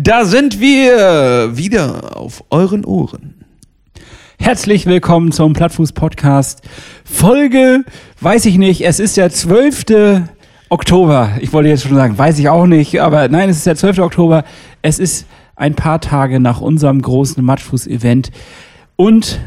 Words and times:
Da 0.00 0.24
sind 0.24 0.60
wir 0.60 1.56
wieder 1.56 2.16
auf 2.16 2.44
euren 2.50 2.84
Ohren. 2.84 3.34
Herzlich 4.38 4.86
willkommen 4.86 5.32
zum 5.32 5.54
Plattfuß-Podcast. 5.54 6.62
Folge, 7.04 7.84
weiß 8.20 8.46
ich 8.46 8.58
nicht, 8.58 8.82
es 8.82 9.00
ist 9.00 9.16
der 9.16 9.30
12. 9.30 10.22
Oktober. 10.68 11.32
Ich 11.40 11.52
wollte 11.52 11.70
jetzt 11.70 11.82
schon 11.82 11.96
sagen, 11.96 12.16
weiß 12.16 12.38
ich 12.38 12.48
auch 12.48 12.66
nicht, 12.66 13.00
aber 13.00 13.26
nein, 13.26 13.50
es 13.50 13.56
ist 13.56 13.66
der 13.66 13.74
12. 13.74 13.98
Oktober. 13.98 14.44
Es 14.82 15.00
ist 15.00 15.26
ein 15.56 15.74
paar 15.74 16.00
Tage 16.00 16.38
nach 16.38 16.60
unserem 16.60 17.02
großen 17.02 17.44
Matschfuß-Event. 17.44 18.30
Und 18.94 19.40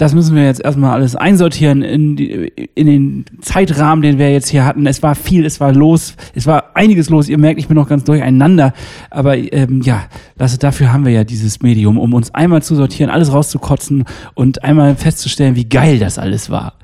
das 0.00 0.14
müssen 0.14 0.34
wir 0.34 0.46
jetzt 0.46 0.64
erstmal 0.64 0.92
alles 0.92 1.14
einsortieren 1.14 1.82
in, 1.82 2.16
die, 2.16 2.50
in 2.74 2.86
den 2.86 3.24
Zeitrahmen, 3.42 4.00
den 4.00 4.16
wir 4.16 4.32
jetzt 4.32 4.48
hier 4.48 4.64
hatten. 4.64 4.86
Es 4.86 5.02
war 5.02 5.14
viel, 5.14 5.44
es 5.44 5.60
war 5.60 5.74
los, 5.74 6.14
es 6.34 6.46
war 6.46 6.70
einiges 6.74 7.10
los. 7.10 7.28
Ihr 7.28 7.36
merkt, 7.36 7.60
ich 7.60 7.68
bin 7.68 7.74
noch 7.74 7.86
ganz 7.86 8.04
durcheinander. 8.04 8.72
Aber 9.10 9.36
ähm, 9.36 9.82
ja, 9.82 10.04
das, 10.38 10.58
dafür 10.58 10.90
haben 10.90 11.04
wir 11.04 11.12
ja 11.12 11.24
dieses 11.24 11.60
Medium, 11.60 11.98
um 11.98 12.14
uns 12.14 12.34
einmal 12.34 12.62
zu 12.62 12.76
sortieren, 12.76 13.10
alles 13.10 13.30
rauszukotzen 13.30 14.04
und 14.32 14.64
einmal 14.64 14.96
festzustellen, 14.96 15.54
wie 15.54 15.68
geil 15.68 15.98
das 15.98 16.18
alles 16.18 16.48
war. 16.48 16.78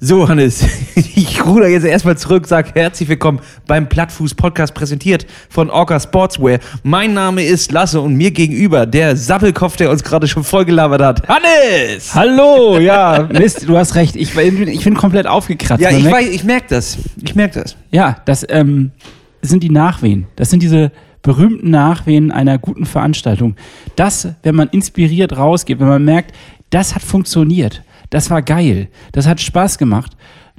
So, 0.00 0.28
Hannes, 0.28 0.64
ich 0.96 1.44
ruder 1.46 1.66
jetzt 1.66 1.86
erstmal 1.86 2.16
zurück, 2.18 2.46
sag 2.46 2.74
herzlich 2.74 3.08
willkommen 3.08 3.40
beim 3.66 3.88
Plattfuß 3.88 4.34
Podcast 4.34 4.74
präsentiert 4.74 5.26
von 5.48 5.70
Orca 5.70 5.98
Sportswear. 5.98 6.58
Mein 6.82 7.14
Name 7.14 7.42
ist 7.42 7.72
Lasse 7.72 7.98
und 8.00 8.14
mir 8.14 8.30
gegenüber 8.30 8.84
der 8.84 9.16
Sappelkopf, 9.16 9.76
der 9.76 9.90
uns 9.90 10.04
gerade 10.04 10.28
schon 10.28 10.44
vollgelabert 10.44 11.00
hat. 11.00 11.28
Hannes! 11.28 12.14
Hallo, 12.14 12.78
ja, 12.80 13.28
Mist, 13.32 13.66
du 13.66 13.78
hast 13.78 13.94
recht. 13.94 14.14
Ich, 14.14 14.36
ich 14.36 14.84
bin 14.84 14.94
komplett 14.94 15.26
aufgekratzt. 15.26 15.82
Ja, 15.82 15.90
ich, 15.90 16.04
weiß, 16.04 16.28
ich 16.28 16.44
merke 16.44 16.66
das. 16.68 16.98
Ich 17.24 17.34
merke 17.34 17.62
das. 17.62 17.74
Ja, 17.90 18.18
das 18.26 18.44
ähm, 18.50 18.90
sind 19.40 19.62
die 19.62 19.70
Nachwehen. 19.70 20.26
Das 20.36 20.50
sind 20.50 20.62
diese 20.62 20.92
berühmten 21.22 21.70
Nachwehen 21.70 22.30
einer 22.30 22.58
guten 22.58 22.84
Veranstaltung. 22.84 23.56
Das, 23.96 24.28
wenn 24.42 24.54
man 24.54 24.68
inspiriert 24.68 25.36
rausgeht, 25.36 25.80
wenn 25.80 25.88
man 25.88 26.04
merkt, 26.04 26.34
das 26.68 26.94
hat 26.94 27.02
funktioniert 27.02 27.82
das 28.10 28.30
war 28.30 28.42
geil, 28.42 28.88
das 29.12 29.26
hat 29.26 29.40
Spaß 29.40 29.78
gemacht, 29.78 30.16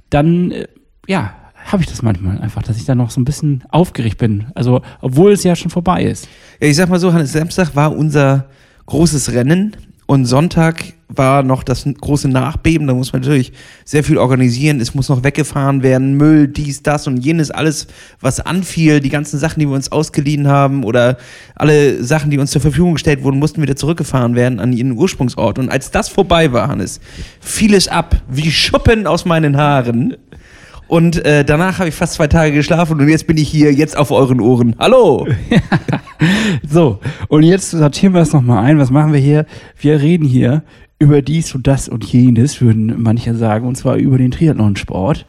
dann, 0.10 0.52
äh, 0.52 0.68
ja, 1.08 1.36
habe 1.66 1.84
ich 1.84 1.90
das 1.90 2.02
manchmal 2.02 2.40
einfach, 2.40 2.64
dass 2.64 2.78
ich 2.78 2.86
da 2.86 2.96
noch 2.96 3.12
so 3.12 3.20
ein 3.20 3.26
bisschen 3.26 3.64
aufgeregt 3.70 4.18
bin. 4.18 4.48
Also, 4.56 4.82
obwohl 5.02 5.34
es 5.34 5.44
ja 5.44 5.56
schon 5.56 5.70
vorbei 5.70 6.04
ist. 6.04 6.28
Ja, 6.60 6.68
ich 6.68 6.76
sag 6.76 6.90
mal 6.90 7.00
so, 7.00 7.14
Hannes, 7.14 7.34
Samstag 7.34 7.76
war 7.76 7.96
unser 7.96 8.48
großes 8.88 9.34
Rennen 9.34 9.76
und 10.10 10.26
Sonntag 10.26 10.94
war 11.08 11.44
noch 11.44 11.62
das 11.62 11.86
große 11.86 12.30
Nachbeben. 12.30 12.88
Da 12.88 12.96
muss 12.96 13.14
man 13.14 13.22
natürlich 13.22 13.54
sehr 13.86 14.04
viel 14.04 14.18
organisieren. 14.18 14.82
Es 14.82 14.96
muss 14.96 15.08
noch 15.08 15.24
weggefahren 15.24 15.84
werden, 15.84 16.16
Müll, 16.16 16.48
dies, 16.48 16.82
das 16.82 17.06
und 17.06 17.18
jenes, 17.18 17.52
alles, 17.52 17.86
was 18.20 18.40
anfiel. 18.40 19.02
Die 19.02 19.10
ganzen 19.10 19.38
Sachen, 19.38 19.60
die 19.60 19.68
wir 19.68 19.76
uns 19.76 19.92
ausgeliehen 19.92 20.48
haben 20.48 20.84
oder 20.84 21.20
alle 21.54 22.04
Sachen, 22.04 22.32
die 22.32 22.40
uns 22.40 22.50
zur 22.50 22.60
Verfügung 22.60 22.94
gestellt 22.94 23.22
wurden, 23.22 23.38
mussten 23.38 23.62
wieder 23.62 23.76
zurückgefahren 23.76 24.34
werden 24.34 24.60
an 24.60 24.74
ihren 24.74 24.94
Ursprungsort. 24.94 25.60
Und 25.60 25.70
als 25.70 25.92
das 25.92 26.10
vorbei 26.10 26.52
war, 26.54 26.70
Hannes, 26.70 27.00
fiel 27.40 27.76
es 27.76 27.88
ab 27.88 28.20
wie 28.28 28.50
Schuppen 28.50 29.06
aus 29.06 29.26
meinen 29.26 29.58
Haaren. 29.58 30.18
Und 30.90 31.24
äh, 31.24 31.46
danach 31.46 31.78
habe 31.78 31.90
ich 31.90 31.94
fast 31.94 32.14
zwei 32.14 32.26
Tage 32.26 32.52
geschlafen 32.52 33.00
und 33.00 33.08
jetzt 33.08 33.28
bin 33.28 33.38
ich 33.38 33.48
hier, 33.48 33.72
jetzt 33.72 33.96
auf 33.96 34.10
euren 34.10 34.42
Ohren. 34.42 34.76
Hallo! 34.80 35.28
so, 36.68 36.98
und 37.28 37.44
jetzt 37.44 37.70
sortieren 37.70 38.16
wir 38.16 38.22
es 38.22 38.34
nochmal 38.34 38.66
ein. 38.66 38.80
Was 38.80 38.90
machen 38.90 39.14
wir 39.14 39.20
hier? 39.20 39.46
Wir 39.80 40.02
reden 40.02 40.26
hier 40.26 40.64
über 40.98 41.22
dies 41.22 41.54
und 41.54 41.68
das 41.68 41.90
und 41.90 42.04
jenes, 42.06 42.60
würden 42.60 42.96
manche 42.98 43.36
sagen, 43.36 43.68
und 43.68 43.76
zwar 43.76 43.98
über 43.98 44.18
den 44.18 44.32
Triathlonsport. 44.32 45.28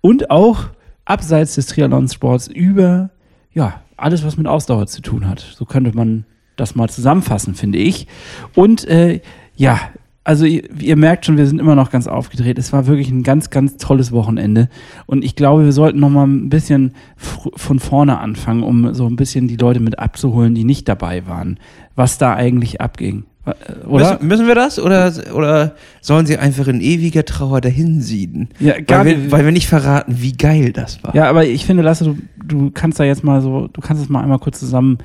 Und 0.00 0.30
auch 0.30 0.70
abseits 1.04 1.56
des 1.56 1.66
Triathlonsports 1.66 2.46
über, 2.46 3.10
ja, 3.52 3.82
alles, 3.98 4.24
was 4.24 4.38
mit 4.38 4.46
Ausdauer 4.46 4.86
zu 4.86 5.02
tun 5.02 5.28
hat. 5.28 5.40
So 5.40 5.66
könnte 5.66 5.94
man 5.94 6.24
das 6.56 6.74
mal 6.74 6.88
zusammenfassen, 6.88 7.54
finde 7.54 7.76
ich. 7.76 8.06
Und 8.54 8.88
äh, 8.88 9.20
ja, 9.56 9.78
also 10.24 10.44
ihr, 10.44 10.62
ihr, 10.78 10.96
merkt 10.96 11.26
schon, 11.26 11.36
wir 11.36 11.46
sind 11.46 11.58
immer 11.58 11.74
noch 11.74 11.90
ganz 11.90 12.06
aufgedreht. 12.06 12.58
Es 12.58 12.72
war 12.72 12.86
wirklich 12.86 13.10
ein 13.10 13.22
ganz, 13.24 13.50
ganz 13.50 13.76
tolles 13.76 14.12
Wochenende. 14.12 14.68
Und 15.06 15.24
ich 15.24 15.34
glaube, 15.34 15.64
wir 15.64 15.72
sollten 15.72 15.98
noch 15.98 16.10
mal 16.10 16.26
ein 16.26 16.48
bisschen 16.48 16.94
von 17.16 17.80
vorne 17.80 18.18
anfangen, 18.18 18.62
um 18.62 18.94
so 18.94 19.06
ein 19.06 19.16
bisschen 19.16 19.48
die 19.48 19.56
Leute 19.56 19.80
mit 19.80 19.98
abzuholen, 19.98 20.54
die 20.54 20.64
nicht 20.64 20.88
dabei 20.88 21.26
waren, 21.26 21.58
was 21.96 22.18
da 22.18 22.34
eigentlich 22.34 22.80
abging. 22.80 23.24
Äh, 23.46 23.86
oder? 23.86 24.12
Müssen, 24.12 24.28
müssen 24.28 24.46
wir 24.46 24.54
das? 24.54 24.78
Oder, 24.78 25.12
oder 25.34 25.74
sollen 26.00 26.26
sie 26.26 26.38
einfach 26.38 26.68
in 26.68 26.80
ewiger 26.80 27.24
Trauer 27.24 27.60
dahinsieden? 27.60 28.50
Ja, 28.60 28.80
gar 28.80 29.04
weil, 29.04 29.24
wir, 29.24 29.32
weil 29.32 29.44
wir 29.44 29.52
nicht 29.52 29.66
verraten, 29.66 30.14
wie 30.18 30.32
geil 30.32 30.72
das 30.72 31.02
war. 31.02 31.16
Ja, 31.16 31.28
aber 31.28 31.46
ich 31.46 31.66
finde, 31.66 31.82
Lasse, 31.82 32.04
du, 32.04 32.16
du 32.44 32.70
kannst 32.70 33.00
da 33.00 33.04
jetzt 33.04 33.24
mal 33.24 33.42
so, 33.42 33.68
du 33.72 33.80
kannst 33.80 34.00
es 34.00 34.08
mal 34.08 34.22
einmal 34.22 34.38
kurz 34.38 34.60
zusammen 34.60 34.98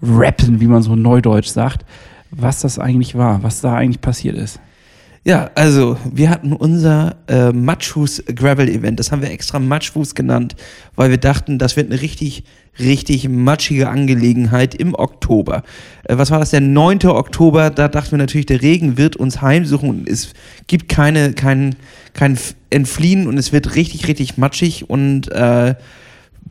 rappen, 0.00 0.60
wie 0.60 0.68
man 0.68 0.80
so 0.80 0.96
neudeutsch 0.96 1.48
sagt 1.48 1.84
was 2.30 2.60
das 2.60 2.78
eigentlich 2.78 3.16
war, 3.16 3.42
was 3.42 3.60
da 3.60 3.74
eigentlich 3.74 4.00
passiert 4.00 4.36
ist. 4.36 4.60
Ja, 5.24 5.50
also 5.56 5.98
wir 6.10 6.30
hatten 6.30 6.52
unser 6.54 7.16
äh, 7.28 7.52
Matschfuß 7.52 8.24
Gravel 8.34 8.68
Event. 8.68 8.98
Das 8.98 9.12
haben 9.12 9.20
wir 9.20 9.30
extra 9.30 9.58
Matschfuß 9.58 10.14
genannt, 10.14 10.56
weil 10.96 11.10
wir 11.10 11.18
dachten, 11.18 11.58
das 11.58 11.76
wird 11.76 11.90
eine 11.90 12.00
richtig, 12.00 12.44
richtig 12.78 13.28
matschige 13.28 13.90
Angelegenheit 13.90 14.74
im 14.74 14.94
Oktober. 14.94 15.64
Äh, 16.04 16.16
was 16.16 16.30
war 16.30 16.38
das? 16.38 16.50
Der 16.50 16.62
9. 16.62 17.04
Oktober. 17.08 17.68
Da 17.70 17.88
dachten 17.88 18.12
wir 18.12 18.18
natürlich, 18.18 18.46
der 18.46 18.62
Regen 18.62 18.96
wird 18.96 19.16
uns 19.16 19.42
heimsuchen 19.42 19.90
und 19.90 20.08
es 20.08 20.32
gibt 20.66 20.88
keine, 20.88 21.34
kein, 21.34 21.76
kein 22.14 22.38
Entfliehen 22.70 23.26
und 23.26 23.36
es 23.36 23.52
wird 23.52 23.74
richtig, 23.74 24.08
richtig 24.08 24.38
matschig 24.38 24.88
und 24.88 25.30
äh, 25.32 25.74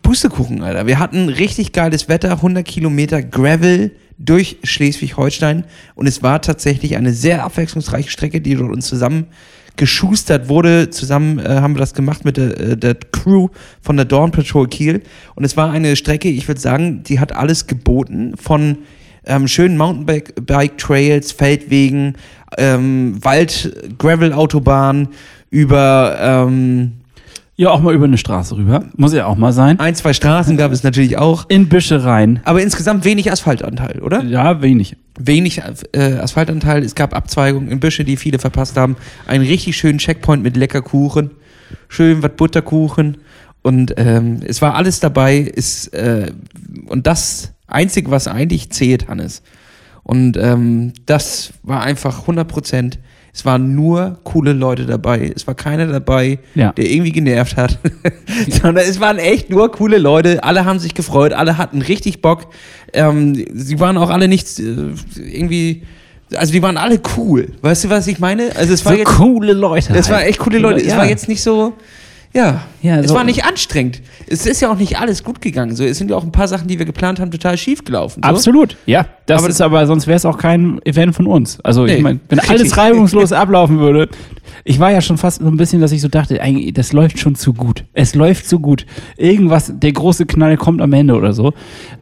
Pustekuchen, 0.03 0.61
Alter. 0.61 0.85
Wir 0.85 0.99
hatten 0.99 1.29
richtig 1.29 1.71
geiles 1.71 2.09
Wetter, 2.09 2.31
100 2.31 2.63
Kilometer 2.63 3.23
Gravel 3.23 3.91
durch 4.17 4.57
Schleswig-Holstein 4.63 5.65
und 5.95 6.07
es 6.07 6.23
war 6.23 6.41
tatsächlich 6.41 6.95
eine 6.95 7.13
sehr 7.13 7.43
abwechslungsreiche 7.43 8.09
Strecke, 8.09 8.41
die 8.41 8.55
dort 8.55 8.71
uns 8.71 8.87
zusammen 8.87 9.27
geschustert 9.75 10.49
wurde. 10.49 10.89
Zusammen 10.89 11.39
äh, 11.39 11.47
haben 11.61 11.75
wir 11.75 11.79
das 11.79 11.93
gemacht 11.93 12.25
mit 12.25 12.37
der, 12.37 12.59
äh, 12.59 12.77
der 12.77 12.95
Crew 12.95 13.49
von 13.81 13.95
der 13.95 14.05
Dawn 14.05 14.31
Patrol 14.31 14.67
Kiel 14.67 15.03
und 15.35 15.43
es 15.43 15.55
war 15.55 15.71
eine 15.71 15.95
Strecke, 15.95 16.29
ich 16.29 16.47
würde 16.47 16.59
sagen, 16.59 17.03
die 17.03 17.19
hat 17.19 17.31
alles 17.31 17.67
geboten 17.67 18.33
von 18.37 18.79
ähm, 19.27 19.47
schönen 19.47 19.77
Mountainbike-Trails, 19.77 21.31
Feldwegen, 21.33 22.15
ähm, 22.57 23.23
Wald-Gravel-Autobahn 23.23 25.09
über 25.49 26.17
ähm, 26.19 26.93
ja, 27.59 27.71
auch 27.71 27.81
mal 27.81 27.95
über 27.95 28.05
eine 28.05 28.19
Straße 28.19 28.55
rüber. 28.55 28.85
Muss 28.97 29.13
ja 29.13 29.25
auch 29.25 29.35
mal 29.35 29.51
sein. 29.51 29.79
Ein, 29.79 29.95
zwei 29.95 30.13
Straßen 30.13 30.57
gab 30.57 30.71
es 30.71 30.83
natürlich 30.83 31.17
auch. 31.17 31.49
In 31.49 31.67
Büsche 31.69 32.03
rein. 32.03 32.39
Aber 32.43 32.61
insgesamt 32.61 33.03
wenig 33.03 33.31
Asphaltanteil, 33.31 33.99
oder? 34.03 34.23
Ja, 34.23 34.61
wenig. 34.61 34.95
Wenig 35.19 35.63
äh, 35.93 36.13
Asphaltanteil. 36.19 36.83
Es 36.83 36.93
gab 36.93 37.15
Abzweigungen 37.15 37.69
in 37.69 37.79
Büsche, 37.79 38.03
die 38.03 38.15
viele 38.15 38.37
verpasst 38.37 38.77
haben. 38.77 38.95
Einen 39.25 39.43
richtig 39.43 39.75
schönen 39.75 39.97
Checkpoint 39.97 40.43
mit 40.43 40.55
lecker 40.55 40.83
Kuchen. 40.83 41.31
Schön 41.89 42.21
was 42.21 42.33
Butterkuchen. 42.37 43.17
Und 43.63 43.95
ähm, 43.97 44.41
es 44.45 44.61
war 44.61 44.75
alles 44.75 44.99
dabei. 44.99 45.39
Ist, 45.39 45.95
äh, 45.95 46.31
und 46.85 47.07
das 47.07 47.53
Einzige, 47.65 48.11
was 48.11 48.27
eigentlich 48.27 48.69
zählt, 48.69 49.07
Hannes. 49.07 49.41
Und 50.03 50.37
ähm, 50.37 50.93
das 51.07 51.53
war 51.63 51.81
einfach 51.81 52.21
100 52.21 52.47
Prozent 52.47 52.99
es 53.37 53.45
waren 53.45 53.75
nur 53.75 54.17
coole 54.23 54.51
Leute 54.51 54.87
dabei. 54.87 55.31
Es 55.35 55.45
war 55.45 55.53
keiner 55.53 55.85
dabei, 55.85 56.39
ja. 56.55 56.71
der 56.71 56.89
irgendwie 56.89 57.11
genervt 57.11 57.55
hat. 57.55 57.77
Sondern 58.49 58.77
es 58.77 58.99
waren 58.99 59.19
echt 59.19 59.51
nur 59.51 59.71
coole 59.71 59.99
Leute. 59.99 60.43
Alle 60.43 60.65
haben 60.65 60.79
sich 60.79 60.95
gefreut, 60.95 61.33
alle 61.33 61.59
hatten 61.59 61.83
richtig 61.83 62.23
Bock. 62.23 62.47
Ähm, 62.93 63.35
sie 63.53 63.79
waren 63.79 63.95
auch 63.99 64.09
alle 64.09 64.27
nicht 64.27 64.57
äh, 64.57 64.63
irgendwie. 65.17 65.83
Also 66.33 66.51
die 66.51 66.63
waren 66.63 66.77
alle 66.77 66.99
cool. 67.15 67.49
Weißt 67.61 67.83
du, 67.83 67.91
was 67.91 68.07
ich 68.07 68.17
meine? 68.17 68.55
Also 68.55 68.73
es 68.73 68.83
war 68.83 68.93
so 68.93 68.97
jetzt, 68.97 69.07
coole 69.09 69.53
Leute. 69.53 69.93
Es 69.93 70.09
halt. 70.09 70.09
war 70.09 70.25
echt 70.25 70.39
coole 70.39 70.57
Leute. 70.57 70.81
Ja. 70.83 70.93
Es 70.93 70.97
war 70.97 71.05
jetzt 71.05 71.27
nicht 71.27 71.43
so. 71.43 71.73
Ja, 72.37 72.61
ja 72.83 72.99
es 72.99 73.07
so 73.07 73.15
war 73.15 73.23
nicht 73.23 73.45
anstrengend. 73.45 74.03
Es 74.27 74.45
ist 74.45 74.61
ja 74.61 74.71
auch 74.71 74.77
nicht 74.77 74.99
alles 74.99 75.23
gut 75.23 75.41
gegangen. 75.41 75.75
So, 75.75 75.83
es 75.83 75.97
sind 75.97 76.11
ja 76.11 76.17
auch 76.17 76.23
ein 76.23 76.31
paar 76.31 76.47
Sachen, 76.47 76.67
die 76.67 76.77
wir 76.77 76.85
geplant 76.85 77.19
haben, 77.19 77.31
total 77.31 77.57
schief 77.57 77.83
gelaufen. 77.83 78.21
So. 78.23 78.29
Absolut, 78.29 78.77
ja. 78.85 79.07
Das 79.25 79.41
aber 79.41 79.49
ist 79.49 79.59
aber, 79.59 79.87
sonst 79.87 80.05
wäre 80.05 80.17
es 80.17 80.25
auch 80.25 80.37
kein 80.37 80.79
Event 80.85 81.15
von 81.15 81.25
uns. 81.25 81.59
Also 81.61 81.85
nee, 81.85 81.95
ich 81.95 82.03
meine, 82.03 82.19
wenn 82.29 82.39
alles 82.39 82.77
reibungslos 82.77 83.31
ablaufen 83.33 83.79
würde. 83.79 84.07
Ich 84.63 84.79
war 84.79 84.91
ja 84.91 85.01
schon 85.01 85.17
fast 85.17 85.41
so 85.41 85.47
ein 85.47 85.57
bisschen, 85.57 85.81
dass 85.81 85.91
ich 85.91 86.01
so 86.01 86.09
dachte, 86.09 86.39
eigentlich, 86.39 86.73
das 86.73 86.93
läuft 86.93 87.19
schon 87.19 87.33
zu 87.33 87.53
gut. 87.53 87.85
Es 87.93 88.13
läuft 88.13 88.47
zu 88.47 88.59
gut. 88.59 88.85
Irgendwas, 89.17 89.73
der 89.75 89.91
große 89.93 90.27
Knall 90.27 90.57
kommt 90.57 90.81
am 90.81 90.93
Ende 90.93 91.15
oder 91.15 91.33
so. 91.33 91.53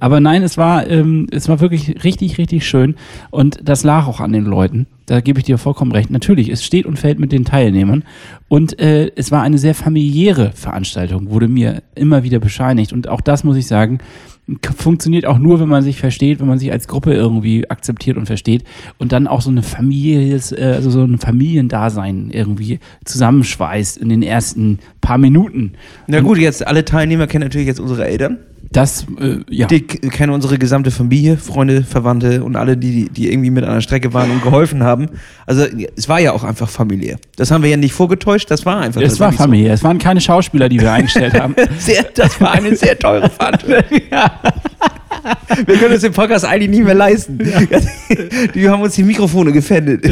Aber 0.01 0.19
nein, 0.19 0.43
es 0.43 0.57
war, 0.57 0.85
ähm, 0.87 1.27
es 1.31 1.47
war 1.47 1.61
wirklich 1.61 2.03
richtig, 2.03 2.37
richtig 2.37 2.67
schön. 2.67 2.95
Und 3.31 3.59
das 3.63 3.83
lag 3.83 4.07
auch 4.07 4.19
an 4.19 4.33
den 4.33 4.43
Leuten. 4.43 4.87
Da 5.05 5.21
gebe 5.21 5.39
ich 5.39 5.45
dir 5.45 5.57
vollkommen 5.57 5.91
recht. 5.91 6.09
Natürlich, 6.09 6.49
es 6.49 6.63
steht 6.63 6.85
und 6.85 6.97
fällt 6.97 7.19
mit 7.19 7.31
den 7.31 7.45
Teilnehmern. 7.45 8.03
Und 8.47 8.79
äh, 8.79 9.11
es 9.15 9.31
war 9.31 9.43
eine 9.43 9.57
sehr 9.57 9.75
familiäre 9.75 10.51
Veranstaltung, 10.53 11.29
wurde 11.29 11.47
mir 11.47 11.83
immer 11.93 12.23
wieder 12.23 12.39
bescheinigt. 12.39 12.91
Und 12.91 13.07
auch 13.07 13.21
das 13.21 13.43
muss 13.43 13.57
ich 13.57 13.67
sagen, 13.67 13.99
funktioniert 14.75 15.25
auch 15.25 15.39
nur, 15.39 15.59
wenn 15.59 15.67
man 15.67 15.83
sich 15.83 15.99
versteht, 15.99 16.39
wenn 16.39 16.47
man 16.47 16.59
sich 16.59 16.71
als 16.71 16.87
Gruppe 16.87 17.13
irgendwie 17.13 17.69
akzeptiert 17.69 18.17
und 18.17 18.27
versteht 18.27 18.63
und 18.99 19.11
dann 19.11 19.27
auch 19.27 19.41
so 19.41 19.49
eine 19.49 19.63
Familie, 19.63 20.35
äh, 20.35 20.73
also 20.73 20.89
so 20.89 21.03
ein 21.03 21.17
Familiendasein 21.17 22.29
irgendwie 22.31 22.79
zusammenschweißt 23.05 23.97
in 23.97 24.09
den 24.09 24.21
ersten 24.21 24.79
paar 25.01 25.17
Minuten. 25.17 25.73
Na 26.07 26.21
gut, 26.21 26.37
jetzt 26.37 26.65
alle 26.65 26.85
Teilnehmer 26.85 27.27
kennen 27.27 27.43
natürlich 27.43 27.67
jetzt 27.67 27.79
unsere 27.79 28.05
Eltern. 28.05 28.37
Das, 28.75 29.05
äh, 29.21 29.37
ja. 29.49 29.67
Die 29.67 29.81
kennen 29.81 30.33
unsere 30.33 30.57
gesamte 30.57 30.91
Familie, 30.91 31.37
Freunde, 31.37 31.83
Verwandte 31.83 32.43
und 32.43 32.57
alle, 32.57 32.75
die, 32.75 33.09
die 33.09 33.31
irgendwie 33.31 33.49
mit 33.49 33.63
an 33.63 33.75
der 33.75 33.81
Strecke 33.81 34.13
waren 34.13 34.29
und 34.31 34.43
geholfen 34.43 34.83
haben. 34.83 35.07
Also 35.45 35.65
es 35.95 36.09
war 36.09 36.19
ja 36.19 36.33
auch 36.33 36.43
einfach 36.43 36.67
familiär. 36.67 37.17
Das 37.37 37.51
haben 37.51 37.63
wir 37.63 37.69
ja 37.69 37.77
nicht 37.77 37.93
vorgetäuscht, 37.93 38.51
das 38.51 38.65
war 38.65 38.81
einfach. 38.81 39.01
Es 39.01 39.17
war 39.19 39.31
familiär, 39.31 39.69
so. 39.69 39.73
es 39.75 39.83
waren 39.85 39.97
keine 39.97 40.19
Schauspieler, 40.19 40.67
die 40.67 40.81
wir 40.81 40.91
eingestellt 40.91 41.39
haben. 41.39 41.55
sehr, 41.79 42.03
das 42.03 42.41
war 42.41 42.51
eine 42.51 42.75
sehr 42.75 42.99
teure 42.99 43.29
Veranstaltung. 43.29 44.01
ja. 44.11 44.41
Wir 45.65 45.77
können 45.77 45.93
uns 45.93 46.01
den 46.01 46.11
Podcast 46.11 46.43
eigentlich 46.43 46.69
nie 46.69 46.83
mehr 46.83 46.95
leisten. 46.95 47.39
Ja. 47.39 47.61
Die 48.53 48.69
haben 48.69 48.81
uns 48.81 48.95
die 48.95 49.03
Mikrofone 49.03 49.51
gefändet. 49.51 50.05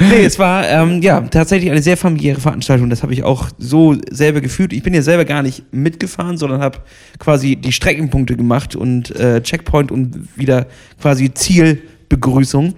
Nee, 0.00 0.24
es 0.24 0.38
war 0.38 0.66
ähm, 0.66 1.02
ja 1.02 1.20
tatsächlich 1.20 1.70
eine 1.70 1.82
sehr 1.82 1.98
familiäre 1.98 2.40
Veranstaltung. 2.40 2.88
Das 2.88 3.02
habe 3.02 3.12
ich 3.12 3.22
auch 3.22 3.50
so 3.58 3.96
selber 4.10 4.40
gefühlt. 4.40 4.72
Ich 4.72 4.82
bin 4.82 4.94
ja 4.94 5.02
selber 5.02 5.26
gar 5.26 5.42
nicht 5.42 5.74
mitgefahren, 5.74 6.38
sondern 6.38 6.62
habe 6.62 6.78
quasi 7.18 7.56
die 7.56 7.72
Streckenpunkte 7.72 8.34
gemacht 8.34 8.74
und 8.74 9.14
äh, 9.16 9.42
Checkpoint 9.42 9.92
und 9.92 10.26
wieder 10.36 10.66
quasi 11.00 11.34
Zielbegrüßung. 11.34 12.74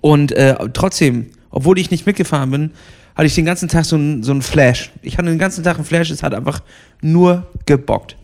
Und 0.00 0.30
äh, 0.30 0.54
trotzdem, 0.72 1.26
obwohl 1.50 1.76
ich 1.80 1.90
nicht 1.90 2.06
mitgefahren 2.06 2.52
bin, 2.52 2.70
hatte 3.16 3.26
ich 3.26 3.34
den 3.34 3.44
ganzen 3.44 3.68
Tag 3.68 3.84
so 3.84 3.96
einen 3.96 4.22
so 4.22 4.40
Flash. 4.40 4.92
Ich 5.02 5.18
hatte 5.18 5.28
den 5.28 5.40
ganzen 5.40 5.64
Tag 5.64 5.76
einen 5.76 5.84
Flash, 5.84 6.10
es 6.10 6.22
hat 6.22 6.34
einfach 6.34 6.60
nur 7.00 7.48
gebockt. 7.66 8.16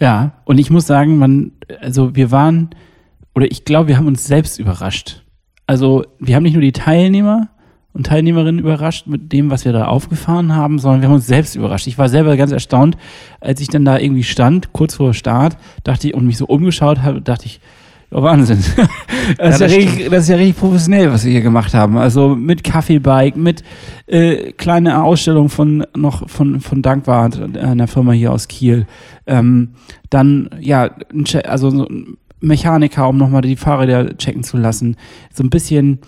Ja, 0.00 0.32
und 0.44 0.56
ich 0.56 0.70
muss 0.70 0.86
sagen, 0.86 1.18
man, 1.18 1.52
also 1.80 2.16
wir 2.16 2.30
waren, 2.30 2.70
oder 3.34 3.50
ich 3.50 3.66
glaube, 3.66 3.88
wir 3.88 3.98
haben 3.98 4.06
uns 4.06 4.26
selbst 4.26 4.58
überrascht. 4.58 5.22
Also 5.66 6.04
wir 6.18 6.36
haben 6.36 6.42
nicht 6.42 6.54
nur 6.54 6.62
die 6.62 6.72
Teilnehmer 6.72 7.48
und 7.92 8.06
Teilnehmerinnen 8.06 8.58
überrascht 8.58 9.06
mit 9.06 9.32
dem, 9.32 9.50
was 9.50 9.64
wir 9.64 9.72
da 9.72 9.86
aufgefahren 9.86 10.54
haben, 10.54 10.78
sondern 10.78 11.00
wir 11.00 11.08
haben 11.08 11.14
uns 11.14 11.26
selbst 11.26 11.56
überrascht. 11.56 11.86
Ich 11.86 11.98
war 11.98 12.08
selber 12.08 12.36
ganz 12.36 12.52
erstaunt, 12.52 12.96
als 13.40 13.60
ich 13.60 13.68
dann 13.68 13.84
da 13.84 13.98
irgendwie 13.98 14.22
stand, 14.22 14.72
kurz 14.72 14.94
vor 14.96 15.14
Start, 15.14 15.56
dachte 15.82 16.08
ich 16.08 16.14
und 16.14 16.26
mich 16.26 16.36
so 16.36 16.46
umgeschaut 16.46 17.02
habe, 17.02 17.22
dachte 17.22 17.46
ich, 17.46 17.60
Oh, 18.10 18.22
Wahnsinn. 18.22 18.58
Das, 19.38 19.58
ja, 19.58 19.66
ist 19.66 19.72
ja 19.72 19.78
richtig, 19.78 20.10
das, 20.10 20.22
ist 20.22 20.28
ja 20.28 20.36
richtig, 20.36 20.56
professionell, 20.56 21.10
was 21.10 21.24
wir 21.24 21.32
hier 21.32 21.40
gemacht 21.40 21.74
haben. 21.74 21.96
Also 21.96 22.36
mit 22.36 22.62
Kaffeebike, 22.62 23.36
mit 23.36 23.64
äh, 24.06 24.52
kleine 24.52 25.02
Ausstellung 25.02 25.48
von 25.48 25.84
noch 25.96 26.28
von, 26.30 26.60
von 26.60 26.80
Dankwart, 26.80 27.56
einer 27.56 27.88
Firma 27.88 28.12
hier 28.12 28.30
aus 28.32 28.46
Kiel. 28.46 28.86
Ähm, 29.26 29.70
dann, 30.10 30.50
ja, 30.60 30.90
also 31.44 31.88
Mechaniker, 32.40 33.08
um 33.08 33.16
nochmal 33.16 33.42
die 33.42 33.56
Fahrräder 33.56 34.16
checken 34.16 34.42
zu 34.42 34.56
lassen. 34.56 34.96
So 35.32 35.42
ein 35.42 35.50
bisschen 35.50 36.00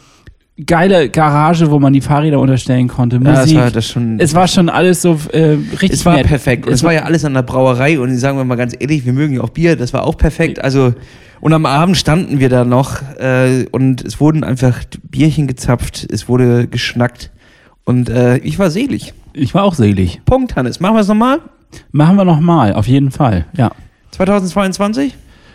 geile 0.67 1.09
Garage, 1.09 1.71
wo 1.71 1.79
man 1.79 1.93
die 1.93 2.01
Fahrräder 2.01 2.41
unterstellen 2.41 2.89
konnte. 2.89 3.21
Musik. 3.21 3.35
Ja, 3.35 3.43
das 3.45 3.55
war 3.55 3.71
das 3.71 3.87
schon, 3.89 4.21
es 4.21 4.35
war 4.35 4.49
schon 4.49 4.69
alles 4.69 5.03
so 5.03 5.19
äh, 5.33 5.57
richtig. 5.73 5.93
Es 5.93 6.07
war 6.07 6.17
nett. 6.17 6.27
perfekt. 6.27 6.67
Es, 6.67 6.75
es 6.75 6.85
war 6.85 6.93
ja 6.93 7.03
alles 7.03 7.25
an 7.25 7.35
der 7.35 7.43
Brauerei 7.43 7.99
und 8.01 8.17
sagen 8.17 8.37
wir 8.39 8.45
mal 8.45 8.57
ganz 8.57 8.75
ehrlich, 8.79 9.05
wir 9.07 9.13
mögen 9.13 9.35
ja 9.35 9.43
auch 9.43 9.51
Bier, 9.51 9.77
das 9.77 9.93
war 9.93 10.05
auch 10.05 10.17
perfekt. 10.17 10.63
Also 10.63 10.95
und 11.41 11.53
am 11.53 11.67
Abend 11.67 11.97
standen 11.97 12.41
wir 12.41 12.49
da 12.49 12.65
noch 12.65 13.01
äh, 13.19 13.67
und 13.71 14.05
es 14.05 14.21
wurden 14.21 14.43
einfach 14.43 14.83
Bierchen 15.03 15.47
gezapft, 15.47 16.07
es 16.11 16.29
wurde 16.29 16.67
geschnackt 16.67 17.31
und 17.85 18.09
äh, 18.09 18.39
ich 18.39 18.59
war 18.59 18.71
selig. 18.71 19.15
Ich 19.35 19.55
war 19.55 19.63
auch 19.63 19.75
selig. 19.75 20.21
Punkt, 20.25 20.57
Hannes. 20.57 20.81
Machen 20.81 20.97
wir 20.97 21.01
es 21.01 21.09
nochmal? 21.09 21.39
Machen 21.93 22.17
wir 22.17 22.25
nochmal, 22.25 22.73
auf 22.73 22.89
jeden 22.89 23.13
Fall, 23.13 23.47
ja. 23.57 23.71
2022? 24.11 25.15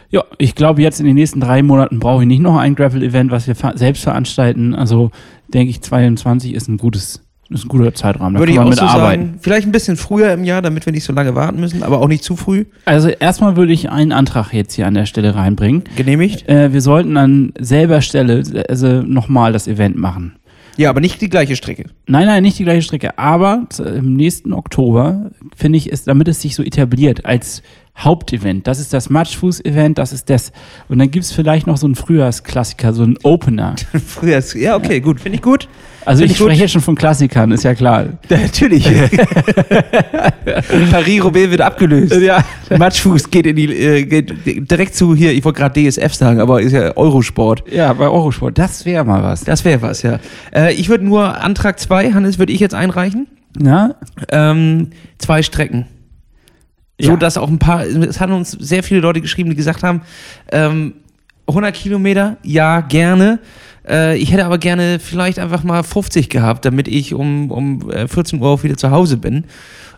Ja, 0.09 0.23
ich 0.38 0.55
glaube, 0.55 0.81
jetzt 0.81 1.00
in 1.00 1.05
den 1.05 1.15
nächsten 1.15 1.39
drei 1.39 1.63
Monaten 1.63 2.00
brauche 2.00 2.23
ich 2.23 2.27
nicht 2.27 2.41
noch 2.41 2.57
ein 2.57 2.75
Gravel-Event, 2.75 3.31
was 3.31 3.47
wir 3.47 3.55
selbst 3.75 4.03
veranstalten. 4.03 4.75
Also 4.75 5.11
denke 5.47 5.69
ich, 5.69 5.81
22 5.81 6.53
ist 6.53 6.67
ein 6.67 6.77
gutes, 6.77 7.23
ist 7.50 7.65
ein 7.65 7.67
guter 7.67 7.94
Zeitrahmen. 7.94 8.35
Da 8.35 8.39
Würde 8.39 8.51
ich 8.51 8.59
auch 8.59 8.71
so 8.71 8.75
sagen, 8.75 9.35
vielleicht 9.41 9.67
ein 9.67 9.71
bisschen 9.71 9.97
früher 9.97 10.31
im 10.33 10.44
Jahr, 10.44 10.61
damit 10.61 10.85
wir 10.85 10.94
nicht 10.94 11.03
so 11.03 11.13
lange 11.13 11.35
warten 11.35 11.59
müssen, 11.59 11.83
aber 11.83 12.00
auch 12.00 12.07
nicht 12.07 12.23
zu 12.23 12.35
früh. 12.35 12.65
Also 12.85 13.09
erstmal 13.09 13.55
würde 13.55 13.73
ich 13.73 13.89
einen 13.89 14.11
Antrag 14.11 14.53
jetzt 14.53 14.73
hier 14.73 14.88
an 14.88 14.94
der 14.94 15.05
Stelle 15.05 15.35
reinbringen. 15.35 15.83
Genehmigt? 15.95 16.47
Äh, 16.47 16.73
wir 16.73 16.81
sollten 16.81 17.17
an 17.17 17.53
selber 17.59 18.01
Stelle 18.01 18.44
also 18.69 19.01
nochmal 19.01 19.53
das 19.53 19.67
Event 19.67 19.97
machen. 19.97 20.35
Ja, 20.77 20.89
aber 20.89 21.01
nicht 21.01 21.21
die 21.21 21.29
gleiche 21.29 21.56
Strecke. 21.56 21.85
Nein, 22.07 22.25
nein, 22.25 22.41
nicht 22.41 22.57
die 22.57 22.63
gleiche 22.63 22.81
Strecke. 22.81 23.17
Aber 23.17 23.67
im 23.79 24.15
nächsten 24.15 24.53
Oktober, 24.53 25.31
finde 25.56 25.77
ich, 25.77 25.89
ist, 25.89 26.07
damit 26.07 26.27
es 26.27 26.41
sich 26.41 26.56
so 26.56 26.63
etabliert 26.63 27.25
als 27.25 27.61
Hauptevent. 27.98 28.68
Das 28.68 28.80
ist 28.80 28.92
das 28.92 29.10
Matchfuß-Event, 29.10 29.98
das 29.98 30.13
ist 30.13 30.30
das. 30.30 30.51
Und 30.90 30.98
dann 31.00 31.12
gibt 31.12 31.25
es 31.25 31.31
vielleicht 31.31 31.68
noch 31.68 31.78
so 31.78 31.86
einen 31.86 31.95
Frühjahrsklassiker, 31.95 32.92
so 32.92 33.04
einen 33.04 33.18
Opener. 33.24 33.75
Frühjahrs, 34.07 34.56
ja, 34.56 34.75
okay, 34.75 35.00
gut, 35.00 35.19
finde 35.19 35.38
ich 35.38 35.42
gut. 35.42 35.69
Also 36.04 36.19
find 36.19 36.31
ich, 36.31 36.38
ich 36.38 36.44
spreche 36.44 36.62
jetzt 36.62 36.72
schon 36.72 36.81
von 36.81 36.95
Klassikern, 36.95 37.51
ist 37.51 37.63
ja 37.63 37.75
klar. 37.75 38.06
Ja, 38.30 38.38
natürlich. 38.38 38.84
Paris-Roubaix 40.92 41.51
wird 41.51 41.62
abgelöst. 41.62 42.16
Ja. 42.19 42.44
Matschfuß 42.75 43.30
geht, 43.30 43.45
in 43.45 43.56
die, 43.56 43.72
äh, 43.72 44.04
geht 44.04 44.34
direkt 44.45 44.95
zu 44.95 45.16
hier, 45.16 45.31
ich 45.31 45.45
wollte 45.45 45.60
gerade 45.60 45.90
DSF 45.90 46.13
sagen, 46.16 46.42
aber 46.42 46.62
ist 46.62 46.74
ja 46.74 46.98
Eurosport. 46.98 47.63
Ja, 47.72 47.94
bei 47.94 48.07
Eurosport, 48.07 48.57
das 48.57 48.86
wäre 48.86 49.06
mal 49.06 49.22
was. 49.22 49.44
Das 49.44 49.63
wäre 49.63 49.81
was, 49.84 50.01
ja. 50.01 50.19
Äh, 50.54 50.74
ich 50.74 50.90
würde 50.90 51.06
nur 51.06 51.42
Antrag 51.42 51.80
2, 51.80 52.12
Hannes, 52.12 52.40
würde 52.40 52.51
ich 52.51 52.60
jetzt 52.60 52.74
einreichen. 52.75 53.28
Ja. 53.62 53.95
Ähm, 54.30 54.90
zwei 55.19 55.44
Strecken. 55.44 55.86
So 57.00 57.12
ja. 57.12 57.18
dass 57.18 57.38
auch 57.38 57.50
ein 57.50 57.60
paar, 57.60 57.86
es 57.86 58.19
haben 58.19 58.34
uns 58.34 58.51
sehr 58.51 58.84
viele 58.84 59.00
Leute 59.00 59.22
geschrieben, 59.22 59.50
die 59.50 59.56
gesagt 59.56 59.84
haben, 59.84 60.01
ähm, 60.51 60.94
100 61.48 61.74
Kilometer, 61.74 62.38
ja, 62.44 62.81
gerne. 62.81 63.40
Äh, 63.88 64.18
ich 64.18 64.31
hätte 64.31 64.45
aber 64.45 64.57
gerne 64.57 65.00
vielleicht 65.00 65.40
einfach 65.40 65.63
mal 65.63 65.84
50 65.84 66.30
gehabt, 66.30 66.66
damit 66.66 66.88
ich 66.88 67.13
um, 67.13 67.51
um 67.51 67.90
14 67.90 68.40
äh, 68.40 68.42
Uhr 68.42 68.50
auch 68.50 68.63
wieder 68.63 68.78
zu 68.78 68.92
Hause 68.92 69.18
bin. 69.18 69.45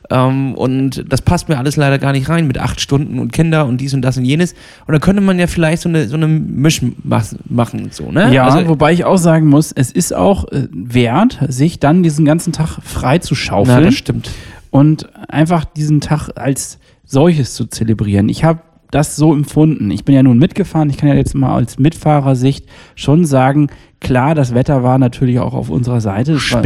Ähm, 0.10 0.54
und 0.56 1.04
das 1.10 1.22
passt 1.22 1.50
mir 1.50 1.58
alles 1.58 1.76
leider 1.76 1.98
gar 2.00 2.12
nicht 2.12 2.30
rein 2.30 2.48
mit 2.48 2.60
acht 2.60 2.80
Stunden 2.80 3.20
und 3.20 3.32
Kinder 3.32 3.66
und 3.66 3.82
dies 3.82 3.94
und 3.94 4.02
das 4.02 4.18
und 4.18 4.26
jenes. 4.26 4.54
Und 4.86 4.94
dann 4.94 5.02
könnte 5.02 5.22
man 5.22 5.40
ja 5.40 5.48
vielleicht 5.48 5.82
so 5.82 5.90
eine, 5.90 6.08
so 6.08 6.16
eine 6.16 6.28
Misch 6.28 6.82
machen, 7.04 7.90
so, 7.92 8.12
ne? 8.12 8.34
Ja, 8.34 8.48
also, 8.48 8.68
wobei 8.68 8.94
ich 8.94 9.06
auch 9.06 9.18
sagen 9.18 9.48
muss, 9.48 9.72
es 9.72 9.92
ist 9.92 10.14
auch 10.14 10.52
äh, 10.52 10.68
wert, 10.72 11.40
sich 11.48 11.80
dann 11.80 12.04
diesen 12.04 12.26
ganzen 12.26 12.54
Tag 12.54 12.78
frei 12.84 13.20
zu 13.20 13.36
schaufeln. 13.36 13.80
Ja, 13.80 13.86
das 13.86 13.96
stimmt. 13.96 14.30
Und 14.70 15.08
einfach 15.30 15.66
diesen 15.66 16.02
Tag 16.02 16.30
als 16.36 16.80
solches 17.06 17.54
zu 17.54 17.66
zelebrieren. 17.66 18.30
Ich 18.30 18.44
habe 18.44 18.62
das 18.92 19.16
so 19.16 19.34
empfunden. 19.34 19.92
Ich 19.92 20.06
bin 20.06 20.16
ja 20.16 20.24
nun 20.24 20.38
mitgefahren. 20.38 20.90
Ich 20.90 20.98
kann 20.98 21.10
ja 21.10 21.16
jetzt 21.16 21.36
mal 21.36 21.54
als 21.54 21.80
Mitfahrersicht 21.80 22.66
schon 22.96 23.26
sagen, 23.26 23.68
klar, 24.00 24.36
das 24.36 24.54
Wetter 24.54 24.84
war 24.84 24.98
natürlich 25.00 25.40
auch 25.40 25.54
auf 25.54 25.70
unserer 25.70 26.00
Seite. 26.02 26.34
Es. 26.34 26.52
War, 26.54 26.64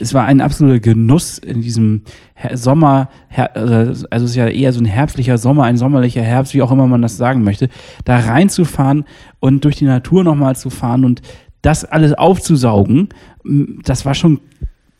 es 0.00 0.14
war 0.14 0.24
ein 0.24 0.40
absoluter 0.40 0.78
Genuss 0.78 1.38
in 1.38 1.60
diesem 1.60 2.02
Sommer, 2.54 3.10
also 3.54 4.06
es 4.10 4.22
ist 4.22 4.36
ja 4.36 4.48
eher 4.48 4.72
so 4.72 4.80
ein 4.80 4.86
herbstlicher 4.86 5.36
Sommer, 5.36 5.64
ein 5.64 5.76
sommerlicher 5.76 6.22
Herbst, 6.22 6.54
wie 6.54 6.62
auch 6.62 6.72
immer 6.72 6.86
man 6.86 7.02
das 7.02 7.16
sagen 7.16 7.42
möchte, 7.42 7.68
da 8.04 8.18
reinzufahren 8.18 9.04
und 9.40 9.64
durch 9.64 9.76
die 9.76 9.84
Natur 9.84 10.24
nochmal 10.24 10.56
zu 10.56 10.70
fahren 10.70 11.04
und 11.04 11.20
das 11.62 11.84
alles 11.84 12.14
aufzusaugen, 12.14 13.08
das 13.84 14.06
war 14.06 14.14
schon 14.14 14.40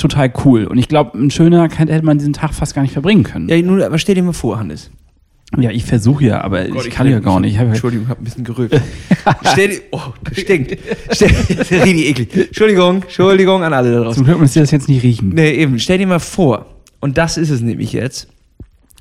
total 0.00 0.33
cool. 0.45 0.64
Und 0.64 0.78
ich 0.78 0.88
glaube, 0.88 1.19
ein 1.19 1.30
schöner 1.30 1.69
hätte 1.69 2.04
man 2.04 2.19
diesen 2.19 2.33
Tag 2.33 2.54
fast 2.54 2.75
gar 2.75 2.83
nicht 2.83 2.92
verbringen 2.92 3.23
können. 3.23 3.49
Ja, 3.49 3.61
nun, 3.61 3.83
aber 3.83 3.99
stell 3.99 4.14
dir 4.14 4.23
mal 4.23 4.33
vor, 4.33 4.59
Hannes. 4.59 4.90
Ja, 5.59 5.71
ich 5.71 5.85
versuche 5.85 6.25
ja, 6.25 6.42
aber 6.42 6.64
oh 6.69 6.75
Gott, 6.75 6.87
ich 6.87 6.95
kann 6.95 7.09
ja 7.11 7.19
gar 7.19 7.40
nicht. 7.40 7.59
Entschuldigung, 7.59 8.04
ich 8.04 8.11
habe 8.11 8.21
ein 8.21 8.25
bisschen 8.25 8.45
gerübt. 8.45 8.80
stell 9.52 9.69
dir, 9.69 9.80
oh, 9.90 10.00
stinkt. 10.33 10.78
Stell, 11.11 11.28
das 11.49 11.71
ist 11.71 11.73
richtig 11.73 12.07
eklig. 12.09 12.37
Entschuldigung, 12.37 13.02
Entschuldigung 13.02 13.64
an 13.64 13.73
alle 13.73 13.90
da 13.90 13.99
draußen. 13.99 14.14
Zum 14.14 14.26
Glück 14.26 14.38
müsst 14.38 14.54
ihr 14.54 14.62
das 14.62 14.71
jetzt 14.71 14.88
nicht 14.88 15.02
riechen. 15.02 15.30
Nee, 15.30 15.50
eben. 15.50 15.78
Stell 15.80 15.99
dir 15.99 16.07
mal 16.07 16.21
vor, 16.21 16.66
und 17.00 17.19
das 17.19 17.37
ist 17.37 17.50
es 17.50 17.62
nämlich 17.62 17.92
jetzt, 17.92 18.28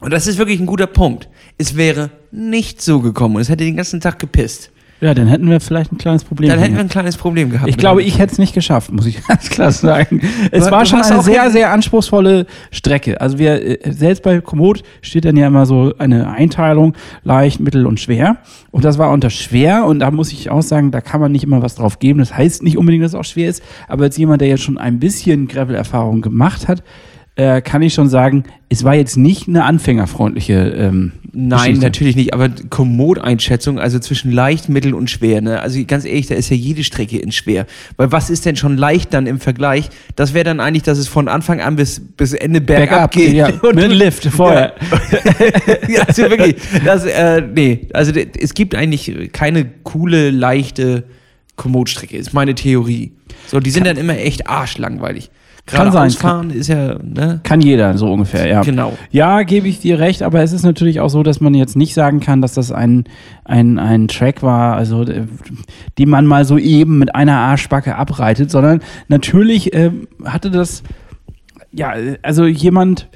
und 0.02 0.12
das 0.12 0.28
ist 0.28 0.38
wirklich 0.38 0.60
ein 0.60 0.66
guter 0.66 0.88
Punkt. 0.88 1.30
Es 1.58 1.76
wäre 1.76 2.10
nicht 2.32 2.82
so 2.82 3.02
gekommen 3.02 3.36
und 3.36 3.42
es 3.42 3.50
hätte 3.50 3.66
den 3.66 3.76
ganzen 3.76 4.00
Tag 4.00 4.18
gepisst. 4.18 4.72
Ja, 5.02 5.14
dann 5.14 5.28
hätten 5.28 5.50
wir 5.50 5.62
vielleicht 5.62 5.94
ein 5.94 5.98
kleines 5.98 6.26
Problem. 6.26 6.50
Dann 6.50 6.60
hätten 6.60 6.74
wir 6.74 6.82
ein 6.82 6.90
kleines 6.90 7.16
Problem 7.16 7.50
gehabt. 7.52 7.70
Ich 7.70 7.78
glaube, 7.78 8.04
ich 8.04 8.20
hätte 8.20 8.34
es 8.34 8.38
nicht 8.38 8.54
geschafft, 8.54 8.92
muss 8.92 9.06
ich 9.06 9.26
ganz 9.28 9.50
klar 9.50 9.72
sagen. 9.72 10.22
Es 10.52 10.66
du, 10.66 10.72
war 10.72 10.86
schon 10.86 11.02
eine 11.02 11.22
sehr, 11.22 11.50
sehr 11.52 11.72
anspruchsvolle 11.72 12.46
Strecke. 12.72 13.22
Also 13.22 13.40
wir, 13.40 13.86
äh, 13.86 13.92
selbst 13.94 14.24
bei 14.24 14.42
Komoot 14.42 14.84
steht 15.02 15.24
dann 15.24 15.38
ja 15.38 15.48
immer 15.48 15.66
so 15.66 15.94
eine 15.98 16.30
Einteilung, 16.30 16.96
leicht, 17.24 17.62
mittel 17.62 17.86
und 17.86 18.00
schwer. 18.00 18.38
Und 18.72 18.84
das 18.84 18.98
war 18.98 19.12
unter 19.12 19.30
schwer 19.30 19.86
und 19.86 20.00
da 20.00 20.12
muss 20.12 20.34
ich 20.34 20.50
auch 20.50 20.62
sagen, 20.62 20.92
da 20.92 21.00
kann 21.00 21.22
man 21.22 21.32
nicht 21.32 21.44
immer 21.44 21.62
was 21.62 21.76
drauf 21.76 22.00
geben. 22.00 22.20
Das 22.20 22.36
heißt 22.36 22.64
nicht 22.64 22.78
unbedingt, 22.78 23.04
dass 23.04 23.14
es 23.14 23.20
auch 23.20 23.24
schwer 23.24 23.50
ist, 23.50 23.64
aber 23.88 24.04
als 24.04 24.18
jemand, 24.18 24.42
der 24.42 24.50
jetzt 24.50 24.64
schon 24.64 24.78
ein 24.78 25.00
bisschen 25.00 25.48
Gravel-Erfahrung 25.48 26.22
gemacht 26.22 26.68
hat, 26.68 26.84
äh, 27.36 27.62
kann 27.62 27.82
ich 27.82 27.94
schon 27.94 28.10
sagen, 28.10 28.44
es 28.68 28.84
war 28.84 28.96
jetzt 28.96 29.16
nicht 29.16 29.48
eine 29.48 29.64
anfängerfreundliche. 29.64 30.56
Ähm, 30.56 31.14
Nein, 31.32 31.78
natürlich 31.80 32.16
nicht, 32.16 32.34
aber 32.34 32.50
Komoot-Einschätzung, 32.70 33.80
also 33.80 34.00
zwischen 34.00 34.32
leicht, 34.32 34.70
mittel 34.70 34.94
und 34.94 35.10
schwer. 35.10 35.42
Ne? 35.42 35.60
Also 35.60 35.84
ganz 35.86 36.06
ehrlich, 36.06 36.28
da 36.28 36.36
ist 36.36 36.50
ja 36.50 36.56
jede 36.56 36.84
Strecke 36.84 37.18
in 37.20 37.32
schwer. 37.32 37.66
Weil 37.98 38.12
was 38.12 38.30
ist 38.30 38.46
denn 38.46 38.56
schon 38.56 38.78
leicht 38.78 39.14
dann 39.14 39.28
im 39.28 39.40
Vergleich? 39.40 39.90
Das 40.16 40.34
wäre 40.34 40.46
dann 40.46 40.60
eigentlich, 40.60 40.84
dass 40.84 40.98
es 40.98 41.08
von 41.08 41.28
Anfang 41.28 41.62
an 41.62 41.76
bis, 41.76 42.02
bis 42.18 42.34
Ende 42.34 42.62
bergab, 42.62 43.12
bergab 43.12 43.12
geht. 43.12 43.34
Ja, 43.34 43.48
und 43.62 43.76
mit 43.76 43.92
Lift 43.92 44.26
vorher. 44.26 44.74
Ja, 45.12 45.20
ja 45.90 46.02
also 46.04 46.22
wirklich. 46.24 46.56
Das, 46.84 47.06
äh, 47.06 47.42
nee, 47.42 47.88
also 47.94 48.12
es 48.12 48.54
gibt 48.54 48.74
eigentlich 48.76 49.30
keine 49.32 49.66
coole, 49.84 50.32
leichte 50.32 51.04
Komoot-Strecke, 51.56 52.18
ist 52.18 52.34
meine 52.34 52.56
Theorie. 52.56 53.12
So, 53.48 53.60
die 53.60 53.72
sind 53.72 53.86
dann 53.86 53.98
immer 53.98 54.18
echt 54.18 54.48
arschlangweilig. 54.48 55.30
Kann 55.72 55.92
sein. 55.92 56.10
fahren 56.12 56.50
ist 56.50 56.68
ja, 56.68 56.96
ne? 57.02 57.40
Kann 57.44 57.62
jeder, 57.62 57.98
so 57.98 58.12
ungefähr, 58.12 58.48
ja. 58.48 58.62
Genau. 58.62 58.94
Ja, 59.12 59.44
gebe 59.44 59.68
ich 59.68 59.80
dir 59.80 60.00
recht, 60.00 60.24
aber 60.24 60.42
es 60.42 60.52
ist 60.52 60.64
natürlich 60.64 61.00
auch 61.00 61.10
so, 61.10 61.24
dass 61.24 61.42
man 61.42 61.54
jetzt 61.54 61.76
nicht 61.76 61.94
sagen 61.94 62.20
kann, 62.20 62.42
dass 62.42 62.54
das 62.54 62.72
ein, 62.72 63.06
ein, 63.46 63.80
ein 63.80 64.08
Track 64.08 64.44
war, 64.44 64.76
also 64.76 65.04
äh, 65.04 65.26
den 65.98 66.10
man 66.10 66.26
mal 66.26 66.46
so 66.46 66.58
eben 66.58 67.00
mit 67.00 67.16
einer 67.16 67.38
Arschbacke 67.38 67.96
abreitet, 67.96 68.52
sondern 68.52 68.82
natürlich 69.08 69.74
äh, 69.74 69.92
hatte 70.26 70.52
das, 70.52 70.84
ja, 71.72 71.94
also 72.22 72.46
jemand 72.46 73.08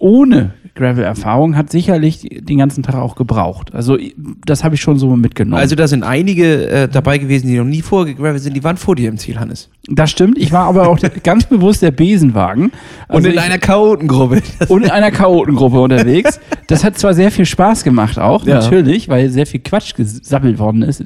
ohne 0.00 0.54
Gravel-Erfahrung 0.74 1.56
hat 1.56 1.70
sicherlich 1.70 2.20
den 2.20 2.58
ganzen 2.58 2.82
Tag 2.82 2.94
auch 2.94 3.16
gebraucht. 3.16 3.74
Also 3.74 3.98
das 4.46 4.64
habe 4.64 4.74
ich 4.74 4.80
schon 4.80 4.98
so 4.98 5.14
mitgenommen. 5.14 5.60
Also 5.60 5.76
da 5.76 5.86
sind 5.86 6.04
einige 6.04 6.68
äh, 6.68 6.88
dabei 6.88 7.18
gewesen, 7.18 7.48
die 7.48 7.58
noch 7.58 7.64
nie 7.64 7.82
vorgegravelt 7.82 8.42
sind, 8.42 8.56
die 8.56 8.64
waren 8.64 8.76
vor 8.76 8.96
dir 8.96 9.08
im 9.08 9.18
Ziel, 9.18 9.38
Hannes. 9.38 9.68
Das 9.88 10.10
stimmt. 10.10 10.38
Ich 10.38 10.52
war 10.52 10.66
aber 10.66 10.88
auch 10.88 10.98
ganz 11.22 11.44
bewusst 11.44 11.82
der 11.82 11.90
Besenwagen. 11.90 12.72
Also 13.08 13.18
und 13.18 13.32
in 13.32 13.38
ich, 13.38 13.44
einer 13.44 13.58
Chaotengruppe. 13.58 14.42
Und 14.68 14.84
in 14.84 14.90
einer 14.90 15.10
Chaotengruppe 15.10 15.80
unterwegs. 15.80 16.40
Das 16.68 16.84
hat 16.84 16.98
zwar 16.98 17.14
sehr 17.14 17.30
viel 17.30 17.44
Spaß 17.44 17.84
gemacht 17.84 18.18
auch, 18.18 18.46
ja. 18.46 18.60
natürlich, 18.60 19.08
weil 19.08 19.28
sehr 19.28 19.46
viel 19.46 19.60
Quatsch 19.60 19.94
gesammelt 19.94 20.58
worden 20.58 20.82
ist. 20.82 21.04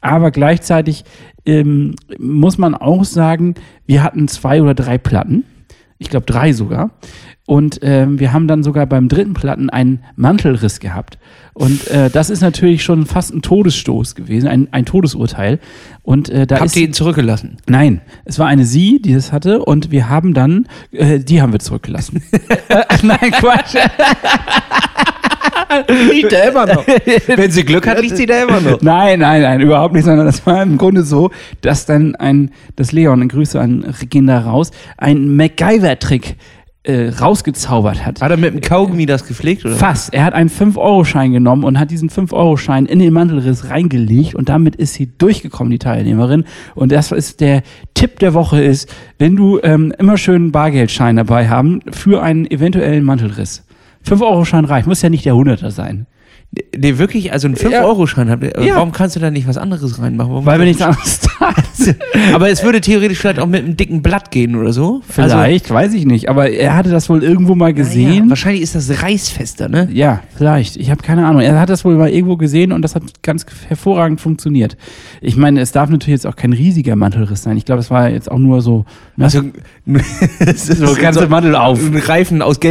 Aber 0.00 0.30
gleichzeitig 0.30 1.04
ähm, 1.44 1.94
muss 2.18 2.58
man 2.58 2.74
auch 2.74 3.04
sagen, 3.04 3.54
wir 3.86 4.02
hatten 4.02 4.28
zwei 4.28 4.62
oder 4.62 4.74
drei 4.74 4.98
Platten. 4.98 5.44
Ich 5.98 6.08
glaube 6.08 6.24
drei 6.24 6.52
sogar. 6.52 6.90
Und 7.50 7.80
ähm, 7.82 8.20
wir 8.20 8.32
haben 8.32 8.46
dann 8.46 8.62
sogar 8.62 8.86
beim 8.86 9.08
dritten 9.08 9.34
Platten 9.34 9.70
einen 9.70 10.04
Mantelriss 10.14 10.78
gehabt. 10.78 11.18
Und 11.52 11.88
äh, 11.88 12.08
das 12.08 12.30
ist 12.30 12.42
natürlich 12.42 12.84
schon 12.84 13.06
fast 13.06 13.34
ein 13.34 13.42
Todesstoß 13.42 14.14
gewesen, 14.14 14.46
ein, 14.46 14.68
ein 14.70 14.84
Todesurteil. 14.84 15.58
Und 16.04 16.28
äh, 16.28 16.46
da 16.46 16.60
Habt 16.60 16.76
ihr 16.76 16.84
ihn 16.84 16.92
zurückgelassen? 16.92 17.56
Nein, 17.66 18.02
es 18.24 18.38
war 18.38 18.46
eine 18.46 18.64
Sie, 18.64 19.02
die 19.02 19.14
das 19.14 19.32
hatte. 19.32 19.64
Und 19.64 19.90
wir 19.90 20.08
haben 20.08 20.32
dann, 20.32 20.68
äh, 20.92 21.18
die 21.18 21.42
haben 21.42 21.52
wir 21.52 21.58
zurückgelassen. 21.58 22.22
äh, 22.68 22.84
nein, 23.02 23.32
Quatsch. 23.32 23.74
liegt 26.12 26.32
er 26.32 26.50
immer 26.50 26.66
noch. 26.66 26.86
Wenn 26.86 27.50
sie 27.50 27.64
Glück 27.64 27.84
hat, 27.88 28.00
liegt 28.00 28.16
sie 28.16 28.26
da 28.26 28.44
immer 28.44 28.60
noch. 28.60 28.80
Nein, 28.80 29.18
nein, 29.18 29.42
nein, 29.42 29.60
überhaupt 29.60 29.94
nicht, 29.94 30.04
sondern 30.04 30.26
das 30.26 30.46
war 30.46 30.62
im 30.62 30.78
Grunde 30.78 31.02
so, 31.02 31.32
dass 31.62 31.84
dann 31.84 32.14
ein, 32.14 32.52
das 32.76 32.92
Leon, 32.92 33.26
Grüße 33.26 33.58
an 33.60 33.82
Regina 34.00 34.38
raus, 34.38 34.70
ein 34.98 35.34
MacGyver-Trick 35.34 36.36
äh, 36.82 37.08
rausgezaubert 37.08 38.06
hat. 38.06 38.22
Hat 38.22 38.30
er 38.30 38.36
mit 38.38 38.54
dem 38.54 38.60
Kaugummi 38.60 39.04
das 39.04 39.26
gepflegt? 39.26 39.64
Oder? 39.64 39.74
Fast. 39.74 40.14
Er 40.14 40.24
hat 40.24 40.32
einen 40.32 40.48
5-Euro-Schein 40.48 41.32
genommen 41.32 41.64
und 41.64 41.78
hat 41.78 41.90
diesen 41.90 42.08
5-Euro-Schein 42.08 42.86
in 42.86 42.98
den 42.98 43.12
Mantelriss 43.12 43.68
reingelegt 43.68 44.34
und 44.34 44.48
damit 44.48 44.76
ist 44.76 44.94
sie 44.94 45.06
durchgekommen, 45.18 45.70
die 45.70 45.78
Teilnehmerin. 45.78 46.44
Und 46.74 46.90
das 46.92 47.12
ist 47.12 47.40
der 47.40 47.62
Tipp 47.94 48.18
der 48.20 48.32
Woche 48.32 48.62
ist, 48.62 48.94
wenn 49.18 49.36
du 49.36 49.60
ähm, 49.62 49.92
immer 49.98 50.16
schön 50.16 50.52
Bargeldschein 50.52 51.16
dabei 51.16 51.48
haben 51.48 51.80
für 51.90 52.22
einen 52.22 52.50
eventuellen 52.50 53.04
Mantelriss. 53.04 53.66
5-Euro-Schein 54.06 54.64
reicht, 54.64 54.86
muss 54.86 55.02
ja 55.02 55.10
nicht 55.10 55.26
der 55.26 55.34
100er 55.34 55.70
sein. 55.70 56.06
Nee, 56.76 56.98
wirklich, 56.98 57.32
also 57.32 57.46
einen 57.46 57.54
5-Euro-Schein 57.54 58.28
habt 58.28 58.42
ihr. 58.42 58.52
Ja. 58.60 58.76
Warum 58.76 58.90
kannst 58.90 59.14
du 59.14 59.20
da 59.20 59.30
nicht 59.30 59.46
was 59.46 59.56
anderes 59.56 60.00
reinmachen? 60.00 60.32
Warum 60.32 60.46
Weil 60.46 60.58
wir 60.58 60.66
nichts 60.66 60.82
anderes 60.82 61.20
da 61.20 61.54
Aber 62.34 62.50
es 62.50 62.64
würde 62.64 62.80
theoretisch 62.80 63.18
vielleicht 63.18 63.38
auch 63.38 63.46
mit 63.46 63.62
einem 63.62 63.76
dicken 63.76 64.02
Blatt 64.02 64.32
gehen 64.32 64.56
oder 64.56 64.72
so. 64.72 65.00
Vielleicht, 65.08 65.66
also, 65.66 65.74
weiß 65.74 65.94
ich 65.94 66.06
nicht. 66.06 66.28
Aber 66.28 66.50
er 66.50 66.74
hatte 66.76 66.90
das 66.90 67.08
wohl 67.08 67.22
irgendwo 67.22 67.54
mal 67.54 67.72
gesehen. 67.72 68.24
Ja, 68.24 68.30
wahrscheinlich 68.30 68.62
ist 68.62 68.74
das 68.74 69.00
reißfester, 69.00 69.68
ne? 69.68 69.88
Ja, 69.92 70.24
vielleicht. 70.36 70.76
Ich 70.76 70.90
habe 70.90 71.02
keine 71.02 71.24
Ahnung. 71.24 71.40
Er 71.40 71.60
hat 71.60 71.70
das 71.70 71.84
wohl 71.84 71.94
mal 71.94 72.10
irgendwo 72.10 72.36
gesehen 72.36 72.72
und 72.72 72.82
das 72.82 72.96
hat 72.96 73.04
ganz 73.22 73.46
hervorragend 73.68 74.20
funktioniert. 74.20 74.76
Ich 75.20 75.36
meine, 75.36 75.60
es 75.60 75.70
darf 75.70 75.88
natürlich 75.88 76.22
jetzt 76.22 76.26
auch 76.26 76.34
kein 76.34 76.52
riesiger 76.52 76.96
Mantelriss 76.96 77.44
sein. 77.44 77.56
Ich 77.56 77.64
glaube, 77.64 77.80
es 77.80 77.92
war 77.92 78.10
jetzt 78.10 78.28
auch 78.30 78.38
nur 78.38 78.60
so. 78.60 78.86
Ne? 79.16 79.24
Also, 79.24 79.42
so 80.56 80.94
ganze 81.00 81.28
Mantel 81.28 81.54
auf. 81.54 81.78
Ein 81.80 81.96
Reifen 81.96 82.42
aus 82.42 82.58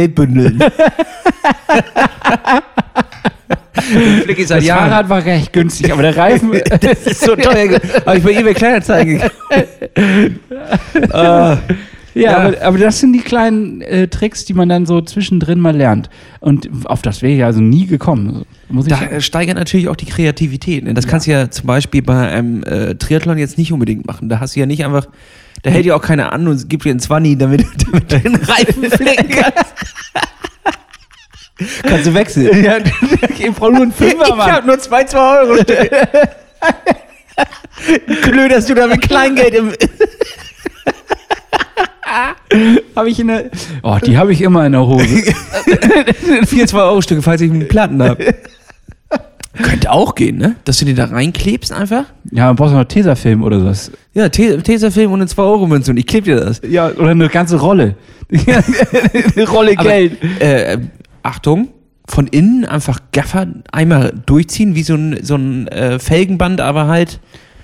Geldbündeln. 3.74 4.48
das 4.48 4.64
Jahren. 4.64 4.90
Fahrrad 4.90 5.08
war 5.08 5.24
recht 5.24 5.52
günstig, 5.52 5.92
aber 5.92 6.02
der 6.02 6.16
Reifen, 6.16 6.52
das 6.80 7.06
ist 7.06 7.20
so 7.20 7.36
teuer. 7.36 7.80
Habe 8.06 8.18
ich 8.18 8.24
bei 8.24 8.32
eBay 8.32 8.54
Kleinanzeigen 8.54 9.20
uh, 9.20 11.10
ja, 11.12 11.58
ja. 12.14 12.36
Aber, 12.38 12.62
aber, 12.62 12.78
das 12.78 12.98
sind 12.98 13.12
die 13.12 13.20
kleinen 13.20 13.82
äh, 13.82 14.08
Tricks, 14.08 14.44
die 14.44 14.54
man 14.54 14.68
dann 14.68 14.86
so 14.86 15.00
zwischendrin 15.00 15.60
mal 15.60 15.76
lernt. 15.76 16.10
Und 16.40 16.68
auf 16.84 17.02
das 17.02 17.22
wäre 17.22 17.32
ich 17.32 17.44
also 17.44 17.60
nie 17.60 17.86
gekommen. 17.86 18.44
Muss 18.68 18.86
da 18.86 18.96
sagen. 18.96 19.20
steigert 19.20 19.56
natürlich 19.56 19.88
auch 19.88 19.96
die 19.96 20.06
Kreativität. 20.06 20.84
Ne? 20.84 20.94
Das 20.94 21.04
ja. 21.04 21.10
kannst 21.10 21.26
du 21.26 21.30
ja 21.30 21.50
zum 21.50 21.66
Beispiel 21.66 22.02
bei 22.02 22.28
einem 22.28 22.62
äh, 22.64 22.94
Triathlon 22.96 23.38
jetzt 23.38 23.58
nicht 23.58 23.72
unbedingt 23.72 24.06
machen. 24.06 24.28
Da 24.28 24.40
hast 24.40 24.56
du 24.56 24.60
ja 24.60 24.66
nicht 24.66 24.84
einfach, 24.84 25.06
da 25.62 25.70
hält 25.70 25.86
ja 25.86 25.94
auch 25.94 26.02
keiner 26.02 26.32
an 26.32 26.48
und 26.48 26.68
gibt 26.68 26.84
dir 26.84 26.90
einen 26.90 27.00
Zwanni, 27.00 27.36
damit, 27.36 27.64
damit 27.86 28.10
du 28.10 28.18
den 28.18 28.34
Reifen 28.36 28.90
flicken 28.90 29.28
kannst. 29.28 29.74
Kannst 31.82 32.06
du 32.06 32.14
wechseln? 32.14 32.48
Ja, 32.64 32.78
ich 32.78 33.54
brauche 33.54 33.72
nur 33.72 33.82
einen 33.82 33.92
Fünfer, 33.92 34.34
Mann. 34.34 34.48
Ich 34.48 34.54
hab 34.54 34.66
nur 34.66 34.78
zwei, 34.78 35.04
zwei 35.04 35.40
Euro. 35.40 35.62
Klöderst 38.22 38.70
du 38.70 38.74
da 38.74 38.86
mit 38.86 39.02
Kleingeld 39.02 39.54
im. 39.54 39.70
habe 42.96 43.10
ich 43.10 43.20
in 43.20 43.28
der. 43.28 43.44
Oh, 43.82 43.98
die 44.04 44.18
habe 44.18 44.32
ich 44.32 44.42
immer 44.42 44.66
in 44.66 44.72
der 44.72 44.86
Hose. 44.86 45.06
Vier 46.46 46.66
2-Euro-Stücke, 46.66 47.22
falls 47.22 47.40
ich 47.40 47.50
einen 47.50 47.68
Platten 47.68 48.02
habe. 48.02 48.34
Könnte 49.62 49.90
auch 49.90 50.14
gehen, 50.14 50.38
ne? 50.38 50.54
Dass 50.64 50.78
du 50.78 50.84
die 50.84 50.94
da 50.94 51.06
reinklebst 51.06 51.72
einfach? 51.72 52.04
Ja, 52.30 52.46
dann 52.46 52.56
brauchst 52.56 52.72
du 52.72 52.78
noch 52.78 52.84
Tesafilm 52.84 53.42
oder 53.42 53.64
was. 53.64 53.90
Ja, 54.14 54.28
Tesafilm 54.28 55.12
und 55.12 55.20
eine 55.20 55.30
2-Euro-Münze 55.30 55.90
und 55.90 55.96
ich 55.96 56.06
kleb 56.06 56.24
dir 56.24 56.36
das. 56.36 56.60
Ja, 56.68 56.90
oder 56.90 57.10
eine 57.10 57.28
ganze 57.28 57.58
Rolle. 57.60 57.96
eine 58.32 59.48
Rolle 59.48 59.74
Geld. 59.76 60.18
Aber, 60.22 60.40
äh, 60.44 60.78
Achtung, 61.22 61.68
von 62.06 62.26
innen 62.26 62.64
einfach 62.64 63.00
Gaffer 63.12 63.46
einmal 63.72 64.12
durchziehen, 64.26 64.74
wie 64.74 64.82
so 64.82 64.94
ein, 64.94 65.18
so 65.22 65.36
ein 65.36 65.68
äh, 65.68 65.98
Felgenband, 65.98 66.60
aber 66.60 66.86
halt, 66.86 67.20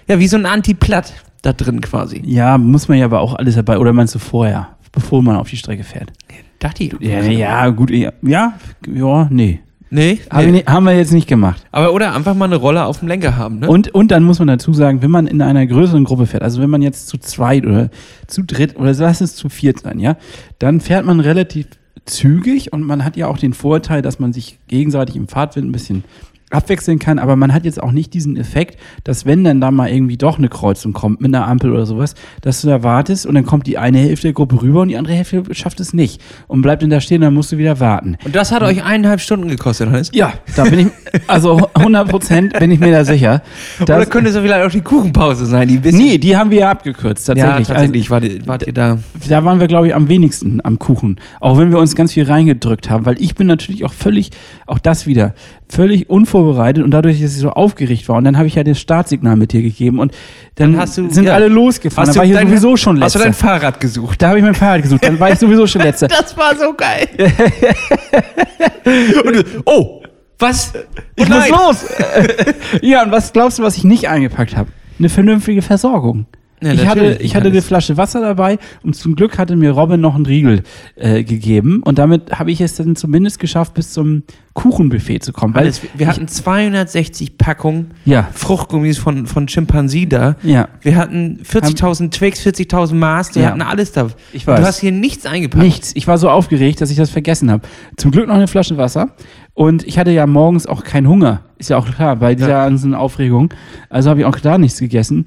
ja, 0.08 0.18
wie 0.18 0.28
so 0.28 0.36
ein 0.36 0.46
Antiplatt 0.46 1.12
da 1.42 1.52
drin 1.52 1.80
quasi. 1.80 2.22
Ja, 2.24 2.58
muss 2.58 2.88
man 2.88 2.98
ja 2.98 3.06
aber 3.06 3.20
auch 3.20 3.34
alles 3.34 3.56
dabei, 3.56 3.78
oder 3.78 3.92
meinst 3.92 4.14
du 4.14 4.18
vorher, 4.18 4.68
bevor 4.92 5.22
man 5.22 5.36
auf 5.36 5.50
die 5.50 5.56
Strecke 5.56 5.84
fährt? 5.84 6.12
Dachte 6.58 6.84
ich. 6.84 6.96
Ja, 7.00 7.20
ja, 7.22 7.68
gut, 7.68 7.90
ja, 7.90 8.12
ja, 8.22 8.54
ja 8.92 9.28
nee. 9.30 9.60
Nee, 9.88 10.18
haben, 10.30 10.50
nee. 10.50 10.64
Wir, 10.66 10.72
haben, 10.72 10.84
wir, 10.84 10.96
jetzt 10.96 11.12
nicht 11.12 11.28
gemacht. 11.28 11.64
Aber 11.70 11.92
oder 11.92 12.12
einfach 12.14 12.34
mal 12.34 12.46
eine 12.46 12.56
Rolle 12.56 12.84
auf 12.84 12.98
dem 12.98 13.08
Lenker 13.08 13.36
haben, 13.36 13.60
ne? 13.60 13.68
Und, 13.68 13.94
und 13.94 14.10
dann 14.10 14.24
muss 14.24 14.40
man 14.40 14.48
dazu 14.48 14.72
sagen, 14.72 15.00
wenn 15.00 15.12
man 15.12 15.28
in 15.28 15.40
einer 15.40 15.64
größeren 15.64 16.02
Gruppe 16.02 16.26
fährt, 16.26 16.42
also 16.42 16.60
wenn 16.60 16.70
man 16.70 16.82
jetzt 16.82 17.06
zu 17.06 17.18
zweit 17.18 17.64
oder 17.64 17.90
zu 18.26 18.42
dritt 18.42 18.76
oder 18.76 18.92
lass 18.92 19.20
es 19.20 19.36
zu 19.36 19.48
viert 19.48 19.80
sein, 19.80 20.00
ja, 20.00 20.16
dann 20.58 20.80
fährt 20.80 21.06
man 21.06 21.20
relativ 21.20 21.68
zügig 22.06 22.72
und 22.72 22.82
man 22.82 23.04
hat 23.04 23.16
ja 23.16 23.26
auch 23.26 23.38
den 23.38 23.52
Vorteil, 23.52 24.02
dass 24.02 24.18
man 24.18 24.32
sich 24.32 24.58
gegenseitig 24.68 25.16
im 25.16 25.28
Fahrtwind 25.28 25.68
ein 25.68 25.72
bisschen 25.72 26.04
abwechseln 26.50 27.00
kann, 27.00 27.18
aber 27.18 27.34
man 27.34 27.52
hat 27.52 27.64
jetzt 27.64 27.82
auch 27.82 27.90
nicht 27.90 28.14
diesen 28.14 28.36
Effekt, 28.36 28.78
dass 29.02 29.26
wenn 29.26 29.42
dann 29.42 29.60
da 29.60 29.72
mal 29.72 29.88
irgendwie 29.88 30.16
doch 30.16 30.38
eine 30.38 30.48
Kreuzung 30.48 30.92
kommt 30.92 31.20
mit 31.20 31.34
einer 31.34 31.48
Ampel 31.48 31.72
oder 31.72 31.86
sowas, 31.86 32.14
dass 32.40 32.62
du 32.62 32.68
da 32.68 32.84
wartest 32.84 33.26
und 33.26 33.34
dann 33.34 33.44
kommt 33.44 33.66
die 33.66 33.78
eine 33.78 33.98
Hälfte 33.98 34.28
der 34.28 34.32
Gruppe 34.32 34.62
rüber 34.62 34.82
und 34.82 34.88
die 34.88 34.96
andere 34.96 35.14
Hälfte 35.14 35.42
schafft 35.52 35.80
es 35.80 35.92
nicht 35.92 36.22
und 36.46 36.62
bleibt 36.62 36.82
dann 36.82 36.90
da 36.90 37.00
stehen, 37.00 37.20
dann 37.20 37.34
musst 37.34 37.50
du 37.50 37.58
wieder 37.58 37.80
warten. 37.80 38.16
Und 38.24 38.36
das 38.36 38.52
hat 38.52 38.62
euch 38.62 38.84
eineinhalb 38.84 39.20
Stunden 39.20 39.48
gekostet, 39.48 39.90
Hannes? 39.90 40.10
Ja, 40.14 40.34
da 40.54 40.64
bin 40.64 40.78
ich, 40.78 40.86
also 41.26 41.68
100 41.74 42.08
Prozent 42.08 42.58
bin 42.58 42.70
ich 42.70 42.78
mir 42.78 42.92
da 42.92 43.04
sicher. 43.04 43.42
Oder 43.80 44.06
könnte 44.06 44.30
es 44.30 44.36
vielleicht 44.36 44.64
auch 44.64 44.70
die 44.70 44.82
Kuchenpause 44.82 45.46
sein? 45.46 45.66
Die 45.66 45.78
bisschen 45.78 45.98
nee, 45.98 46.18
die 46.18 46.36
haben 46.36 46.50
wir 46.50 46.60
ja 46.60 46.70
abgekürzt, 46.70 47.26
tatsächlich. 47.26 47.68
Ja, 47.68 47.74
tatsächlich, 47.74 48.10
also, 48.12 48.28
wart, 48.28 48.46
wart 48.46 48.66
ihr 48.68 48.72
da? 48.72 48.98
Da 49.28 49.44
waren 49.44 49.58
wir, 49.58 49.66
glaube 49.66 49.88
ich, 49.88 49.94
am 49.96 50.08
wenigsten 50.08 50.60
am 50.62 50.78
Kuchen, 50.78 51.16
auch 51.40 51.58
wenn 51.58 51.72
wir 51.72 51.78
uns 51.78 51.96
ganz 51.96 52.12
viel 52.12 52.24
reingedrückt 52.24 52.88
haben, 52.88 53.04
weil 53.04 53.20
ich 53.20 53.34
bin 53.34 53.48
natürlich 53.48 53.84
auch 53.84 53.92
völlig, 53.92 54.30
auch 54.66 54.78
das 54.78 55.06
wieder, 55.06 55.34
völlig 55.68 56.08
unvorbereitet 56.08 56.84
und 56.84 56.92
dadurch, 56.92 57.20
dass 57.20 57.34
ich 57.34 57.40
so 57.40 57.50
aufgeregt 57.50 58.08
war. 58.08 58.16
Und 58.16 58.24
dann 58.24 58.38
habe 58.38 58.46
ich 58.46 58.54
ja 58.54 58.64
das 58.64 58.78
Startsignal 58.78 59.36
mit 59.36 59.52
dir 59.52 59.62
gegeben 59.62 59.98
und 59.98 60.12
dann, 60.54 60.72
du, 60.72 60.86
sind 60.86 61.24
ja. 61.24 61.34
alle 61.34 61.48
losgefahren. 61.48 62.08
Hast 62.08 62.16
dann 62.16 62.30
war 62.30 62.42
ich 62.42 62.48
sowieso 62.48 62.76
schon 62.76 62.96
letzter. 62.96 63.06
Hast 63.06 63.14
du 63.16 63.18
dein 63.20 63.34
Fahrrad 63.34 63.80
gesucht? 63.80 64.22
Da 64.22 64.28
habe 64.28 64.38
ich 64.38 64.44
mein 64.44 64.54
Fahrrad 64.54 64.82
gesucht. 64.82 65.04
Dann 65.04 65.18
war 65.18 65.30
ich 65.30 65.38
sowieso 65.38 65.66
schon 65.66 65.82
letzter. 65.82 66.08
das 66.08 66.36
war 66.36 66.56
so 66.56 66.72
geil. 66.72 67.08
und, 69.24 69.44
oh, 69.64 70.02
was? 70.38 70.72
Ich 71.16 71.28
muss 71.28 71.48
los. 71.48 71.86
ja, 72.82 73.02
und 73.02 73.10
was 73.10 73.32
glaubst 73.32 73.58
du, 73.58 73.62
was 73.62 73.76
ich 73.76 73.84
nicht 73.84 74.08
eingepackt 74.08 74.56
habe? 74.56 74.70
Eine 74.98 75.08
vernünftige 75.08 75.62
Versorgung. 75.62 76.26
Ja, 76.62 76.72
ich 76.72 76.86
hatte, 76.86 77.18
ich 77.20 77.36
hatte 77.36 77.48
eine 77.48 77.60
Flasche 77.60 77.96
Wasser 77.96 78.20
dabei 78.20 78.58
und 78.82 78.96
zum 78.96 79.14
Glück 79.14 79.38
hatte 79.38 79.56
mir 79.56 79.72
Robin 79.72 80.00
noch 80.00 80.14
einen 80.14 80.24
Riegel 80.24 80.62
äh, 80.94 81.22
gegeben 81.22 81.82
und 81.84 81.98
damit 81.98 82.32
habe 82.38 82.50
ich 82.50 82.62
es 82.62 82.76
dann 82.76 82.96
zumindest 82.96 83.38
geschafft, 83.38 83.74
bis 83.74 83.92
zum 83.92 84.22
Kuchenbuffet 84.54 85.18
zu 85.18 85.34
kommen. 85.34 85.54
Alles, 85.54 85.82
wir 85.94 86.06
hatten 86.06 86.28
260 86.28 87.36
Packungen 87.36 87.90
ja. 88.06 88.26
Fruchtgummis 88.32 88.96
von, 88.96 89.26
von 89.26 89.46
Chimpansie 89.48 90.08
da. 90.08 90.36
Ja. 90.42 90.68
Wir 90.80 90.96
hatten 90.96 91.40
40.000 91.44 92.10
Twix, 92.10 92.40
40.000 92.40 92.94
Mars, 92.94 93.34
wir 93.34 93.42
ja. 93.42 93.50
hatten 93.50 93.60
alles 93.60 93.92
da. 93.92 94.08
Ich 94.32 94.46
weiß. 94.46 94.58
Du 94.58 94.66
hast 94.66 94.80
hier 94.80 94.92
nichts 94.92 95.26
eingepackt. 95.26 95.62
Nichts. 95.62 95.92
Ich 95.94 96.06
war 96.06 96.16
so 96.16 96.30
aufgeregt, 96.30 96.80
dass 96.80 96.90
ich 96.90 96.96
das 96.96 97.10
vergessen 97.10 97.50
habe. 97.50 97.68
Zum 97.98 98.12
Glück 98.12 98.28
noch 98.28 98.34
eine 98.34 98.48
Flasche 98.48 98.78
Wasser. 98.78 99.10
Und 99.52 99.86
ich 99.86 99.98
hatte 99.98 100.10
ja 100.10 100.26
morgens 100.26 100.66
auch 100.66 100.84
keinen 100.84 101.08
Hunger. 101.08 101.42
Ist 101.58 101.70
ja 101.70 101.76
auch 101.76 101.90
klar, 101.90 102.16
bei 102.16 102.34
dieser 102.34 102.48
ganzen 102.48 102.94
Aufregung. 102.94 103.52
Also 103.90 104.10
habe 104.10 104.20
ich 104.20 104.26
auch 104.26 104.38
da 104.38 104.56
nichts 104.58 104.78
gegessen. 104.78 105.26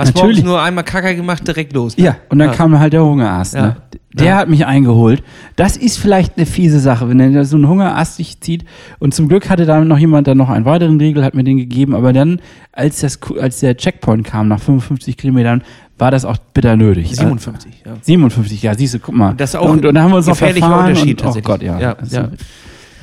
Hast 0.00 0.14
Natürlich. 0.14 0.42
nur 0.42 0.62
einmal 0.62 0.82
Kacker 0.82 1.14
gemacht, 1.14 1.46
direkt 1.46 1.74
los. 1.74 1.98
Ne? 1.98 2.04
Ja, 2.04 2.16
und 2.30 2.38
dann 2.38 2.48
ja. 2.48 2.54
kam 2.54 2.78
halt 2.78 2.94
der 2.94 3.04
Hungerast. 3.04 3.52
Ja. 3.52 3.60
Ne? 3.60 3.76
Der 4.14 4.26
ja. 4.26 4.36
hat 4.36 4.48
mich 4.48 4.64
eingeholt. 4.64 5.22
Das 5.56 5.76
ist 5.76 5.98
vielleicht 5.98 6.38
eine 6.38 6.46
fiese 6.46 6.80
Sache, 6.80 7.06
wenn 7.10 7.20
er 7.20 7.44
so 7.44 7.56
einen 7.56 7.68
Hungerast 7.68 8.16
sich 8.16 8.40
zieht. 8.40 8.64
Und 8.98 9.12
zum 9.12 9.28
Glück 9.28 9.50
hatte 9.50 9.66
da 9.66 9.78
noch 9.84 9.98
jemand 9.98 10.26
dann 10.26 10.38
noch 10.38 10.48
einen 10.48 10.64
weiteren 10.64 10.98
Riegel, 10.98 11.22
hat 11.22 11.34
mir 11.34 11.44
den 11.44 11.58
gegeben. 11.58 11.94
Aber 11.94 12.14
dann, 12.14 12.40
als, 12.72 13.00
das, 13.00 13.18
als 13.38 13.60
der 13.60 13.76
Checkpoint 13.76 14.24
kam, 14.24 14.48
nach 14.48 14.60
55 14.60 15.18
Kilometern, 15.18 15.62
war 15.98 16.10
das 16.10 16.24
auch 16.24 16.38
bitter 16.38 16.76
nötig. 16.76 17.14
57, 17.14 17.82
ja. 17.84 17.92
57, 18.00 18.62
ja, 18.62 18.74
siehst 18.74 18.94
du, 18.94 19.00
guck 19.00 19.14
mal. 19.14 19.34
Das 19.34 19.50
ist 19.50 19.56
auch 19.56 19.68
und, 19.68 19.84
und 19.84 19.94
da 19.94 20.02
haben 20.02 20.12
wir 20.12 20.16
uns 20.16 20.26
noch 20.26 20.36
verfahren. 20.36 20.88
Unterschied 20.88 21.22
und, 21.22 21.36
oh 21.36 21.40
Gott, 21.42 21.62
ja. 21.62 21.78
Ja, 21.78 21.96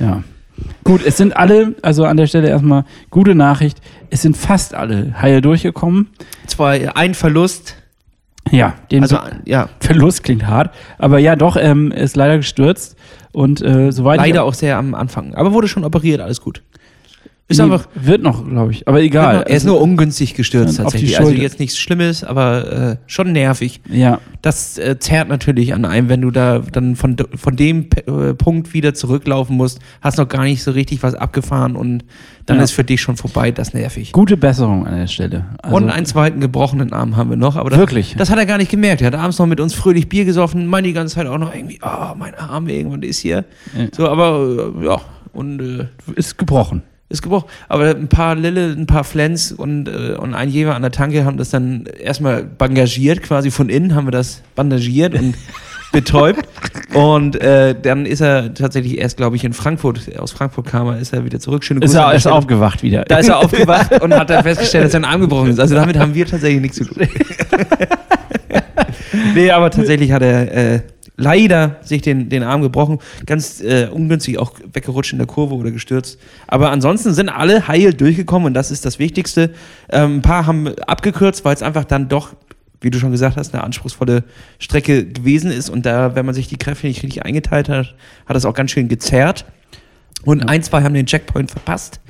ja. 0.00 0.22
Gut, 0.84 1.04
es 1.04 1.16
sind 1.16 1.36
alle, 1.36 1.74
also 1.82 2.04
an 2.04 2.16
der 2.16 2.26
Stelle 2.26 2.48
erstmal 2.48 2.84
gute 3.10 3.34
Nachricht, 3.34 3.80
es 4.10 4.22
sind 4.22 4.36
fast 4.36 4.74
alle 4.74 5.20
heil 5.20 5.40
durchgekommen. 5.40 6.08
Zwar 6.46 6.96
ein 6.96 7.14
Verlust. 7.14 7.76
Ja, 8.50 8.74
den 8.90 9.02
also, 9.02 9.18
ja. 9.44 9.68
Verlust 9.80 10.24
klingt 10.24 10.46
hart, 10.46 10.74
aber 10.98 11.18
ja, 11.18 11.36
doch, 11.36 11.56
ähm, 11.56 11.92
ist 11.92 12.16
leider 12.16 12.38
gestürzt 12.38 12.96
und 13.32 13.60
äh, 13.60 13.92
soweit. 13.92 14.18
Leider 14.18 14.44
auch 14.44 14.54
sehr 14.54 14.78
am 14.78 14.94
Anfang, 14.94 15.34
aber 15.34 15.52
wurde 15.52 15.68
schon 15.68 15.84
operiert, 15.84 16.20
alles 16.20 16.40
gut. 16.40 16.62
Ist 17.50 17.56
nee, 17.56 17.64
einfach. 17.64 17.88
Wird 17.94 18.22
noch, 18.22 18.46
glaube 18.46 18.72
ich. 18.72 18.86
Aber 18.86 19.00
egal. 19.00 19.38
Noch, 19.38 19.46
er 19.46 19.48
ist 19.48 19.64
also, 19.64 19.68
nur 19.68 19.80
ungünstig 19.80 20.34
gestürzt 20.34 20.76
tatsächlich. 20.76 21.18
Also 21.18 21.32
jetzt 21.32 21.58
nichts 21.58 21.78
Schlimmes, 21.78 22.22
aber 22.22 22.72
äh, 22.72 22.96
schon 23.06 23.32
nervig. 23.32 23.80
Ja. 23.90 24.20
Das 24.42 24.76
äh, 24.76 24.98
zerrt 24.98 25.30
natürlich 25.30 25.72
an 25.72 25.86
einem, 25.86 26.10
wenn 26.10 26.20
du 26.20 26.30
da 26.30 26.58
dann 26.58 26.94
von, 26.94 27.16
von 27.34 27.56
dem 27.56 27.88
P 27.88 28.00
äh, 28.02 28.34
Punkt 28.34 28.74
wieder 28.74 28.92
zurücklaufen 28.92 29.56
musst, 29.56 29.80
hast 30.02 30.18
noch 30.18 30.28
gar 30.28 30.44
nicht 30.44 30.62
so 30.62 30.72
richtig 30.72 31.02
was 31.02 31.14
abgefahren 31.14 31.74
und 31.74 32.04
dann 32.44 32.58
ja. 32.58 32.64
ist 32.64 32.72
für 32.72 32.84
dich 32.84 33.00
schon 33.00 33.16
vorbei, 33.16 33.50
das 33.50 33.72
nervig. 33.72 34.12
Gute 34.12 34.36
Besserung 34.36 34.86
an 34.86 34.98
der 34.98 35.06
Stelle. 35.06 35.46
Also 35.62 35.74
und 35.74 35.88
einen 35.88 36.04
zweiten 36.04 36.40
gebrochenen 36.40 36.92
Arm 36.92 37.16
haben 37.16 37.30
wir 37.30 37.38
noch, 37.38 37.56
aber 37.56 37.70
das, 37.70 37.78
wirklich. 37.78 38.14
das 38.18 38.28
hat 38.28 38.36
er 38.38 38.44
gar 38.44 38.58
nicht 38.58 38.70
gemerkt. 38.70 39.00
Er 39.00 39.06
hat 39.06 39.14
abends 39.14 39.38
noch 39.38 39.46
mit 39.46 39.58
uns 39.58 39.72
fröhlich 39.72 40.10
Bier 40.10 40.26
gesoffen, 40.26 40.66
meint 40.66 40.86
die 40.86 40.92
ganze 40.92 41.14
Zeit 41.14 41.26
auch 41.26 41.38
noch 41.38 41.54
irgendwie, 41.54 41.80
oh, 41.82 42.14
mein 42.14 42.34
Arm 42.34 42.68
irgendwann 42.68 43.02
ist 43.02 43.20
hier. 43.20 43.46
Ja. 43.74 43.86
So, 43.96 44.06
aber 44.06 44.74
äh, 44.78 44.84
ja, 44.84 45.00
und 45.32 45.60
äh, 45.60 45.86
ist 46.14 46.36
gebrochen 46.36 46.82
ist 47.08 47.22
gebrochen. 47.22 47.48
Aber 47.68 47.88
ein 47.88 48.08
paar 48.08 48.34
Lille, 48.34 48.72
ein 48.72 48.86
paar 48.86 49.04
Flens 49.04 49.52
und, 49.52 49.88
äh, 49.88 50.16
und 50.18 50.34
ein 50.34 50.48
Jever 50.48 50.74
an 50.74 50.82
der 50.82 50.90
Tanke 50.90 51.24
haben 51.24 51.38
das 51.38 51.50
dann 51.50 51.84
erstmal 52.00 52.44
bandagiert, 52.44 53.22
quasi 53.22 53.50
von 53.50 53.68
innen 53.68 53.94
haben 53.94 54.06
wir 54.06 54.12
das 54.12 54.42
bandagiert 54.54 55.14
und 55.14 55.34
betäubt. 55.92 56.46
Und 56.92 57.40
äh, 57.40 57.74
dann 57.80 58.04
ist 58.04 58.20
er 58.20 58.52
tatsächlich 58.52 58.98
erst, 58.98 59.16
glaube 59.16 59.36
ich, 59.36 59.44
in 59.44 59.54
Frankfurt, 59.54 60.18
aus 60.18 60.32
Frankfurt 60.32 60.66
kam 60.66 60.88
er, 60.88 60.98
ist 60.98 61.14
er 61.14 61.24
wieder 61.24 61.40
zurück. 61.40 61.64
Schöne 61.64 61.80
Grüße 61.80 61.96
ist 61.96 61.98
er 61.98 62.14
ist 62.14 62.26
aufgewacht 62.26 62.82
wieder. 62.82 63.04
Da 63.04 63.18
ist 63.18 63.28
er 63.28 63.38
aufgewacht 63.38 63.92
und 64.02 64.14
hat 64.14 64.28
dann 64.28 64.42
festgestellt, 64.42 64.84
dass 64.84 64.92
sein 64.92 65.04
Arm 65.04 65.22
gebrochen 65.22 65.50
ist. 65.50 65.60
Also 65.60 65.74
damit 65.74 65.98
haben 65.98 66.14
wir 66.14 66.26
tatsächlich 66.26 66.60
nichts 66.60 66.76
zu 66.76 66.84
tun. 66.84 67.02
nee, 69.34 69.50
aber 69.50 69.70
tatsächlich 69.70 70.12
hat 70.12 70.22
er 70.22 70.74
äh, 70.74 70.80
leider 71.18 71.76
sich 71.82 72.00
den, 72.00 72.30
den 72.30 72.42
Arm 72.42 72.62
gebrochen. 72.62 72.98
Ganz 73.26 73.60
äh, 73.60 73.88
ungünstig 73.92 74.38
auch 74.38 74.52
weggerutscht 74.72 75.12
in 75.12 75.18
der 75.18 75.26
Kurve 75.26 75.54
oder 75.54 75.70
gestürzt. 75.70 76.18
Aber 76.46 76.70
ansonsten 76.70 77.12
sind 77.12 77.28
alle 77.28 77.68
heil 77.68 77.92
durchgekommen 77.92 78.46
und 78.46 78.54
das 78.54 78.70
ist 78.70 78.86
das 78.86 78.98
Wichtigste. 78.98 79.50
Ähm, 79.90 80.18
ein 80.18 80.22
paar 80.22 80.46
haben 80.46 80.68
abgekürzt, 80.78 81.44
weil 81.44 81.54
es 81.54 81.62
einfach 81.62 81.84
dann 81.84 82.08
doch, 82.08 82.34
wie 82.80 82.90
du 82.90 82.98
schon 82.98 83.10
gesagt 83.10 83.36
hast, 83.36 83.52
eine 83.52 83.64
anspruchsvolle 83.64 84.24
Strecke 84.58 85.04
gewesen 85.04 85.50
ist. 85.50 85.68
Und 85.68 85.84
da, 85.84 86.14
wenn 86.14 86.24
man 86.24 86.34
sich 86.34 86.46
die 86.46 86.56
Kräfte 86.56 86.86
nicht 86.86 87.02
richtig 87.02 87.24
eingeteilt 87.24 87.68
hat, 87.68 87.94
hat 88.26 88.36
das 88.36 88.44
auch 88.44 88.54
ganz 88.54 88.70
schön 88.70 88.88
gezerrt. 88.88 89.44
Und 90.24 90.48
ein, 90.48 90.62
zwei 90.62 90.82
haben 90.82 90.94
den 90.94 91.06
Checkpoint 91.06 91.50
verpasst. 91.50 92.00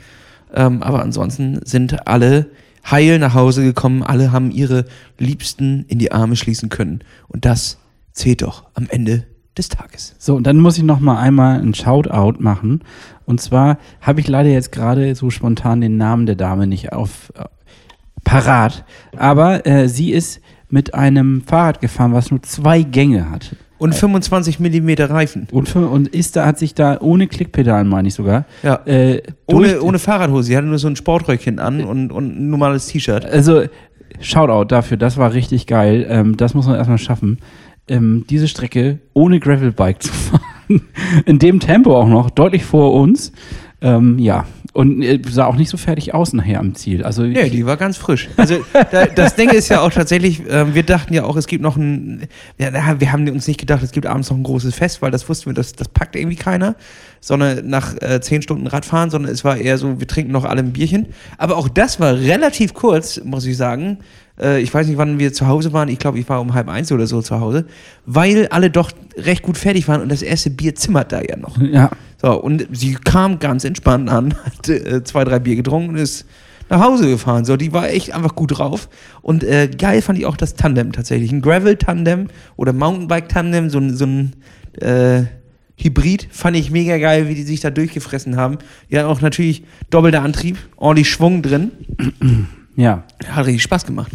Ähm, 0.54 0.82
aber 0.82 1.02
ansonsten 1.02 1.60
sind 1.64 2.06
alle 2.06 2.46
heil 2.90 3.18
nach 3.18 3.32
Hause 3.32 3.64
gekommen. 3.64 4.02
Alle 4.02 4.32
haben 4.32 4.50
ihre 4.50 4.84
Liebsten 5.18 5.86
in 5.88 5.98
die 5.98 6.12
Arme 6.12 6.36
schließen 6.36 6.68
können. 6.68 7.00
Und 7.28 7.46
das 7.46 7.78
zählt 8.18 8.42
doch 8.42 8.64
am 8.74 8.86
Ende 8.90 9.24
des 9.56 9.68
Tages. 9.68 10.14
So, 10.18 10.36
und 10.36 10.46
dann 10.46 10.58
muss 10.58 10.76
ich 10.76 10.84
noch 10.84 11.00
mal 11.00 11.18
einmal 11.18 11.60
ein 11.60 11.74
Shoutout 11.74 12.40
machen. 12.40 12.82
Und 13.24 13.40
zwar 13.40 13.78
habe 14.00 14.20
ich 14.20 14.28
leider 14.28 14.50
jetzt 14.50 14.72
gerade 14.72 15.14
so 15.14 15.30
spontan 15.30 15.80
den 15.80 15.96
Namen 15.96 16.26
der 16.26 16.36
Dame 16.36 16.66
nicht 16.66 16.92
auf 16.92 17.32
äh, 17.36 17.44
parat. 18.24 18.84
Aber 19.16 19.66
äh, 19.66 19.88
sie 19.88 20.12
ist 20.12 20.40
mit 20.70 20.94
einem 20.94 21.42
Fahrrad 21.42 21.80
gefahren, 21.80 22.12
was 22.12 22.30
nur 22.30 22.42
zwei 22.42 22.82
Gänge 22.82 23.30
hat. 23.30 23.56
Und 23.78 23.94
25 23.94 24.58
Millimeter 24.58 25.08
Reifen. 25.08 25.46
Und, 25.52 25.74
und 25.76 26.08
ist 26.08 26.34
da, 26.34 26.46
hat 26.46 26.58
sich 26.58 26.74
da 26.74 26.98
ohne 27.00 27.28
Klickpedalen, 27.28 27.88
meine 27.88 28.08
ich 28.08 28.14
sogar. 28.14 28.44
Ja. 28.64 28.80
Äh, 28.86 29.22
ohne, 29.46 29.80
ohne 29.80 30.00
Fahrradhose. 30.00 30.48
Sie 30.48 30.56
hatte 30.56 30.66
nur 30.66 30.78
so 30.78 30.88
ein 30.88 30.96
Sportröckchen 30.96 31.60
an 31.60 31.84
und, 31.84 32.10
und 32.10 32.38
ein 32.38 32.50
normales 32.50 32.86
T-Shirt. 32.86 33.24
Also, 33.24 33.64
Shoutout 34.20 34.64
dafür, 34.64 34.96
das 34.96 35.16
war 35.16 35.32
richtig 35.32 35.68
geil. 35.68 36.06
Ähm, 36.08 36.36
das 36.36 36.54
muss 36.54 36.66
man 36.66 36.74
erstmal 36.74 36.98
schaffen 36.98 37.38
ähm, 37.88 38.24
diese 38.28 38.48
Strecke 38.48 38.98
ohne 39.14 39.40
Gravelbike 39.40 40.02
zu 40.02 40.12
fahren. 40.12 40.82
In 41.24 41.38
dem 41.38 41.60
Tempo 41.60 41.96
auch 41.96 42.08
noch, 42.08 42.30
deutlich 42.30 42.64
vor 42.64 42.92
uns. 42.92 43.32
Ähm, 43.80 44.18
ja, 44.18 44.44
und 44.72 45.02
äh, 45.02 45.20
sah 45.28 45.46
auch 45.46 45.56
nicht 45.56 45.70
so 45.70 45.76
fertig 45.76 46.14
aus 46.14 46.32
nachher 46.32 46.60
am 46.60 46.74
Ziel. 46.74 47.04
Also 47.04 47.22
nee, 47.22 47.48
die 47.50 47.64
war 47.66 47.76
ganz 47.76 47.96
frisch. 47.96 48.28
Also 48.36 48.64
da, 48.92 49.06
das 49.06 49.34
Ding 49.34 49.50
ist 49.50 49.68
ja 49.68 49.80
auch 49.80 49.90
tatsächlich, 49.90 50.46
äh, 50.48 50.74
wir 50.74 50.82
dachten 50.82 51.14
ja 51.14 51.24
auch, 51.24 51.36
es 51.36 51.46
gibt 51.46 51.62
noch 51.62 51.76
ein, 51.76 52.28
ja, 52.58 53.00
wir 53.00 53.12
haben 53.12 53.28
uns 53.28 53.46
nicht 53.46 53.58
gedacht, 53.58 53.82
es 53.82 53.92
gibt 53.92 54.06
abends 54.06 54.30
noch 54.30 54.36
ein 54.36 54.42
großes 54.42 54.74
Fest, 54.74 55.00
weil 55.00 55.10
das 55.10 55.28
wussten 55.28 55.46
wir, 55.46 55.54
das, 55.54 55.72
das 55.72 55.88
packt 55.88 56.16
irgendwie 56.16 56.36
keiner, 56.36 56.76
sondern 57.20 57.68
nach 57.68 57.94
äh, 58.00 58.20
zehn 58.20 58.42
Stunden 58.42 58.66
Radfahren, 58.66 59.10
sondern 59.10 59.32
es 59.32 59.44
war 59.44 59.56
eher 59.56 59.78
so, 59.78 59.98
wir 60.00 60.06
trinken 60.06 60.32
noch 60.32 60.44
alle 60.44 60.60
ein 60.60 60.72
Bierchen. 60.72 61.06
Aber 61.38 61.56
auch 61.56 61.68
das 61.68 61.98
war 61.98 62.14
relativ 62.14 62.74
kurz, 62.74 63.20
muss 63.24 63.46
ich 63.46 63.56
sagen. 63.56 63.98
Äh, 64.40 64.60
ich 64.60 64.72
weiß 64.72 64.86
nicht, 64.86 64.98
wann 64.98 65.18
wir 65.18 65.32
zu 65.32 65.46
Hause 65.46 65.72
waren. 65.72 65.88
Ich 65.88 65.98
glaube, 65.98 66.18
ich 66.18 66.28
war 66.28 66.40
um 66.40 66.54
halb 66.54 66.68
eins 66.68 66.92
oder 66.92 67.06
so 67.06 67.22
zu 67.22 67.40
Hause, 67.40 67.66
weil 68.06 68.48
alle 68.48 68.70
doch 68.70 68.90
recht 69.16 69.42
gut 69.42 69.58
fertig 69.58 69.88
waren 69.88 70.00
und 70.00 70.10
das 70.10 70.22
erste 70.22 70.50
Bier 70.50 70.74
zimmert 70.74 71.12
da 71.12 71.20
ja 71.20 71.36
noch. 71.36 71.60
Ja. 71.60 71.90
So, 72.20 72.32
und 72.40 72.66
sie 72.72 72.94
kam 72.94 73.38
ganz 73.38 73.64
entspannt 73.64 74.08
an, 74.08 74.34
hat 74.44 74.68
äh, 74.68 75.04
zwei, 75.04 75.24
drei 75.24 75.38
Bier 75.38 75.56
getrunken 75.56 75.90
und 75.90 75.96
ist 75.96 76.26
nach 76.68 76.80
Hause 76.80 77.08
gefahren. 77.08 77.44
So, 77.44 77.56
die 77.56 77.72
war 77.72 77.88
echt 77.88 78.14
einfach 78.14 78.34
gut 78.34 78.58
drauf. 78.58 78.88
Und 79.22 79.44
äh, 79.44 79.68
geil 79.68 80.02
fand 80.02 80.18
ich 80.18 80.26
auch 80.26 80.36
das 80.36 80.54
Tandem 80.54 80.92
tatsächlich. 80.92 81.32
Ein 81.32 81.40
Gravel-Tandem 81.40 82.28
oder 82.56 82.72
Mountainbike-Tandem, 82.72 83.70
so, 83.70 83.80
so 83.90 84.04
ein 84.04 84.32
äh, 84.80 85.22
Hybrid, 85.76 86.28
fand 86.30 86.56
ich 86.56 86.70
mega 86.70 86.98
geil, 86.98 87.28
wie 87.28 87.34
die 87.34 87.44
sich 87.44 87.60
da 87.60 87.70
durchgefressen 87.70 88.36
haben. 88.36 88.58
Ja, 88.88 89.06
auch 89.06 89.20
natürlich 89.20 89.62
doppelter 89.90 90.22
Antrieb, 90.22 90.58
ordentlich 90.76 91.08
Schwung 91.08 91.40
drin. 91.42 91.70
Ja. 92.78 93.02
Hat 93.28 93.46
richtig 93.46 93.64
Spaß 93.64 93.84
gemacht. 93.84 94.12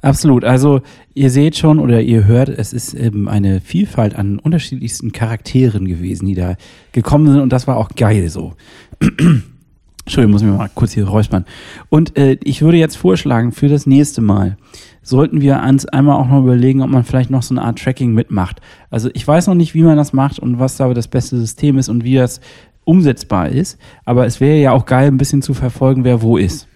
Absolut. 0.00 0.44
Also 0.44 0.80
ihr 1.14 1.30
seht 1.30 1.56
schon 1.56 1.78
oder 1.78 2.00
ihr 2.00 2.24
hört, 2.24 2.48
es 2.48 2.72
ist 2.72 2.94
eben 2.94 3.28
eine 3.28 3.60
Vielfalt 3.60 4.16
an 4.16 4.38
unterschiedlichsten 4.38 5.12
Charakteren 5.12 5.86
gewesen, 5.86 6.26
die 6.26 6.34
da 6.34 6.56
gekommen 6.92 7.26
sind 7.26 7.40
und 7.40 7.52
das 7.52 7.66
war 7.66 7.76
auch 7.76 7.90
geil 7.94 8.30
so. 8.30 8.54
Entschuldigung, 9.00 10.32
muss 10.32 10.40
ich 10.40 10.48
mir 10.48 10.54
mal 10.54 10.70
kurz 10.74 10.92
hier 10.92 11.06
räuspern. 11.06 11.44
Und 11.90 12.16
äh, 12.16 12.38
ich 12.42 12.62
würde 12.62 12.78
jetzt 12.78 12.96
vorschlagen, 12.96 13.52
für 13.52 13.68
das 13.68 13.86
nächste 13.86 14.22
Mal 14.22 14.56
sollten 15.02 15.42
wir 15.42 15.60
uns 15.62 15.84
einmal 15.84 16.16
auch 16.16 16.28
noch 16.28 16.40
überlegen, 16.40 16.80
ob 16.80 16.88
man 16.88 17.04
vielleicht 17.04 17.30
noch 17.30 17.42
so 17.42 17.52
eine 17.52 17.62
Art 17.62 17.78
Tracking 17.78 18.14
mitmacht. 18.14 18.62
Also 18.88 19.10
ich 19.12 19.28
weiß 19.28 19.48
noch 19.48 19.54
nicht, 19.54 19.74
wie 19.74 19.82
man 19.82 19.96
das 19.98 20.14
macht 20.14 20.38
und 20.38 20.58
was 20.58 20.76
da 20.76 20.94
das 20.94 21.08
beste 21.08 21.36
System 21.36 21.76
ist 21.76 21.90
und 21.90 22.04
wie 22.04 22.14
das 22.14 22.40
umsetzbar 22.84 23.50
ist, 23.50 23.78
aber 24.04 24.24
es 24.24 24.40
wäre 24.40 24.58
ja 24.58 24.70
auch 24.72 24.86
geil, 24.86 25.08
ein 25.08 25.18
bisschen 25.18 25.42
zu 25.42 25.52
verfolgen, 25.52 26.04
wer 26.04 26.22
wo 26.22 26.38
ist 26.38 26.66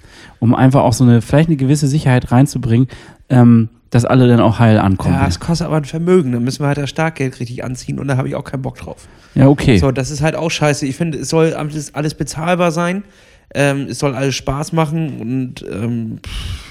um 0.40 0.54
einfach 0.54 0.82
auch 0.82 0.92
so 0.92 1.04
eine, 1.04 1.22
vielleicht 1.22 1.48
eine 1.48 1.56
gewisse 1.56 1.86
Sicherheit 1.86 2.32
reinzubringen, 2.32 2.88
ähm, 3.28 3.68
dass 3.90 4.04
alle 4.04 4.28
dann 4.28 4.40
auch 4.40 4.58
heil 4.58 4.78
ankommen. 4.78 5.14
Ja, 5.14 5.26
es 5.26 5.38
kostet 5.40 5.66
aber 5.66 5.76
ein 5.76 5.84
Vermögen. 5.84 6.32
Dann 6.32 6.42
müssen 6.42 6.62
wir 6.62 6.68
halt 6.68 6.78
das 6.78 6.90
Starkgeld 6.90 7.38
richtig 7.40 7.62
anziehen 7.64 7.98
und 7.98 8.08
da 8.08 8.16
habe 8.16 8.28
ich 8.28 8.34
auch 8.34 8.44
keinen 8.44 8.62
Bock 8.62 8.76
drauf. 8.76 9.06
Ja, 9.34 9.48
okay. 9.48 9.78
So, 9.78 9.90
das 9.92 10.10
ist 10.10 10.22
halt 10.22 10.34
auch 10.34 10.50
scheiße. 10.50 10.86
Ich 10.86 10.96
finde, 10.96 11.18
es 11.18 11.28
soll 11.28 11.54
alles, 11.54 11.94
alles 11.94 12.14
bezahlbar 12.14 12.72
sein. 12.72 13.04
Ähm, 13.52 13.86
es 13.90 13.98
soll 13.98 14.14
alles 14.14 14.36
Spaß 14.36 14.72
machen 14.72 15.20
und 15.20 15.64
ähm, 15.68 16.18
pff, 16.24 16.69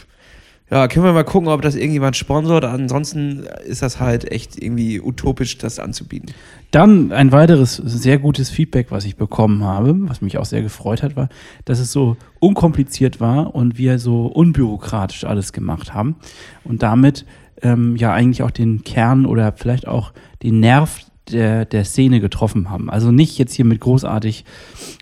ja, 0.71 0.87
können 0.87 1.05
wir 1.05 1.13
mal 1.13 1.23
gucken, 1.23 1.49
ob 1.49 1.61
das 1.61 1.75
irgendjemand 1.75 2.15
sponsort. 2.15 2.63
Ansonsten 2.63 3.45
ist 3.65 3.81
das 3.81 3.99
halt 3.99 4.31
echt 4.31 4.61
irgendwie 4.61 5.01
utopisch, 5.01 5.57
das 5.57 5.79
anzubieten. 5.79 6.31
Dann 6.69 7.11
ein 7.11 7.31
weiteres 7.31 7.77
sehr 7.77 8.19
gutes 8.19 8.51
Feedback, 8.51 8.91
was 8.91 9.05
ich 9.05 9.15
bekommen 9.15 9.63
habe, 9.63 9.95
was 10.07 10.21
mich 10.21 10.37
auch 10.37 10.45
sehr 10.45 10.61
gefreut 10.61 11.01
hat, 11.01 11.15
war, 11.15 11.29
dass 11.65 11.79
es 11.79 11.91
so 11.91 12.17
unkompliziert 12.39 13.19
war 13.19 13.55
und 13.55 13.79
wir 13.79 13.97
so 13.97 14.27
unbürokratisch 14.27 15.23
alles 15.23 15.53
gemacht 15.53 15.95
haben 15.95 16.15
und 16.63 16.83
damit 16.83 17.25
ähm, 17.63 17.95
ja 17.95 18.13
eigentlich 18.13 18.43
auch 18.43 18.51
den 18.51 18.83
Kern 18.83 19.25
oder 19.25 19.51
vielleicht 19.53 19.87
auch 19.87 20.13
den 20.43 20.59
Nerv 20.59 20.99
der, 21.31 21.65
der 21.65 21.85
Szene 21.85 22.19
getroffen 22.19 22.69
haben. 22.69 22.89
Also 22.89 23.11
nicht 23.11 23.37
jetzt 23.37 23.53
hier 23.53 23.65
mit 23.65 23.79
großartig 23.79 24.45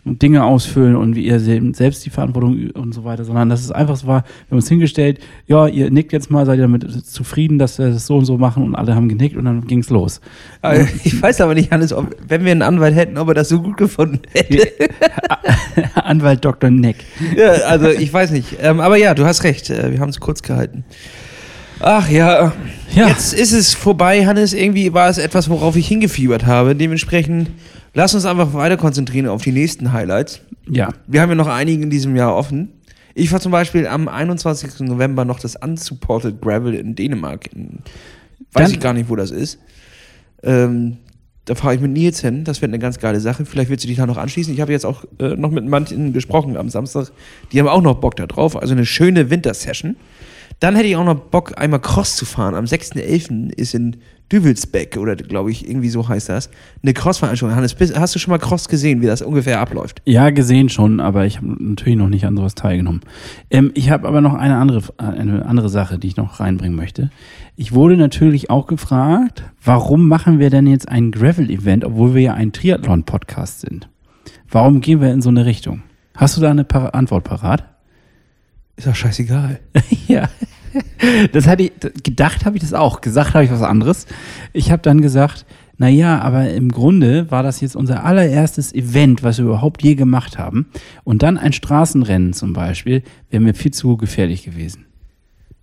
Dinge 0.05 0.43
ausfüllen 0.43 0.95
und 0.95 1.15
wie 1.15 1.25
ihr 1.25 1.39
selbst 1.39 2.05
die 2.05 2.09
Verantwortung 2.09 2.69
und 2.71 2.93
so 2.93 3.03
weiter, 3.03 3.25
sondern 3.25 3.49
dass 3.49 3.61
es 3.61 3.71
einfach 3.71 3.95
so 3.95 4.07
war, 4.07 4.23
wir 4.23 4.51
haben 4.51 4.57
uns 4.57 4.69
hingestellt, 4.69 5.19
ja, 5.47 5.67
ihr 5.67 5.91
nickt 5.91 6.13
jetzt 6.13 6.31
mal, 6.31 6.45
seid 6.45 6.57
ihr 6.57 6.63
damit 6.63 7.05
zufrieden, 7.05 7.59
dass 7.59 7.77
wir 7.79 7.89
das 7.89 8.07
so 8.07 8.17
und 8.17 8.25
so 8.25 8.37
machen 8.37 8.63
und 8.63 8.75
alle 8.75 8.95
haben 8.95 9.09
genickt 9.09 9.35
und 9.35 9.45
dann 9.45 9.65
ging 9.67 9.79
es 9.79 9.89
los. 9.89 10.21
Aber 10.61 10.79
ich 11.03 11.21
weiß 11.21 11.41
aber 11.41 11.53
nicht, 11.53 11.71
Hannes, 11.71 11.93
ob, 11.93 12.15
wenn 12.27 12.45
wir 12.45 12.51
einen 12.51 12.61
Anwalt 12.61 12.95
hätten, 12.95 13.17
ob 13.17 13.27
er 13.29 13.33
das 13.33 13.49
so 13.49 13.61
gut 13.61 13.77
gefunden 13.77 14.19
hätte. 14.33 14.67
Anwalt 15.95 16.43
Dr. 16.43 16.69
Neck. 16.69 16.97
Ja, 17.35 17.51
also 17.67 17.89
ich 17.89 18.11
weiß 18.11 18.31
nicht. 18.31 18.57
Ähm, 18.61 18.79
aber 18.79 18.97
ja, 18.97 19.13
du 19.13 19.25
hast 19.25 19.43
recht, 19.43 19.69
äh, 19.69 19.91
wir 19.91 19.99
haben 19.99 20.09
es 20.09 20.19
kurz 20.19 20.41
gehalten. 20.41 20.85
Ach 21.79 22.09
ja. 22.09 22.53
ja. 22.95 23.07
Jetzt 23.07 23.33
ist 23.33 23.53
es 23.53 23.73
vorbei, 23.73 24.25
Hannes. 24.25 24.53
Irgendwie 24.53 24.93
war 24.93 25.09
es 25.09 25.17
etwas, 25.17 25.49
worauf 25.49 25.75
ich 25.75 25.87
hingefiebert 25.87 26.45
habe. 26.45 26.75
Dementsprechend 26.75 27.49
lass 27.93 28.13
uns 28.13 28.25
einfach 28.25 28.53
weiter 28.53 28.77
konzentrieren 28.77 29.27
auf 29.27 29.43
die 29.43 29.51
nächsten 29.51 29.93
Highlights. 29.93 30.41
Ja. 30.69 30.89
Wir 31.07 31.21
haben 31.21 31.29
ja 31.29 31.35
noch 31.35 31.47
einige 31.47 31.83
in 31.83 31.89
diesem 31.89 32.15
Jahr 32.15 32.35
offen. 32.35 32.69
Ich 33.13 33.31
war 33.31 33.39
zum 33.39 33.51
Beispiel 33.51 33.87
am 33.87 34.07
21. 34.07 34.81
November 34.81 35.25
noch 35.25 35.39
das 35.39 35.55
Unsupported 35.55 36.41
Gravel 36.41 36.75
in 36.75 36.95
Dänemark. 36.95 37.51
In, 37.53 37.79
weiß 38.53 38.65
Dann, 38.65 38.71
ich 38.71 38.79
gar 38.79 38.93
nicht, 38.93 39.09
wo 39.09 39.15
das 39.15 39.31
ist. 39.31 39.59
Ähm, 40.43 40.97
da 41.45 41.55
fahre 41.55 41.75
ich 41.75 41.81
mit 41.81 41.91
Nils 41.91 42.19
hin. 42.21 42.43
Das 42.43 42.61
wird 42.61 42.69
eine 42.69 42.79
ganz 42.79 42.99
geile 42.99 43.19
Sache. 43.19 43.45
Vielleicht 43.45 43.69
willst 43.69 43.85
du 43.85 43.87
dich 43.87 43.97
da 43.97 44.05
noch 44.05 44.17
anschließen. 44.17 44.53
Ich 44.53 44.61
habe 44.61 44.71
jetzt 44.71 44.85
auch 44.85 45.05
äh, 45.19 45.29
noch 45.35 45.49
mit 45.49 45.65
manchen 45.65 46.13
gesprochen 46.13 46.57
am 46.57 46.69
Samstag. 46.69 47.11
Die 47.51 47.59
haben 47.59 47.67
auch 47.67 47.81
noch 47.81 47.95
Bock 47.95 48.17
da 48.17 48.27
drauf. 48.27 48.55
Also 48.55 48.73
eine 48.73 48.85
schöne 48.85 49.29
Wintersession. 49.29 49.95
Dann 50.59 50.75
hätte 50.75 50.87
ich 50.87 50.95
auch 50.95 51.05
noch 51.05 51.15
Bock, 51.15 51.53
einmal 51.57 51.79
Cross 51.79 52.15
zu 52.15 52.25
fahren. 52.25 52.55
Am 52.55 52.65
6.11. 52.65 53.53
ist 53.53 53.75
in 53.75 53.97
Düvelsbeck, 54.31 54.97
oder 54.97 55.15
glaube 55.15 55.51
ich, 55.51 55.69
irgendwie 55.69 55.89
so 55.89 56.07
heißt 56.07 56.29
das, 56.29 56.49
eine 56.83 56.93
Cross-Veranstaltung. 56.93 57.55
Hannes, 57.55 57.75
hast 57.95 58.15
du 58.15 58.19
schon 58.19 58.31
mal 58.31 58.39
Cross 58.39 58.67
gesehen, 58.67 59.01
wie 59.01 59.05
das 59.05 59.21
ungefähr 59.21 59.61
abläuft? 59.61 60.01
Ja, 60.05 60.31
gesehen 60.31 60.67
schon, 60.67 60.99
aber 60.99 61.25
ich 61.25 61.37
habe 61.37 61.55
natürlich 61.59 61.97
noch 61.97 62.09
nicht 62.09 62.25
an 62.25 62.35
sowas 62.35 62.55
teilgenommen. 62.55 63.01
Ähm, 63.49 63.71
ich 63.73 63.89
habe 63.89 64.07
aber 64.07 64.19
noch 64.19 64.33
eine 64.33 64.57
andere, 64.57 64.81
eine 64.97 65.45
andere 65.45 65.69
Sache, 65.69 65.97
die 65.97 66.07
ich 66.07 66.17
noch 66.17 66.39
reinbringen 66.39 66.75
möchte. 66.75 67.09
Ich 67.55 67.73
wurde 67.73 67.95
natürlich 67.95 68.49
auch 68.49 68.67
gefragt, 68.67 69.43
warum 69.63 70.07
machen 70.07 70.39
wir 70.39 70.49
denn 70.49 70.67
jetzt 70.67 70.89
ein 70.89 71.11
Gravel-Event, 71.11 71.85
obwohl 71.85 72.13
wir 72.13 72.21
ja 72.21 72.33
ein 72.33 72.51
Triathlon-Podcast 72.51 73.61
sind? 73.61 73.87
Warum 74.49 74.81
gehen 74.81 74.99
wir 74.99 75.11
in 75.13 75.21
so 75.21 75.29
eine 75.29 75.45
Richtung? 75.45 75.83
Hast 76.15 76.35
du 76.35 76.41
da 76.41 76.51
eine 76.51 76.65
Par 76.65 76.95
Antwort 76.95 77.23
parat? 77.23 77.76
Ist 78.77 78.87
doch 78.87 78.95
scheißegal. 78.95 79.59
ja. 80.07 80.29
Das 81.33 81.47
hatte 81.47 81.63
ich, 81.63 81.71
gedacht 82.03 82.45
habe 82.45 82.57
ich 82.57 82.61
das 82.61 82.73
auch. 82.73 83.01
Gesagt 83.01 83.33
habe 83.33 83.43
ich 83.43 83.51
was 83.51 83.63
anderes. 83.63 84.05
Ich 84.53 84.71
habe 84.71 84.81
dann 84.81 85.01
gesagt, 85.01 85.45
naja, 85.77 86.19
aber 86.21 86.49
im 86.51 86.71
Grunde 86.71 87.29
war 87.29 87.43
das 87.43 87.61
jetzt 87.61 87.75
unser 87.75 88.03
allererstes 88.03 88.73
Event, 88.73 89.23
was 89.23 89.37
wir 89.37 89.45
überhaupt 89.45 89.83
je 89.83 89.95
gemacht 89.95 90.37
haben. 90.37 90.67
Und 91.03 91.23
dann 91.23 91.37
ein 91.37 91.53
Straßenrennen 91.53 92.33
zum 92.33 92.53
Beispiel, 92.53 93.03
wäre 93.29 93.43
mir 93.43 93.53
viel 93.53 93.71
zu 93.71 93.97
gefährlich 93.97 94.43
gewesen. 94.43 94.85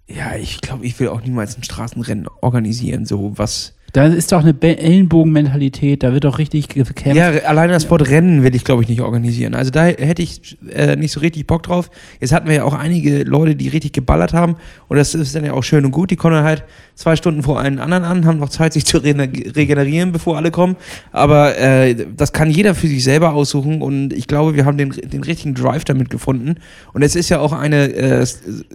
Ja, 0.08 0.36
ich 0.36 0.60
glaube, 0.60 0.84
ich 0.84 0.98
will 1.00 1.08
auch 1.08 1.22
niemals 1.22 1.56
ein 1.56 1.62
Straßenrennen 1.62 2.28
organisieren, 2.40 3.06
so 3.06 3.32
was 3.36 3.74
da 3.94 4.06
ist 4.06 4.32
doch 4.32 4.42
eine 4.42 4.60
Ellenbogenmentalität, 4.60 6.02
da 6.02 6.12
wird 6.12 6.24
doch 6.24 6.38
richtig 6.38 6.68
gekämpft. 6.68 7.16
Ja, 7.16 7.28
alleine 7.46 7.74
das 7.74 7.88
Wort 7.90 8.10
Rennen 8.10 8.42
will 8.42 8.52
ich, 8.52 8.64
glaube 8.64 8.82
ich, 8.82 8.88
nicht 8.88 9.02
organisieren. 9.02 9.54
Also 9.54 9.70
da 9.70 9.84
hätte 9.84 10.20
ich 10.20 10.58
äh, 10.68 10.96
nicht 10.96 11.12
so 11.12 11.20
richtig 11.20 11.46
Bock 11.46 11.62
drauf. 11.62 11.90
Jetzt 12.18 12.32
hatten 12.32 12.48
wir 12.48 12.56
ja 12.56 12.64
auch 12.64 12.74
einige 12.74 13.22
Leute, 13.22 13.54
die 13.54 13.68
richtig 13.68 13.92
geballert 13.92 14.32
haben. 14.32 14.56
Und 14.88 14.96
das 14.96 15.14
ist 15.14 15.36
dann 15.36 15.44
ja 15.44 15.52
auch 15.52 15.62
schön 15.62 15.84
und 15.84 15.92
gut. 15.92 16.10
Die 16.10 16.16
kommen 16.16 16.42
halt 16.42 16.64
zwei 16.96 17.14
Stunden 17.14 17.44
vor 17.44 17.60
allen 17.60 17.78
anderen 17.78 18.02
an, 18.02 18.26
haben 18.26 18.40
noch 18.40 18.48
Zeit, 18.48 18.72
sich 18.72 18.84
zu 18.84 18.98
regenerieren, 18.98 20.10
bevor 20.10 20.36
alle 20.38 20.50
kommen. 20.50 20.74
Aber 21.12 21.56
äh, 21.56 21.94
das 22.16 22.32
kann 22.32 22.50
jeder 22.50 22.74
für 22.74 22.88
sich 22.88 23.04
selber 23.04 23.32
aussuchen. 23.32 23.80
Und 23.80 24.12
ich 24.12 24.26
glaube, 24.26 24.56
wir 24.56 24.64
haben 24.64 24.76
den, 24.76 24.90
den 24.90 25.22
richtigen 25.22 25.54
Drive 25.54 25.84
damit 25.84 26.10
gefunden. 26.10 26.56
Und 26.94 27.02
es 27.02 27.14
ist 27.14 27.28
ja 27.28 27.38
auch 27.38 27.52
eine, 27.52 27.92
äh, 27.92 28.26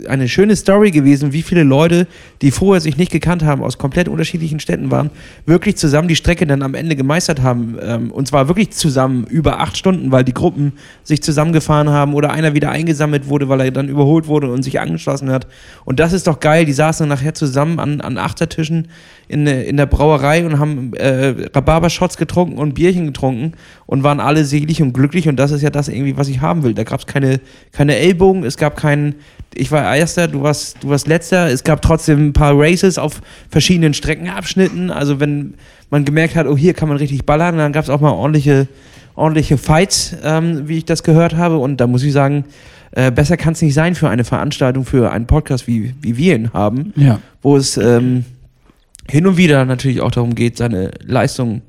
eine 0.07 0.29
schöne 0.29 0.55
Story 0.55 0.91
gewesen, 0.91 1.33
wie 1.33 1.41
viele 1.41 1.63
Leute, 1.63 2.07
die 2.41 2.51
vorher 2.51 2.79
sich 2.79 2.95
nicht 2.95 3.11
gekannt 3.11 3.43
haben, 3.43 3.61
aus 3.61 3.77
komplett 3.77 4.07
unterschiedlichen 4.07 4.61
Städten 4.61 4.91
waren 4.91 5.08
wirklich 5.45 5.77
zusammen 5.77 6.07
die 6.07 6.15
Strecke 6.15 6.45
dann 6.45 6.61
am 6.61 6.73
Ende 6.73 6.95
gemeistert 6.95 7.41
haben. 7.41 7.77
Ähm, 7.81 8.11
und 8.11 8.27
zwar 8.27 8.47
wirklich 8.47 8.71
zusammen 8.71 9.25
über 9.25 9.59
acht 9.59 9.77
Stunden, 9.77 10.11
weil 10.11 10.23
die 10.23 10.33
Gruppen 10.33 10.73
sich 11.03 11.21
zusammengefahren 11.21 11.89
haben 11.89 12.13
oder 12.13 12.31
einer 12.31 12.53
wieder 12.53 12.71
eingesammelt 12.71 13.27
wurde, 13.27 13.49
weil 13.49 13.61
er 13.61 13.71
dann 13.71 13.89
überholt 13.89 14.27
wurde 14.27 14.51
und 14.51 14.63
sich 14.63 14.79
angeschlossen 14.79 15.31
hat. 15.31 15.47
Und 15.85 15.99
das 15.99 16.13
ist 16.13 16.27
doch 16.27 16.39
geil. 16.39 16.65
Die 16.65 16.73
saßen 16.73 17.07
dann 17.07 17.17
nachher 17.17 17.33
zusammen 17.33 17.79
an, 17.79 18.01
an 18.01 18.17
Achtertischen 18.17 18.87
in, 19.29 19.47
in 19.47 19.77
der 19.77 19.85
Brauerei 19.85 20.45
und 20.45 20.59
haben 20.59 20.93
äh, 20.95 21.47
Rhabarbershots 21.53 22.17
getrunken 22.17 22.57
und 22.57 22.73
Bierchen 22.73 23.05
getrunken 23.05 23.53
und 23.85 24.03
waren 24.03 24.19
alle 24.19 24.43
selig 24.43 24.81
und 24.81 24.91
glücklich. 24.91 25.29
Und 25.29 25.37
das 25.37 25.51
ist 25.51 25.61
ja 25.61 25.69
das 25.69 25.87
irgendwie, 25.87 26.17
was 26.17 26.27
ich 26.27 26.41
haben 26.41 26.63
will. 26.63 26.73
Da 26.73 26.83
gab 26.83 26.99
es 26.99 27.05
keine, 27.05 27.39
keine 27.71 27.95
Ellbogen, 27.95 28.43
es 28.43 28.57
gab 28.57 28.75
keinen 28.75 29.15
ich 29.55 29.71
war 29.71 29.95
Erster, 29.95 30.27
du 30.27 30.43
warst, 30.43 30.77
du 30.83 30.89
warst 30.89 31.07
Letzter. 31.07 31.47
Es 31.47 31.63
gab 31.63 31.81
trotzdem 31.81 32.27
ein 32.27 32.33
paar 32.33 32.53
Races 32.55 32.97
auf 32.97 33.21
verschiedenen 33.49 33.93
Streckenabschnitten. 33.93 34.91
Also 34.91 35.19
wenn 35.19 35.55
man 35.89 36.05
gemerkt 36.05 36.35
hat, 36.35 36.47
oh 36.47 36.57
hier 36.57 36.73
kann 36.73 36.87
man 36.87 36.97
richtig 36.97 37.25
ballern, 37.25 37.57
dann 37.57 37.73
gab 37.73 37.83
es 37.83 37.89
auch 37.89 37.99
mal 37.99 38.11
ordentliche, 38.11 38.67
ordentliche 39.15 39.57
Fights, 39.57 40.15
ähm, 40.23 40.67
wie 40.67 40.77
ich 40.77 40.85
das 40.85 41.03
gehört 41.03 41.35
habe. 41.35 41.57
Und 41.57 41.77
da 41.77 41.87
muss 41.87 42.03
ich 42.03 42.13
sagen, 42.13 42.45
äh, 42.91 43.11
besser 43.11 43.37
kann 43.37 43.53
es 43.53 43.61
nicht 43.61 43.73
sein 43.73 43.95
für 43.95 44.09
eine 44.09 44.23
Veranstaltung, 44.23 44.85
für 44.85 45.11
einen 45.11 45.27
Podcast, 45.27 45.67
wie, 45.67 45.93
wie 46.01 46.17
wir 46.17 46.35
ihn 46.35 46.53
haben, 46.53 46.93
ja. 46.95 47.19
wo 47.41 47.57
es 47.57 47.77
ähm, 47.77 48.25
hin 49.09 49.27
und 49.27 49.37
wieder 49.37 49.65
natürlich 49.65 50.01
auch 50.01 50.11
darum 50.11 50.35
geht, 50.35 50.57
seine 50.57 50.91
Leistung 51.03 51.61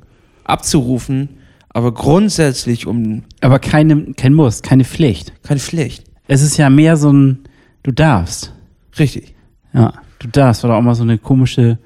abzurufen, 0.45 1.29
aber 1.69 1.93
grundsätzlich 1.93 2.87
um. 2.87 3.23
Aber 3.41 3.59
keine, 3.59 4.13
kein 4.15 4.35
Muss, 4.35 4.63
keine 4.63 4.85
Pflicht. 4.85 5.33
Keine 5.43 5.61
Pflicht. 5.61 6.05
Es 6.27 6.43
ist 6.43 6.57
ja 6.57 6.71
mehr 6.71 6.97
so 6.97 7.13
ein 7.13 7.41
Du 7.83 7.93
darfst. 7.93 8.53
Richtig. 8.99 9.35
Ja, 9.73 9.95
du 10.19 10.29
darfst. 10.29 10.63
War 10.63 10.71
da 10.71 10.77
auch 10.77 10.83
mal 10.83 10.95
so 10.95 11.03
eine 11.03 11.19
komische, 11.19 11.79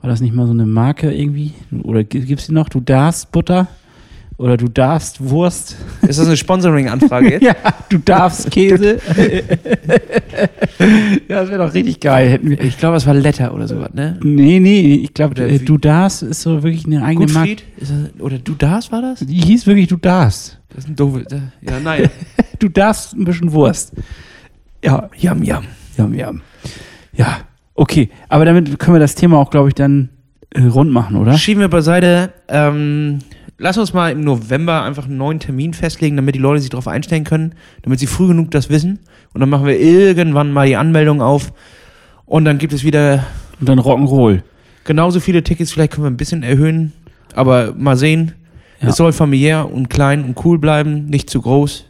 war 0.00 0.10
das 0.10 0.20
nicht 0.20 0.34
mal 0.34 0.46
so 0.46 0.52
eine 0.52 0.66
Marke 0.66 1.12
irgendwie? 1.12 1.52
Oder 1.84 2.02
gibt 2.02 2.40
es 2.40 2.46
die 2.46 2.52
noch? 2.52 2.68
Du 2.68 2.80
darfst 2.80 3.30
Butter? 3.30 3.68
Oder 4.38 4.58
du 4.58 4.68
darfst 4.68 5.26
Wurst. 5.26 5.76
Ist 6.02 6.18
das 6.18 6.26
eine 6.26 6.36
Sponsoring-Anfrage 6.36 7.30
jetzt? 7.32 7.42
ja, 7.42 7.54
du 7.88 7.96
darfst 7.98 8.50
Käse. 8.52 8.98
ja, 11.28 11.40
das 11.40 11.48
wäre 11.48 11.66
doch 11.66 11.72
richtig 11.72 12.00
geil. 12.00 12.38
Ich 12.60 12.76
glaube, 12.76 12.98
es 12.98 13.06
war 13.06 13.14
Letter 13.14 13.54
oder 13.54 13.66
sowas, 13.66 13.94
ne? 13.94 14.18
Nee, 14.22 14.60
nee, 14.60 14.94
ich 14.96 15.14
glaube, 15.14 15.42
äh, 15.42 15.58
du 15.58 15.78
darfst 15.78 16.22
ist 16.22 16.42
so 16.42 16.62
wirklich 16.62 16.84
eine 16.84 17.02
eigene 17.02 17.32
Marke. 17.32 17.56
Oder 18.18 18.38
du 18.38 18.52
darfst 18.54 18.92
war 18.92 19.00
das? 19.00 19.20
Die 19.20 19.40
hieß 19.40 19.66
wirklich 19.66 19.88
du 19.88 19.96
darfst. 19.96 20.60
Das 20.68 20.84
ist 20.84 20.90
ein 20.90 20.96
doofe. 20.96 21.24
Ja, 21.62 21.80
nein. 21.82 22.10
du 22.58 22.68
darfst 22.68 23.14
ein 23.14 23.24
bisschen 23.24 23.52
Wurst. 23.52 23.92
Ja, 24.84 25.08
jam, 25.16 25.42
jam, 25.42 25.64
jam, 25.96 26.12
jam. 26.12 26.42
Ja, 27.14 27.38
okay. 27.74 28.10
Aber 28.28 28.44
damit 28.44 28.78
können 28.78 28.96
wir 28.96 29.00
das 29.00 29.14
Thema 29.14 29.38
auch, 29.38 29.48
glaube 29.50 29.68
ich, 29.68 29.74
dann 29.74 30.10
äh, 30.50 30.60
rund 30.62 30.92
machen, 30.92 31.16
oder? 31.16 31.38
Schieben 31.38 31.62
wir 31.62 31.68
beiseite. 31.68 32.34
Ähm, 32.48 33.20
lass 33.58 33.78
uns 33.78 33.92
mal 33.92 34.12
im 34.12 34.22
November 34.22 34.82
einfach 34.82 35.06
einen 35.06 35.16
neuen 35.16 35.40
Termin 35.40 35.74
festlegen, 35.74 36.16
damit 36.16 36.34
die 36.34 36.40
Leute 36.40 36.60
sich 36.60 36.70
darauf 36.70 36.88
einstellen 36.88 37.24
können, 37.24 37.54
damit 37.82 37.98
sie 37.98 38.06
früh 38.06 38.26
genug 38.26 38.50
das 38.50 38.70
wissen. 38.70 39.00
Und 39.32 39.40
dann 39.40 39.48
machen 39.48 39.66
wir 39.66 39.78
irgendwann 39.78 40.52
mal 40.52 40.66
die 40.66 40.76
Anmeldung 40.76 41.20
auf. 41.20 41.52
Und 42.24 42.44
dann 42.44 42.58
gibt 42.58 42.72
es 42.72 42.84
wieder. 42.84 43.24
Und 43.60 43.68
dann 43.68 43.78
Rock'n'Roll. 43.78 44.42
Genauso 44.84 45.20
viele 45.20 45.42
Tickets, 45.42 45.72
vielleicht 45.72 45.92
können 45.92 46.04
wir 46.04 46.10
ein 46.10 46.16
bisschen 46.16 46.42
erhöhen. 46.42 46.92
Aber 47.34 47.74
mal 47.76 47.96
sehen. 47.96 48.32
Ja. 48.80 48.88
Es 48.88 48.96
soll 48.96 49.12
familiär 49.12 49.70
und 49.72 49.88
klein 49.88 50.24
und 50.24 50.44
cool 50.44 50.58
bleiben, 50.58 51.06
nicht 51.06 51.30
zu 51.30 51.40
groß. 51.40 51.86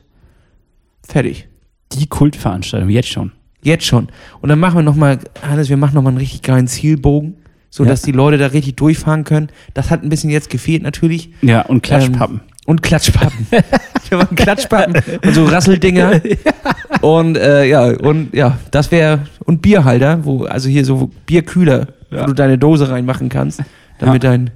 Fertig 1.06 1.48
die 1.92 2.06
Kultveranstaltung, 2.06 2.90
jetzt 2.90 3.08
schon. 3.08 3.32
Jetzt 3.62 3.84
schon. 3.84 4.08
Und 4.40 4.48
dann 4.48 4.58
machen 4.58 4.76
wir 4.76 4.82
nochmal, 4.82 5.18
Hannes, 5.42 5.68
wir 5.68 5.76
machen 5.76 5.94
nochmal 5.94 6.12
einen 6.12 6.18
richtig 6.18 6.42
geilen 6.42 6.68
Zielbogen, 6.68 7.36
sodass 7.70 8.02
ja. 8.02 8.06
die 8.06 8.12
Leute 8.12 8.38
da 8.38 8.46
richtig 8.46 8.76
durchfahren 8.76 9.24
können. 9.24 9.48
Das 9.74 9.90
hat 9.90 10.02
ein 10.02 10.08
bisschen 10.08 10.30
jetzt 10.30 10.50
gefehlt 10.50 10.82
natürlich. 10.82 11.30
Ja, 11.42 11.62
und 11.62 11.82
Klatschpappen. 11.82 12.40
Ähm, 12.42 12.56
und 12.66 12.82
Klatschpappen. 12.82 13.46
wir 14.08 14.18
machen 14.18 14.36
Klatschpappen 14.36 15.02
und 15.24 15.34
so 15.34 15.44
Rasseldinger. 15.44 16.20
Und 17.00 17.36
äh, 17.36 17.64
ja, 17.66 17.84
und 17.84 18.34
ja, 18.34 18.58
das 18.70 18.90
wäre, 18.90 19.20
und 19.44 19.60
Bierhalter, 19.60 20.24
wo, 20.24 20.44
also 20.44 20.68
hier 20.68 20.84
so 20.84 21.10
Bierkühler, 21.26 21.88
ja. 22.10 22.22
wo 22.22 22.26
du 22.26 22.32
deine 22.32 22.58
Dose 22.58 22.88
reinmachen 22.88 23.28
kannst, 23.28 23.62
damit 23.98 24.24
ja. 24.24 24.30
dein 24.30 24.50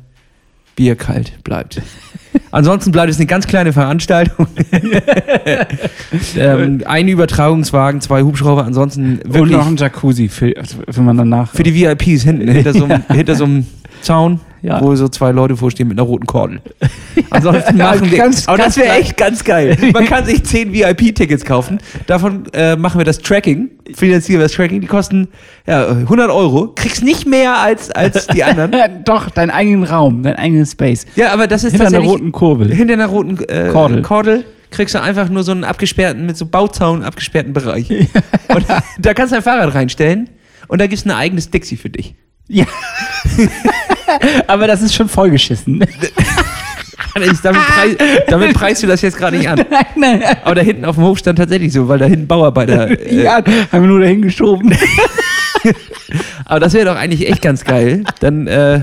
Bier 0.77 0.97
kalt 0.97 1.43
bleibt. 1.45 1.83
Ansonsten 2.53 2.93
bleibt 2.93 3.11
es 3.11 3.17
eine 3.17 3.27
ganz 3.27 3.47
kleine 3.47 3.73
Veranstaltung. 3.73 4.47
ähm, 6.37 6.83
ein 6.85 7.09
Übertragungswagen, 7.09 8.01
zwei 8.01 8.23
Hubschrauber, 8.23 8.65
ansonsten 8.65 9.19
wirklich. 9.19 9.43
Und 9.43 9.51
noch 9.51 9.67
ein 9.67 9.77
Jacuzzi, 9.77 10.29
für, 10.29 10.57
also 10.57 10.79
wenn 10.87 11.05
man 11.05 11.17
danach. 11.17 11.53
Für 11.53 11.63
die 11.63 11.75
VIPs 11.75 12.23
hinten, 12.23 12.49
hinter 12.49 12.73
so 12.73 12.85
einem, 12.85 13.03
hinter 13.13 13.35
so 13.35 13.45
einem 13.45 13.67
Zaun, 14.03 14.41
ja. 14.63 14.81
wo 14.81 14.95
so 14.97 15.09
zwei 15.09 15.31
Leute 15.33 15.57
vorstehen 15.57 15.89
mit 15.89 15.99
einer 15.99 16.07
roten 16.07 16.27
Kordel. 16.27 16.61
Ansonsten 17.31 17.77
machen 17.77 18.11
wir. 18.11 18.19
Ganz, 18.19 18.49
aber 18.49 18.59
das 18.59 18.77
wäre 18.77 18.97
echt 18.97 19.17
ganz 19.17 19.45
geil. 19.45 19.77
Man 19.93 20.07
kann 20.07 20.25
sich 20.25 20.45
zehn 20.45 20.73
VIP-Tickets 20.73 21.45
kaufen. 21.45 21.79
Davon 22.07 22.45
äh, 22.53 22.77
machen 22.77 22.99
wir 22.99 23.05
das 23.05 23.19
Tracking, 23.19 23.71
finanzieren 23.95 24.41
wir 24.41 24.47
das 24.47 24.53
Tracking. 24.53 24.81
Die 24.81 24.87
kosten 24.87 25.29
ja, 25.67 25.89
100 25.89 26.31
Euro. 26.31 26.73
Kriegst 26.75 27.03
nicht 27.03 27.27
mehr 27.27 27.59
als, 27.59 27.91
als 27.91 28.27
die 28.29 28.45
anderen. 28.45 28.73
Doch, 29.05 29.31
deinen 29.31 29.51
eigenen 29.51 29.85
Raum, 29.85 30.23
deinen 30.23 30.37
eigenen 30.37 30.67
Space. 30.67 31.07
Ja, 31.17 31.33
aber 31.33 31.47
das 31.47 31.65
ist 31.65 31.73
hinter 31.73 31.89
einer 31.89 32.01
roten 32.01 32.33
Kurbel. 32.33 32.73
Hinter 32.73 32.95
einer 32.95 33.07
roten 33.07 33.39
äh, 33.49 33.69
Kordel. 33.71 34.03
Kordel 34.03 34.45
kriegst 34.71 34.95
du 34.95 35.03
einfach 35.03 35.29
nur 35.29 35.43
so 35.43 35.53
einen 35.53 35.65
abgesperrten, 35.65 36.27
mit 36.27 36.37
so 36.37 36.47
Bauzaun 36.47 37.03
abgesperrten 37.03 37.53
Bereich. 37.53 37.91
und 37.91 38.67
da 38.99 39.15
kannst 39.15 39.33
du 39.33 39.37
dein 39.37 39.43
Fahrrad 39.43 39.75
reinstellen 39.75 40.31
und 40.69 40.81
da 40.81 40.87
gibt 40.87 41.01
es 41.01 41.07
ein 41.07 41.11
eigenes 41.11 41.51
Dixie 41.51 41.77
für 41.77 41.91
dich. 41.91 42.15
Ja. 42.51 42.67
Aber 44.47 44.67
das 44.67 44.83
ist 44.83 44.95
schon 44.95 45.09
vollgeschissen. 45.09 45.85
Damit, 47.15 47.43
preis, 47.43 47.97
damit 48.29 48.55
preist 48.55 48.83
du 48.83 48.87
das 48.87 49.03
jetzt 49.03 49.17
gerade 49.17 49.37
nicht 49.37 49.49
an. 49.49 49.65
Nein, 49.71 49.87
nein. 49.97 50.23
Aber 50.45 50.55
da 50.55 50.61
hinten 50.63 50.85
auf 50.85 50.97
dem 50.97 51.05
Hof 51.05 51.19
stand 51.19 51.39
tatsächlich 51.39 51.73
so, 51.73 51.89
weil 51.89 51.99
da 51.99 52.07
hinten 52.07 52.27
Bauarbeiter. 52.27 52.89
Äh, 53.01 53.23
ja, 53.23 53.37
haben 53.37 53.45
wir 53.73 53.81
nur 53.81 54.01
dahin 54.01 54.23
geschoben. 54.23 54.75
Aber 56.45 56.61
das 56.61 56.73
wäre 56.73 56.87
doch 56.87 56.97
eigentlich 56.97 57.29
echt 57.29 57.43
ganz 57.43 57.65
geil. 57.65 58.05
Dann, 58.21 58.47
äh, 58.47 58.81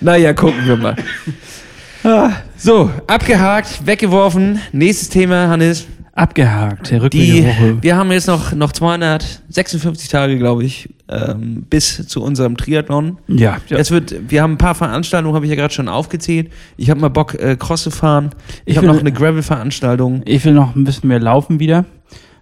naja, 0.00 0.32
gucken 0.32 0.66
wir 0.66 0.76
mal. 0.76 0.96
So, 2.56 2.90
abgehakt, 3.06 3.86
weggeworfen. 3.86 4.60
Nächstes 4.72 5.08
Thema, 5.08 5.48
Hannes. 5.48 5.86
Abgehakt, 6.18 6.90
der 6.90 7.02
Rückblick 7.02 7.22
die, 7.22 7.44
Woche. 7.44 7.78
Wir 7.80 7.96
haben 7.96 8.10
jetzt 8.10 8.26
noch, 8.26 8.52
noch 8.52 8.72
256 8.72 10.08
Tage, 10.08 10.36
glaube 10.36 10.64
ich, 10.64 10.88
ähm, 11.08 11.64
bis 11.70 12.06
zu 12.08 12.22
unserem 12.22 12.56
Triathlon. 12.56 13.18
Ja. 13.28 13.58
Jetzt 13.68 13.90
wird, 13.90 14.14
wir 14.28 14.42
haben 14.42 14.54
ein 14.54 14.58
paar 14.58 14.74
Veranstaltungen, 14.74 15.34
habe 15.36 15.46
ich 15.46 15.50
ja 15.50 15.56
gerade 15.56 15.72
schon 15.72 15.88
aufgezählt. 15.88 16.50
Ich 16.76 16.90
habe 16.90 17.00
mal 17.00 17.08
Bock, 17.08 17.34
äh, 17.34 17.56
Cross 17.56 17.84
zu 17.84 17.90
fahren. 17.90 18.30
Ich, 18.64 18.72
ich 18.72 18.76
habe 18.76 18.88
noch 18.88 18.98
eine 18.98 19.12
Gravel-Veranstaltung. 19.12 20.22
Ich 20.24 20.44
will 20.44 20.54
noch 20.54 20.74
ein 20.74 20.84
bisschen 20.84 21.08
mehr 21.08 21.20
laufen 21.20 21.60
wieder. 21.60 21.84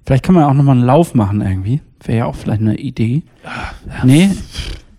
Vielleicht 0.07 0.25
kann 0.25 0.35
man 0.35 0.45
auch 0.45 0.55
noch 0.55 0.65
mal 0.65 0.73
einen 0.73 0.85
Lauf 0.85 1.15
machen 1.15 1.43
irgendwie. 1.43 1.83
Wäre 2.05 2.19
ja 2.19 2.25
auch 2.25 2.37
vielleicht 2.37 2.63
eine 2.63 2.77
Idee. 2.77 3.25
Ja, 3.45 3.51
ja. 3.89 4.05
Nee. 4.05 4.31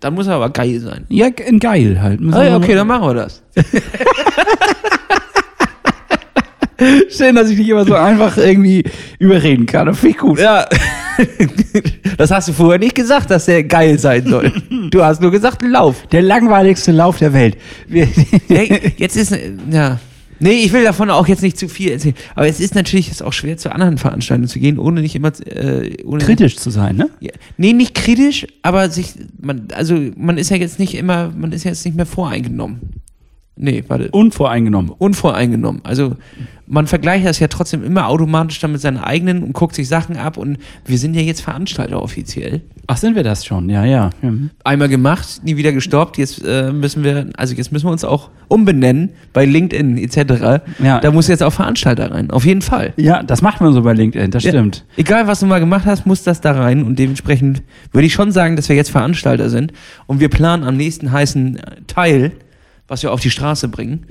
Dann 0.00 0.14
muss 0.14 0.28
er 0.28 0.34
aber 0.34 0.50
geil 0.50 0.78
sein. 0.78 1.04
Ja, 1.08 1.26
in 1.26 1.58
geil 1.58 2.00
halt. 2.00 2.20
Ah, 2.30 2.44
ja, 2.44 2.56
okay, 2.56 2.74
dann 2.74 2.86
machen 2.86 3.08
wir 3.08 3.14
das. 3.14 3.42
Schön, 7.10 7.34
dass 7.34 7.50
ich 7.50 7.56
dich 7.56 7.68
immer 7.68 7.84
so 7.84 7.94
einfach 7.94 8.36
irgendwie 8.36 8.84
überreden 9.18 9.66
kann. 9.66 9.86
Das 9.86 9.98
finde 9.98 10.16
ich 10.16 10.20
gut. 10.20 10.38
Ja. 10.38 10.66
Das 12.16 12.30
hast 12.30 12.48
du 12.48 12.52
vorher 12.52 12.78
nicht 12.78 12.94
gesagt, 12.94 13.30
dass 13.30 13.46
der 13.46 13.64
geil 13.64 13.98
sein 13.98 14.24
soll. 14.26 14.52
Du 14.90 15.02
hast 15.02 15.20
nur 15.20 15.32
gesagt, 15.32 15.62
Lauf. 15.62 16.06
Der 16.12 16.22
langweiligste 16.22 16.92
Lauf 16.92 17.18
der 17.18 17.32
Welt. 17.32 17.56
Jetzt 17.88 19.16
ist, 19.16 19.36
ja. 19.70 19.98
Nee, 20.40 20.62
ich 20.64 20.72
will 20.72 20.84
davon 20.84 21.10
auch 21.10 21.26
jetzt 21.26 21.42
nicht 21.42 21.58
zu 21.58 21.68
viel 21.68 21.90
erzählen. 21.90 22.14
Aber 22.36 22.46
es 22.46 22.60
ist 22.60 22.74
natürlich 22.74 23.08
jetzt 23.08 23.22
auch 23.22 23.32
schwer, 23.32 23.56
zu 23.56 23.72
anderen 23.72 23.98
Veranstaltungen 23.98 24.48
zu 24.48 24.60
gehen, 24.60 24.78
ohne 24.78 25.00
nicht 25.00 25.16
immer. 25.16 25.32
Äh, 25.46 25.96
ohne 26.04 26.22
kritisch 26.24 26.56
zu 26.56 26.70
sein, 26.70 26.96
ne? 26.96 27.10
Ja. 27.20 27.32
Nee, 27.56 27.72
nicht 27.72 27.94
kritisch, 27.94 28.46
aber 28.62 28.88
sich. 28.90 29.14
Man, 29.40 29.68
also, 29.74 29.98
man 30.16 30.38
ist 30.38 30.50
ja 30.50 30.56
jetzt 30.56 30.78
nicht 30.78 30.94
immer. 30.94 31.32
Man 31.36 31.50
ist 31.52 31.64
ja 31.64 31.72
jetzt 31.72 31.84
nicht 31.84 31.96
mehr 31.96 32.06
voreingenommen. 32.06 32.87
Nee, 33.60 33.82
warte. 33.88 34.08
Unvoreingenommen. 34.12 34.92
Unvoreingenommen. 34.96 35.80
Also 35.84 36.14
man 36.68 36.86
vergleicht 36.86 37.26
das 37.26 37.40
ja 37.40 37.48
trotzdem 37.48 37.82
immer 37.82 38.08
automatisch 38.08 38.60
dann 38.60 38.72
mit 38.72 38.80
seinen 38.80 38.98
eigenen 38.98 39.42
und 39.42 39.52
guckt 39.52 39.74
sich 39.74 39.88
Sachen 39.88 40.16
ab 40.16 40.36
und 40.36 40.58
wir 40.84 40.98
sind 40.98 41.14
ja 41.14 41.22
jetzt 41.22 41.40
Veranstalter 41.40 42.00
offiziell. 42.00 42.60
Ach, 42.86 42.96
sind 42.96 43.16
wir 43.16 43.24
das 43.24 43.44
schon? 43.44 43.68
Ja, 43.68 43.84
ja. 43.84 44.10
Mhm. 44.22 44.50
Einmal 44.64 44.88
gemacht, 44.88 45.40
nie 45.42 45.56
wieder 45.56 45.72
gestoppt. 45.72 46.18
Jetzt 46.18 46.42
äh, 46.46 46.72
müssen 46.72 47.02
wir, 47.02 47.30
also 47.36 47.54
jetzt 47.54 47.72
müssen 47.72 47.86
wir 47.86 47.92
uns 47.92 48.04
auch 48.04 48.30
umbenennen 48.48 49.10
bei 49.32 49.44
LinkedIn 49.44 49.98
etc. 49.98 50.62
Ja. 50.82 51.00
Da 51.00 51.10
muss 51.10 51.26
jetzt 51.26 51.42
auch 51.42 51.52
Veranstalter 51.52 52.12
rein. 52.12 52.30
Auf 52.30 52.46
jeden 52.46 52.62
Fall. 52.62 52.92
Ja, 52.96 53.22
das 53.22 53.42
macht 53.42 53.60
man 53.60 53.72
so 53.72 53.82
bei 53.82 53.92
LinkedIn, 53.92 54.30
das 54.30 54.44
ja. 54.44 54.50
stimmt. 54.50 54.84
Egal, 54.96 55.26
was 55.26 55.40
du 55.40 55.46
mal 55.46 55.58
gemacht 55.58 55.84
hast, 55.84 56.06
muss 56.06 56.22
das 56.22 56.40
da 56.40 56.52
rein 56.52 56.84
und 56.84 56.98
dementsprechend 56.98 57.62
würde 57.92 58.06
ich 58.06 58.12
schon 58.12 58.30
sagen, 58.30 58.56
dass 58.56 58.68
wir 58.68 58.76
jetzt 58.76 58.90
Veranstalter 58.90 59.50
sind 59.50 59.72
und 60.06 60.20
wir 60.20 60.28
planen 60.28 60.64
am 60.64 60.76
nächsten 60.76 61.10
heißen 61.10 61.60
Teil 61.88 62.32
was 62.88 63.02
wir 63.02 63.12
auf 63.12 63.20
die 63.20 63.30
Straße 63.30 63.68
bringen. 63.68 64.06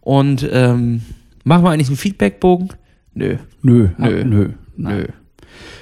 Und 0.00 0.48
ähm, 0.50 1.02
machen 1.44 1.64
wir 1.64 1.70
eigentlich 1.70 1.88
einen 1.88 1.96
Feedbackbogen? 1.96 2.70
Nö. 3.14 3.36
Nö, 3.62 3.88
nö, 3.96 4.24
nö, 4.24 4.48
nö. 4.76 5.06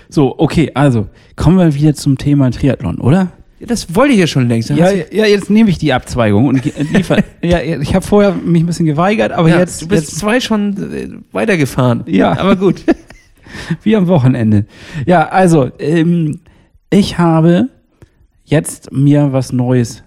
So, 0.08 0.38
okay, 0.38 0.70
also 0.74 1.08
kommen 1.34 1.58
wir 1.58 1.74
wieder 1.74 1.94
zum 1.94 2.16
Thema 2.16 2.50
Triathlon, 2.50 2.98
oder? 2.98 3.32
Ja, 3.58 3.66
das 3.66 3.94
wollte 3.94 4.12
ich 4.12 4.20
ja 4.20 4.26
schon 4.26 4.48
längst. 4.48 4.70
Ja, 4.70 4.90
ja, 4.90 5.26
jetzt 5.26 5.50
nehme 5.50 5.70
ich 5.70 5.78
die 5.78 5.92
Abzweigung 5.92 6.46
und 6.46 6.64
liefer. 6.92 7.22
ja, 7.42 7.60
ich 7.60 7.94
habe 7.94 8.06
vorher 8.06 8.32
mich 8.32 8.62
ein 8.62 8.66
bisschen 8.66 8.86
geweigert, 8.86 9.32
aber 9.32 9.48
ja, 9.48 9.58
jetzt. 9.58 9.82
Du 9.82 9.88
bist 9.88 10.10
jetzt, 10.10 10.18
zwei 10.18 10.40
schon 10.40 10.92
äh, 10.92 11.08
weitergefahren. 11.32 12.04
Ja. 12.06 12.38
Aber 12.38 12.56
gut. 12.56 12.84
Wie 13.82 13.96
am 13.96 14.06
Wochenende. 14.08 14.66
Ja, 15.06 15.28
also, 15.28 15.70
ähm, 15.78 16.40
ich 16.90 17.18
habe 17.18 17.68
jetzt 18.44 18.92
mir 18.92 19.32
was 19.32 19.52
Neues 19.52 20.02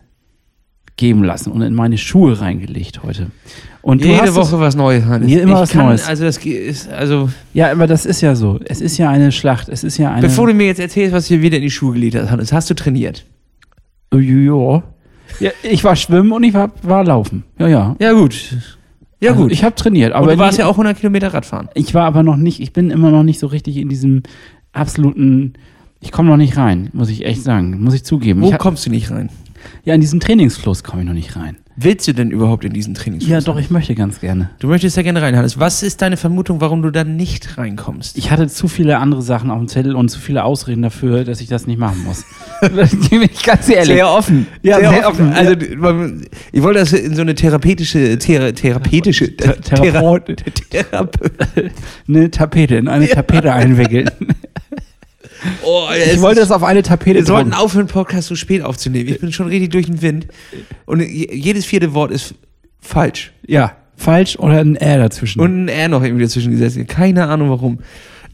geben 0.99 1.23
lassen 1.23 1.51
und 1.51 1.61
in 1.61 1.73
meine 1.73 1.97
Schuhe 1.97 2.39
reingelegt 2.39 3.01
heute. 3.03 3.27
Und 3.81 4.03
Jede 4.03 4.35
Woche 4.35 4.51
das, 4.51 4.59
was 4.59 4.75
Neues, 4.75 5.05
Hannes. 5.05 5.31
Immer 5.31 5.53
ich 5.53 5.59
was 5.59 5.71
kann, 5.71 5.85
Neues. 5.85 6.05
Also 6.05 6.25
das 6.25 6.37
ist, 6.37 6.89
also. 6.89 7.29
Ja, 7.53 7.71
aber 7.71 7.87
das 7.87 8.05
ist 8.05 8.19
ja 8.21 8.35
so. 8.35 8.59
Es 8.65 8.81
ist 8.81 8.97
ja 8.97 9.09
eine 9.09 9.31
Schlacht. 9.31 9.69
Es 9.69 9.85
ist 9.85 9.97
ja 9.97 10.11
eine. 10.11 10.21
Bevor 10.21 10.47
du 10.47 10.53
mir 10.53 10.67
jetzt 10.67 10.81
erzählst, 10.81 11.13
was 11.13 11.29
du 11.29 11.41
wieder 11.41 11.57
in 11.57 11.63
die 11.63 11.71
Schuhe 11.71 11.93
gelegt 11.93 12.15
hast, 12.15 12.29
Hannes, 12.29 12.51
hast 12.51 12.69
du 12.69 12.73
trainiert? 12.73 13.25
Ja. 14.13 14.83
ja 15.39 15.51
ich 15.63 15.83
war 15.85 15.95
schwimmen 15.95 16.33
und 16.33 16.43
ich 16.43 16.53
war, 16.53 16.71
war 16.83 17.05
laufen. 17.05 17.43
Ja, 17.57 17.67
ja. 17.67 17.95
Ja, 17.99 18.11
gut. 18.11 18.57
Ja, 19.21 19.31
also 19.31 19.43
gut. 19.43 19.51
Ich 19.53 19.63
habe 19.63 19.75
trainiert. 19.75 20.11
Aber 20.11 20.27
und 20.27 20.33
du 20.33 20.39
warst 20.39 20.57
nie, 20.57 20.63
ja 20.63 20.67
auch 20.67 20.73
100 20.73 20.97
Kilometer 20.97 21.33
Radfahren. 21.33 21.69
Ich 21.75 21.93
war 21.93 22.05
aber 22.05 22.23
noch 22.23 22.37
nicht, 22.37 22.59
ich 22.59 22.73
bin 22.73 22.91
immer 22.91 23.11
noch 23.11 23.23
nicht 23.23 23.39
so 23.39 23.47
richtig 23.47 23.77
in 23.77 23.87
diesem 23.87 24.23
absoluten, 24.73 25.53
ich 26.01 26.11
komme 26.11 26.29
noch 26.29 26.37
nicht 26.37 26.57
rein, 26.57 26.89
muss 26.91 27.09
ich 27.09 27.25
echt 27.25 27.43
sagen. 27.43 27.81
Muss 27.81 27.93
ich 27.93 28.03
zugeben. 28.03 28.41
Wo 28.41 28.51
ich 28.51 28.57
kommst 28.57 28.85
du 28.85 28.89
nicht 28.89 29.09
rein? 29.09 29.29
Ja, 29.83 29.93
in 29.93 30.01
diesen 30.01 30.19
Trainingsfluss 30.19 30.83
komme 30.83 31.01
ich 31.01 31.07
noch 31.07 31.13
nicht 31.13 31.35
rein. 31.35 31.57
Willst 31.81 32.09
du 32.09 32.13
denn 32.13 32.29
überhaupt 32.29 32.65
in 32.65 32.73
diesen 32.73 32.93
Trainingsfluss? 32.93 33.31
Ja, 33.31 33.39
doch, 33.39 33.57
ich 33.57 33.69
möchte 33.69 33.95
ganz 33.95 34.19
gerne. 34.19 34.49
Du 34.59 34.67
möchtest 34.67 34.97
ja 34.97 35.03
gerne 35.03 35.21
rein, 35.21 35.37
Hannes. 35.37 35.61
Was 35.61 35.81
ist 35.81 36.01
deine 36.01 36.17
Vermutung, 36.17 36.59
warum 36.59 36.81
du 36.81 36.91
da 36.91 37.05
nicht 37.05 37.57
reinkommst? 37.57 38.17
Ich 38.17 38.31
hatte 38.31 38.49
zu 38.49 38.67
viele 38.67 38.97
andere 38.97 39.21
Sachen 39.21 39.49
auf 39.49 39.59
dem 39.59 39.69
Zettel 39.69 39.95
und 39.95 40.09
zu 40.09 40.19
viele 40.19 40.43
Ausreden 40.43 40.81
dafür, 40.81 41.23
dass 41.23 41.39
ich 41.39 41.47
das 41.47 41.67
nicht 41.67 41.79
machen 41.79 42.03
muss. 42.03 42.25
bin 43.09 43.21
ich 43.21 43.43
ganz 43.43 43.69
ehrlich. 43.69 43.95
Sehr 43.95 44.09
offen. 44.09 44.47
Ja, 44.61 44.79
sehr, 44.79 44.89
sehr 44.89 45.07
offen. 45.07 45.29
offen. 45.29 45.37
Also, 45.37 46.25
ich 46.51 46.61
wollte 46.61 46.79
das 46.79 46.91
in 46.91 47.15
so 47.15 47.21
eine 47.21 47.33
therapeutische, 47.33 48.17
thera 48.17 48.51
therapeutische, 48.51 49.33
Therapeut, 49.37 50.43
eine 52.09 52.29
Tapete, 52.29 52.75
in 52.75 52.89
eine 52.89 53.07
Tapete 53.07 53.53
einwickeln. 53.53 54.11
Oh, 55.63 55.87
ich 55.93 56.21
wollte 56.21 56.41
das 56.41 56.51
auf 56.51 56.63
eine 56.63 56.83
Tapete 56.83 57.19
Wir 57.19 57.25
sollten 57.25 57.53
aufhören, 57.53 57.87
Podcast 57.87 58.27
so 58.27 58.35
spät 58.35 58.61
aufzunehmen. 58.61 59.09
Ich 59.09 59.19
bin 59.19 59.31
schon 59.31 59.47
richtig 59.47 59.71
durch 59.71 59.85
den 59.85 60.01
Wind. 60.01 60.27
Und 60.85 61.01
jedes 61.01 61.65
vierte 61.65 61.93
Wort 61.93 62.11
ist 62.11 62.35
falsch. 62.79 63.31
Ja, 63.45 63.75
falsch 63.95 64.37
oder 64.37 64.59
ein 64.59 64.75
R 64.75 64.97
dazwischen. 64.97 65.39
Und 65.39 65.65
ein 65.65 65.67
R 65.67 65.87
noch 65.87 66.03
irgendwie 66.03 66.23
dazwischen 66.23 66.51
gesetzt. 66.51 66.77
Keine 66.87 67.27
Ahnung 67.27 67.49
warum. 67.49 67.79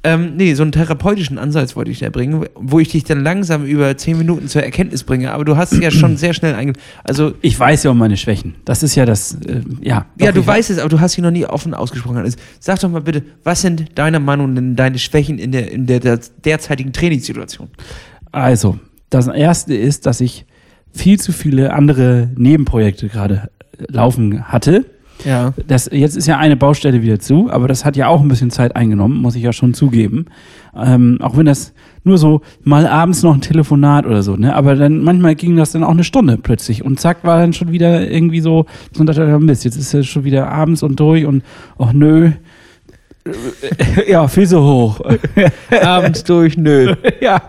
Ähm, 0.05 0.35
nee, 0.35 0.53
so 0.53 0.61
einen 0.61 0.71
therapeutischen 0.71 1.39
Ansatz 1.39 1.75
wollte 1.75 1.89
ich 1.89 1.97
da 1.97 2.11
bringen, 2.11 2.45
wo 2.53 2.79
ich 2.79 2.89
dich 2.89 3.05
dann 3.05 3.23
langsam 3.23 3.65
über 3.65 3.97
zehn 3.97 4.19
Minuten 4.19 4.47
zur 4.47 4.61
Erkenntnis 4.61 5.03
bringe. 5.03 5.31
Aber 5.31 5.45
du 5.45 5.57
hast 5.57 5.71
es 5.71 5.79
ja 5.79 5.89
schon 5.89 6.15
sehr 6.15 6.35
schnell 6.35 6.53
einge... 6.53 6.73
Also 7.03 7.33
ich 7.41 7.59
weiß 7.59 7.81
ja 7.81 7.89
um 7.89 7.97
meine 7.97 8.15
Schwächen. 8.15 8.53
Das 8.65 8.83
ist 8.83 8.93
ja 8.93 9.07
das, 9.07 9.33
äh, 9.47 9.61
ja. 9.81 10.05
Ja, 10.21 10.31
du 10.31 10.45
weißt 10.45 10.69
es, 10.69 10.77
aber 10.77 10.89
du 10.89 10.99
hast 10.99 11.13
sie 11.13 11.21
noch 11.21 11.31
nie 11.31 11.43
offen 11.43 11.73
ausgesprochen. 11.73 12.17
Also, 12.17 12.37
sag 12.59 12.79
doch 12.81 12.89
mal 12.89 13.01
bitte, 13.01 13.23
was 13.43 13.61
sind 13.61 13.97
deiner 13.97 14.19
Meinung 14.19 14.53
nach 14.53 14.75
deine 14.75 14.99
Schwächen 14.99 15.39
in 15.39 15.51
der, 15.51 15.71
in 15.71 15.87
der, 15.87 15.99
der 15.99 16.19
derzeitigen 16.43 16.93
Trainingssituation? 16.93 17.69
Also, 18.31 18.77
das 19.09 19.25
erste 19.25 19.73
ist, 19.73 20.05
dass 20.05 20.21
ich 20.21 20.45
viel 20.93 21.19
zu 21.19 21.31
viele 21.31 21.73
andere 21.73 22.29
Nebenprojekte 22.35 23.09
gerade 23.09 23.49
laufen 23.89 24.49
hatte 24.49 24.85
ja. 25.23 25.53
Das, 25.67 25.89
jetzt 25.91 26.17
ist 26.17 26.27
ja 26.27 26.37
eine 26.37 26.55
Baustelle 26.55 27.01
wieder 27.01 27.19
zu, 27.19 27.49
aber 27.49 27.67
das 27.67 27.85
hat 27.85 27.95
ja 27.95 28.07
auch 28.07 28.21
ein 28.21 28.27
bisschen 28.27 28.51
Zeit 28.51 28.75
eingenommen, 28.75 29.21
muss 29.21 29.35
ich 29.35 29.43
ja 29.43 29.53
schon 29.53 29.73
zugeben. 29.73 30.25
Ähm, 30.75 31.19
auch 31.21 31.37
wenn 31.37 31.45
das 31.45 31.73
nur 32.03 32.17
so 32.17 32.41
mal 32.63 32.85
abends 32.85 33.23
noch 33.23 33.33
ein 33.33 33.41
Telefonat 33.41 34.05
oder 34.05 34.23
so, 34.23 34.35
ne? 34.35 34.55
Aber 34.55 34.75
dann 34.75 35.03
manchmal 35.03 35.35
ging 35.35 35.55
das 35.55 35.71
dann 35.71 35.83
auch 35.83 35.91
eine 35.91 36.03
Stunde 36.03 36.37
plötzlich 36.37 36.83
und 36.83 36.99
zack 36.99 37.23
war 37.23 37.39
dann 37.39 37.53
schon 37.53 37.71
wieder 37.71 38.09
irgendwie 38.09 38.41
so, 38.41 38.65
so 38.91 39.03
dachte, 39.03 39.39
Mist, 39.39 39.63
jetzt 39.63 39.77
ist 39.77 39.93
es 39.93 40.05
schon 40.05 40.25
wieder 40.25 40.49
abends 40.49 40.83
und 40.83 40.99
durch 40.99 41.25
und 41.25 41.43
ach 41.79 41.93
nö, 41.93 42.31
ja, 44.07 44.27
viel 44.27 44.45
so 44.45 44.61
hoch. 44.63 45.01
Abends 45.81 46.23
durch, 46.23 46.57
nö. 46.57 46.95
ja. 47.21 47.41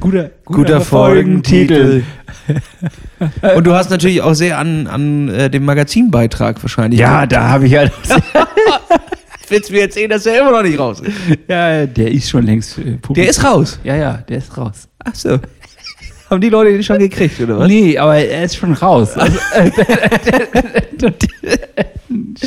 Guter, 0.00 0.30
guter, 0.44 0.62
guter 0.62 0.80
Folgentitel. 0.80 2.04
Und 3.56 3.66
du 3.66 3.74
hast 3.74 3.90
natürlich 3.90 4.22
auch 4.22 4.34
sehr 4.34 4.58
an, 4.58 4.86
an 4.86 5.28
äh, 5.28 5.50
dem 5.50 5.64
Magazinbeitrag 5.64 6.62
wahrscheinlich. 6.62 7.00
Ja, 7.00 7.26
da 7.26 7.48
habe 7.48 7.66
ich 7.66 7.72
ja. 7.72 7.84
Willst 9.48 9.68
du 9.70 9.74
mir 9.74 9.82
erzählen, 9.82 10.10
dass 10.10 10.26
er 10.26 10.40
immer 10.40 10.50
noch 10.50 10.62
nicht 10.62 10.78
raus 10.78 11.00
ist? 11.00 11.16
Ja, 11.48 11.86
der 11.86 12.10
ist 12.10 12.28
schon 12.28 12.44
längst 12.44 12.78
äh, 12.78 12.98
Der 13.10 13.28
ist 13.28 13.44
raus. 13.44 13.78
Ja, 13.84 13.94
ja, 13.94 14.14
der 14.28 14.38
ist 14.38 14.56
raus. 14.56 14.88
Ach 15.04 15.14
so. 15.14 15.38
Haben 16.30 16.40
die 16.40 16.48
Leute 16.48 16.72
den 16.72 16.82
schon 16.82 16.98
gekriegt, 16.98 17.40
oder 17.40 17.58
was? 17.58 17.68
Nee, 17.68 17.96
aber 17.98 18.16
er 18.16 18.44
ist 18.44 18.56
schon 18.56 18.72
raus. 18.72 19.14
Also, 19.16 19.38
äh, 19.54 21.12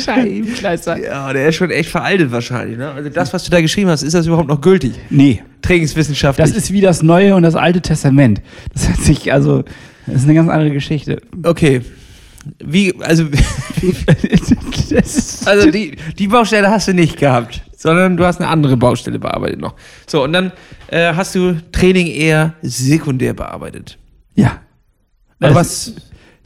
Scheibenkleister. 0.00 0.98
Ja, 0.98 1.32
der 1.32 1.48
ist 1.48 1.54
schon 1.56 1.70
echt 1.70 1.88
veraltet 1.88 2.32
wahrscheinlich. 2.32 2.76
Ne? 2.76 2.90
Also 2.90 3.08
das, 3.08 3.32
was 3.32 3.44
du 3.44 3.50
da 3.50 3.60
geschrieben 3.60 3.90
hast, 3.90 4.02
ist 4.02 4.14
das 4.14 4.26
überhaupt 4.26 4.48
noch 4.48 4.60
gültig? 4.60 4.92
Nee. 5.08 5.42
Trainingswissenschaftlich. 5.62 6.48
Das 6.48 6.56
ist 6.56 6.72
wie 6.72 6.80
das 6.80 7.02
Neue 7.02 7.34
und 7.36 7.42
das 7.42 7.54
Alte 7.54 7.80
Testament. 7.80 8.42
Das 8.72 8.88
hat 8.88 8.96
sich, 8.98 9.32
also, 9.32 9.62
das 10.06 10.16
ist 10.16 10.24
eine 10.24 10.34
ganz 10.34 10.50
andere 10.50 10.72
Geschichte. 10.72 11.20
Okay. 11.42 11.82
Wie, 12.58 12.94
also, 13.00 13.26
also 15.44 15.70
die, 15.70 15.96
die 16.18 16.26
Baustelle 16.28 16.70
hast 16.70 16.88
du 16.88 16.94
nicht 16.94 17.18
gehabt, 17.18 17.62
sondern 17.80 18.18
du 18.18 18.26
hast 18.26 18.40
eine 18.40 18.48
andere 18.48 18.76
Baustelle 18.76 19.18
bearbeitet 19.18 19.58
noch. 19.58 19.74
So, 20.06 20.22
und 20.22 20.34
dann 20.34 20.52
äh, 20.88 21.14
hast 21.14 21.34
du 21.34 21.56
Training 21.72 22.08
eher 22.08 22.54
sekundär 22.60 23.32
bearbeitet. 23.32 23.96
Ja. 24.34 24.60
Also 25.40 25.54
was, 25.54 25.94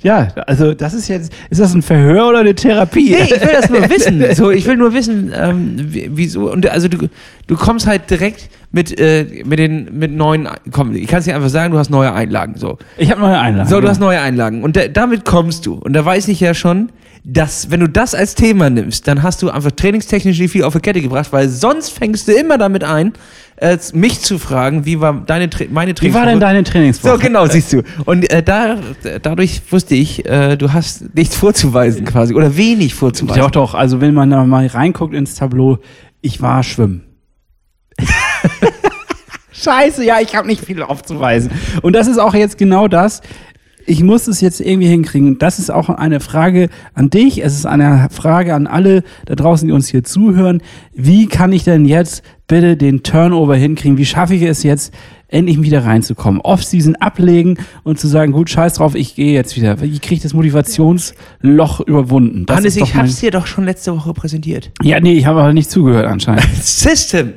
Ja, 0.04 0.28
also 0.46 0.74
das 0.74 0.92
ist 0.92 1.08
jetzt, 1.08 1.32
ist 1.48 1.60
das 1.60 1.74
ein 1.74 1.80
Verhör 1.80 2.28
oder 2.28 2.40
eine 2.40 2.54
Therapie? 2.54 3.12
Nee, 3.12 3.22
ich 3.22 3.40
will 3.40 3.52
das 3.52 3.70
nur 3.70 3.80
wissen. 3.88 4.22
So, 4.34 4.50
ich 4.50 4.66
will 4.66 4.76
nur 4.76 4.92
wissen, 4.92 5.32
ähm, 5.34 5.76
wieso. 5.88 6.52
Und 6.52 6.68
also 6.68 6.88
du, 6.88 7.08
du 7.46 7.56
kommst 7.56 7.86
halt 7.86 8.10
direkt 8.10 8.50
mit, 8.70 9.00
äh, 9.00 9.42
mit 9.46 9.58
den 9.58 9.98
mit 9.98 10.12
neuen, 10.12 10.46
komm, 10.72 10.94
ich 10.94 11.06
kann 11.06 11.20
es 11.20 11.24
dir 11.24 11.34
einfach 11.34 11.48
sagen, 11.48 11.72
du 11.72 11.78
hast 11.78 11.88
neue 11.88 12.12
Einlagen. 12.12 12.56
So. 12.56 12.76
Ich 12.98 13.10
habe 13.10 13.22
neue 13.22 13.38
Einlagen. 13.38 13.66
So, 13.70 13.80
du 13.80 13.88
hast 13.88 13.98
neue 13.98 14.20
Einlagen. 14.20 14.62
Und 14.62 14.76
da, 14.76 14.88
damit 14.88 15.24
kommst 15.24 15.64
du. 15.64 15.76
Und 15.76 15.94
da 15.94 16.04
weiß 16.04 16.28
ich 16.28 16.38
ja 16.38 16.52
schon, 16.52 16.90
dass, 17.24 17.70
wenn 17.70 17.80
du 17.80 17.88
das 17.88 18.14
als 18.14 18.34
Thema 18.34 18.68
nimmst, 18.68 19.08
dann 19.08 19.22
hast 19.22 19.40
du 19.40 19.48
einfach 19.48 19.70
trainingstechnisch 19.70 20.38
nicht 20.38 20.50
viel 20.50 20.64
auf 20.64 20.74
die 20.74 20.80
Kette 20.80 21.00
gebracht, 21.00 21.32
weil 21.32 21.48
sonst 21.48 21.88
fängst 21.88 22.28
du 22.28 22.32
immer 22.32 22.58
damit 22.58 22.84
ein, 22.84 23.14
äh, 23.56 23.78
mich 23.92 24.20
zu 24.20 24.38
fragen, 24.38 24.84
wie 24.84 25.00
war 25.00 25.12
deine 25.12 25.48
meine 25.70 25.94
Trainingswoche? 25.94 26.02
Wie 26.02 26.14
war 26.14 26.26
denn 26.26 26.40
deine 26.40 26.64
Trainingswoche? 26.64 27.14
So, 27.14 27.18
genau, 27.18 27.46
siehst 27.46 27.72
du. 27.72 27.82
Und 28.04 28.30
äh, 28.30 28.42
da, 28.42 28.78
dadurch 29.22 29.62
wusste 29.70 29.94
ich, 29.94 30.26
äh, 30.26 30.56
du 30.56 30.72
hast 30.72 31.14
nichts 31.14 31.36
vorzuweisen 31.36 32.04
quasi 32.04 32.34
oder 32.34 32.56
wenig 32.56 32.94
vorzuweisen. 32.94 33.40
Doch, 33.40 33.50
doch. 33.50 33.74
Also 33.74 34.00
wenn 34.00 34.14
man 34.14 34.30
da 34.30 34.44
mal 34.44 34.66
reinguckt 34.66 35.14
ins 35.14 35.36
Tableau, 35.36 35.78
ich 36.20 36.40
war 36.42 36.62
schwimmen. 36.62 37.04
Scheiße, 39.52 40.04
ja, 40.04 40.20
ich 40.20 40.34
habe 40.34 40.48
nicht 40.48 40.64
viel 40.64 40.82
aufzuweisen. 40.82 41.50
Und 41.80 41.94
das 41.94 42.08
ist 42.08 42.18
auch 42.18 42.34
jetzt 42.34 42.58
genau 42.58 42.88
das 42.88 43.22
ich 43.86 44.02
muss 44.02 44.28
es 44.28 44.40
jetzt 44.40 44.60
irgendwie 44.60 44.88
hinkriegen. 44.88 45.38
Das 45.38 45.58
ist 45.58 45.70
auch 45.70 45.88
eine 45.88 46.20
Frage 46.20 46.68
an 46.94 47.10
dich. 47.10 47.44
Es 47.44 47.54
ist 47.54 47.66
eine 47.66 48.08
Frage 48.10 48.54
an 48.54 48.66
alle 48.66 49.02
da 49.26 49.34
draußen, 49.34 49.68
die 49.68 49.72
uns 49.72 49.88
hier 49.88 50.04
zuhören. 50.04 50.62
Wie 50.92 51.26
kann 51.26 51.52
ich 51.52 51.64
denn 51.64 51.84
jetzt 51.84 52.22
bitte 52.46 52.76
den 52.76 53.02
Turnover 53.02 53.56
hinkriegen? 53.56 53.98
Wie 53.98 54.04
schaffe 54.04 54.34
ich 54.34 54.42
es 54.42 54.62
jetzt, 54.62 54.94
endlich 55.28 55.60
wieder 55.62 55.84
reinzukommen? 55.84 56.40
Off-Season 56.40 56.96
ablegen 56.96 57.58
und 57.82 57.98
zu 57.98 58.08
sagen, 58.08 58.32
gut, 58.32 58.50
scheiß 58.50 58.74
drauf, 58.74 58.94
ich 58.94 59.14
gehe 59.14 59.32
jetzt 59.32 59.56
wieder. 59.56 59.80
Wie 59.80 59.98
kriege 59.98 60.16
ich 60.16 60.22
das 60.22 60.34
Motivationsloch 60.34 61.80
überwunden? 61.80 62.46
Das 62.46 62.58
Hannes, 62.58 62.76
ich 62.76 62.94
habe 62.94 63.06
es 63.06 63.20
dir 63.20 63.30
doch 63.30 63.46
schon 63.46 63.64
letzte 63.64 63.94
Woche 63.96 64.12
präsentiert. 64.14 64.70
Ja, 64.82 65.00
nee, 65.00 65.14
ich 65.14 65.26
habe 65.26 65.40
aber 65.40 65.52
nicht 65.52 65.70
zugehört 65.70 66.06
anscheinend. 66.06 66.46
System. 66.62 67.32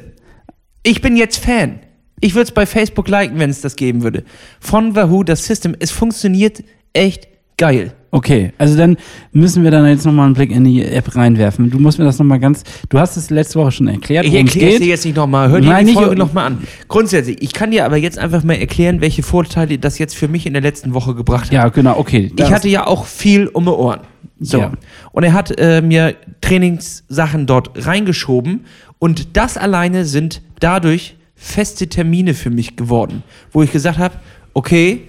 Ich 0.83 1.01
bin 1.01 1.17
jetzt 1.17 1.37
Fan. 1.43 1.79
Ich 2.19 2.33
würde 2.33 2.43
es 2.43 2.51
bei 2.51 2.65
Facebook 2.65 3.07
liken, 3.07 3.39
wenn 3.39 3.49
es 3.49 3.61
das 3.61 3.75
geben 3.75 4.03
würde. 4.03 4.23
Von 4.59 4.95
Wahoo, 4.95 5.23
das 5.23 5.45
System, 5.45 5.75
es 5.79 5.91
funktioniert 5.91 6.63
echt 6.93 7.27
geil. 7.57 7.93
Okay, 8.09 8.53
also 8.57 8.77
dann 8.77 8.97
müssen 9.33 9.63
wir 9.63 9.71
dann 9.71 9.85
jetzt 9.85 10.05
nochmal 10.05 10.25
einen 10.25 10.33
Blick 10.33 10.51
in 10.51 10.63
die 10.63 10.83
App 10.83 11.15
reinwerfen. 11.15 11.69
Du 11.69 11.77
musst 11.77 11.99
mir 11.99 12.05
das 12.05 12.17
nochmal 12.17 12.39
ganz, 12.39 12.63
du 12.89 12.97
hast 12.97 13.17
es 13.17 13.29
letzte 13.29 13.59
Woche 13.59 13.71
schon 13.71 13.87
erklärt. 13.87 14.25
Ich 14.25 14.33
erkläre 14.33 14.73
es 14.73 14.79
dir 14.79 14.87
jetzt 14.87 15.05
nicht 15.05 15.17
nochmal. 15.17 15.49
Hör 15.49 15.59
dir 15.59 15.69
Nein, 15.69 15.87
die 15.87 15.93
Folge 15.93 16.15
nochmal 16.15 16.47
an. 16.47 16.67
Grundsätzlich, 16.87 17.41
ich 17.41 17.53
kann 17.53 17.71
dir 17.71 17.85
aber 17.85 17.97
jetzt 17.97 18.17
einfach 18.17 18.43
mal 18.43 18.53
erklären, 18.53 19.01
welche 19.01 19.23
Vorteile 19.23 19.77
das 19.77 19.99
jetzt 19.99 20.15
für 20.15 20.29
mich 20.29 20.45
in 20.45 20.53
der 20.53 20.61
letzten 20.61 20.93
Woche 20.93 21.15
gebracht 21.15 21.47
hat. 21.47 21.51
Ja, 21.51 21.67
genau, 21.67 21.99
okay. 21.99 22.31
Ich 22.37 22.51
hatte 22.51 22.69
ja 22.69 22.87
auch 22.87 23.05
viel 23.05 23.47
um 23.47 23.65
die 23.65 23.71
Ohren. 23.71 23.99
So. 24.39 24.59
Ja. 24.59 24.71
Und 25.11 25.23
er 25.23 25.33
hat 25.33 25.59
äh, 25.59 25.81
mir 25.81 26.15
Trainingssachen 26.41 27.45
dort 27.45 27.85
reingeschoben 27.85 28.65
und 28.99 29.35
das 29.35 29.57
alleine 29.57 30.05
sind 30.05 30.41
dadurch 30.59 31.16
feste 31.37 31.87
Termine 31.87 32.33
für 32.33 32.49
mich 32.49 32.75
geworden, 32.75 33.23
wo 33.51 33.61
ich 33.61 33.71
gesagt 33.71 33.99
habe, 33.99 34.15
okay. 34.53 35.03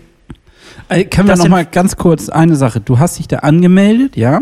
Also, 0.88 1.04
können 1.08 1.28
wir 1.28 1.36
noch 1.36 1.48
mal 1.48 1.66
ganz 1.66 1.96
kurz 1.96 2.28
eine 2.28 2.54
Sache. 2.56 2.80
Du 2.80 2.98
hast 2.98 3.18
dich 3.18 3.26
da 3.28 3.38
angemeldet, 3.38 4.16
ja? 4.16 4.40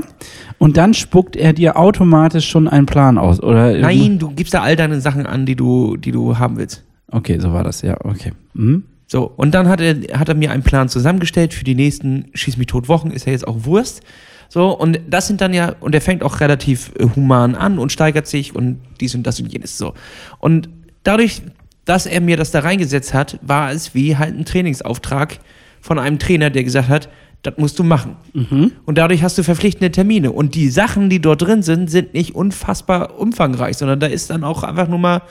Und 0.59 0.77
dann 0.77 0.95
spuckt 0.95 1.37
er 1.37 1.53
dir 1.53 1.77
automatisch 1.77 2.49
schon 2.49 2.69
einen 2.69 2.87
Plan 2.87 3.19
aus, 3.19 3.43
oder? 3.43 3.77
Nein, 3.79 4.19
du 4.19 4.31
gibst 4.31 4.53
da 4.55 4.63
all 4.63 4.77
deine 4.77 5.01
Sachen 5.01 5.27
an, 5.27 5.47
die 5.47 5.57
du, 5.57 5.97
die 5.97 6.13
du 6.13 6.39
haben 6.39 6.57
willst. 6.57 6.85
Okay, 7.11 7.39
so 7.39 7.53
war 7.53 7.65
das, 7.65 7.83
ja, 7.83 7.97
okay. 8.05 8.33
Mhm. 8.55 8.85
So, 9.07 9.25
und 9.37 9.55
dann 9.55 9.69
hat 9.69 9.81
er, 9.81 9.95
hat 10.19 10.29
er 10.29 10.35
mir 10.35 10.51
einen 10.51 10.65
Plan 10.65 10.89
zusammengestellt 10.89 11.55
für 11.55 11.65
die 11.65 11.77
nächsten 11.77 12.27
Schieß 12.35 12.57
mich 12.57 12.67
tot 12.67 12.89
Wochen, 12.89 13.11
ist 13.11 13.27
ja 13.27 13.33
jetzt 13.33 13.47
auch 13.47 13.65
Wurst. 13.65 14.03
So, 14.49 14.77
und 14.77 15.01
das 15.09 15.27
sind 15.27 15.41
dann 15.41 15.55
ja, 15.55 15.75
und 15.81 15.95
er 15.95 16.01
fängt 16.01 16.23
auch 16.23 16.41
relativ 16.41 16.93
äh, 16.99 17.07
human 17.15 17.55
an 17.55 17.79
und 17.79 17.93
steigert 17.93 18.27
sich 18.27 18.55
und 18.55 18.81
dies 19.01 19.15
und 19.15 19.25
das 19.25 19.41
und 19.41 19.53
jenes 19.53 19.79
so. 19.79 19.95
Und 20.39 20.69
dadurch 21.03 21.43
dass 21.87 22.05
er 22.05 22.21
mir 22.21 22.37
das 22.37 22.51
da 22.51 22.61
reingesetzt 22.61 23.15
hat, 23.15 23.39
war 23.41 23.71
es 23.71 23.95
wie 23.95 24.17
halt 24.17 24.37
ein 24.37 24.45
Trainingsauftrag 24.45 25.39
von 25.81 25.99
einem 25.99 26.19
Trainer, 26.19 26.51
der 26.51 26.65
gesagt 26.65 26.89
hat, 26.89 27.09
das 27.43 27.55
musst 27.59 27.79
du 27.79 27.85
machen. 27.85 28.17
Mhm. 28.35 28.73
Und 28.85 28.99
dadurch 28.99 29.23
hast 29.23 29.39
du 29.39 29.45
verpflichtende 29.45 29.93
Termine. 29.93 30.33
Und 30.33 30.55
die 30.57 30.69
Sachen, 30.69 31.09
die 31.09 31.21
dort 31.21 31.43
drin 31.43 31.63
sind, 31.63 31.89
sind 31.89 32.13
nicht 32.13 32.35
unfassbar 32.35 33.19
umfangreich, 33.19 33.77
sondern 33.77 34.01
da 34.01 34.09
ist 34.09 34.31
dann 34.31 34.43
auch 34.43 34.65
einfach 34.65 34.89
nur 34.89 34.99
mal 34.99 35.23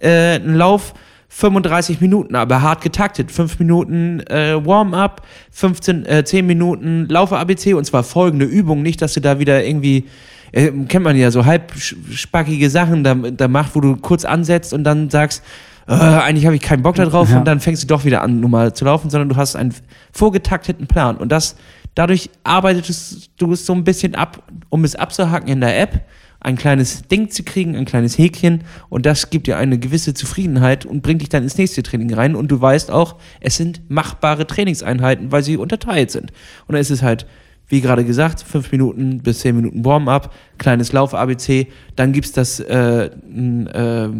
äh, 0.00 0.36
ein 0.36 0.54
Lauf 0.54 0.94
35 1.30 2.00
Minuten, 2.00 2.36
aber 2.36 2.62
hart 2.62 2.80
getaktet. 2.80 3.32
5 3.32 3.58
Minuten 3.58 4.20
äh, 4.20 4.64
Warm-up, 4.64 5.26
15, 5.50 6.06
äh, 6.06 6.24
10 6.24 6.46
Minuten 6.46 7.08
Laufe-ABC 7.08 7.74
und 7.74 7.84
zwar 7.84 8.04
folgende 8.04 8.44
Übung. 8.44 8.82
Nicht, 8.82 9.02
dass 9.02 9.14
du 9.14 9.20
da 9.20 9.40
wieder 9.40 9.64
irgendwie 9.64 10.04
äh, 10.52 10.70
kennt 10.88 11.04
man 11.04 11.16
ja 11.16 11.32
so 11.32 11.44
halb 11.44 11.72
spackige 11.76 12.70
Sachen 12.70 13.02
da, 13.02 13.14
da 13.14 13.48
macht, 13.48 13.74
wo 13.74 13.80
du 13.80 13.96
kurz 13.96 14.24
ansetzt 14.24 14.72
und 14.72 14.84
dann 14.84 15.10
sagst, 15.10 15.42
äh, 15.86 15.92
eigentlich 15.92 16.46
habe 16.46 16.56
ich 16.56 16.62
keinen 16.62 16.82
Bock 16.82 16.94
darauf 16.96 17.30
ja. 17.30 17.38
und 17.38 17.44
dann 17.44 17.60
fängst 17.60 17.82
du 17.82 17.86
doch 17.86 18.04
wieder 18.04 18.22
an, 18.22 18.40
normal 18.40 18.72
zu 18.74 18.84
laufen, 18.84 19.10
sondern 19.10 19.28
du 19.28 19.36
hast 19.36 19.56
einen 19.56 19.74
vorgetakteten 20.12 20.86
Plan 20.86 21.16
und 21.16 21.30
das, 21.30 21.56
dadurch 21.94 22.30
arbeitest 22.42 23.30
du 23.36 23.52
es 23.52 23.66
so 23.66 23.74
ein 23.74 23.84
bisschen 23.84 24.14
ab, 24.14 24.42
um 24.70 24.84
es 24.84 24.96
abzuhaken 24.96 25.48
in 25.48 25.60
der 25.60 25.80
App, 25.80 26.06
ein 26.40 26.56
kleines 26.56 27.08
Ding 27.08 27.30
zu 27.30 27.42
kriegen, 27.42 27.74
ein 27.74 27.86
kleines 27.86 28.18
Häkchen 28.18 28.64
und 28.88 29.06
das 29.06 29.30
gibt 29.30 29.46
dir 29.46 29.56
eine 29.56 29.78
gewisse 29.78 30.14
Zufriedenheit 30.14 30.84
und 30.84 31.02
bringt 31.02 31.22
dich 31.22 31.30
dann 31.30 31.42
ins 31.42 31.56
nächste 31.56 31.82
Training 31.82 32.12
rein 32.12 32.34
und 32.34 32.48
du 32.48 32.60
weißt 32.60 32.90
auch, 32.90 33.16
es 33.40 33.56
sind 33.56 33.82
machbare 33.88 34.46
Trainingseinheiten, 34.46 35.32
weil 35.32 35.42
sie 35.42 35.56
unterteilt 35.56 36.10
sind. 36.10 36.32
Und 36.66 36.74
dann 36.74 36.80
ist 36.80 36.90
es 36.90 37.02
halt 37.02 37.26
wie 37.68 37.80
gerade 37.80 38.04
gesagt, 38.04 38.42
fünf 38.42 38.70
Minuten 38.72 39.22
bis 39.22 39.40
zehn 39.40 39.56
Minuten 39.56 39.84
Warm-up, 39.84 40.34
kleines 40.58 40.92
Lauf-ABC, 40.92 41.68
dann 41.96 42.12
gibt 42.12 42.26
es 42.26 42.32
das 42.32 42.60
äh, 42.60 43.06
äh, 43.06 44.10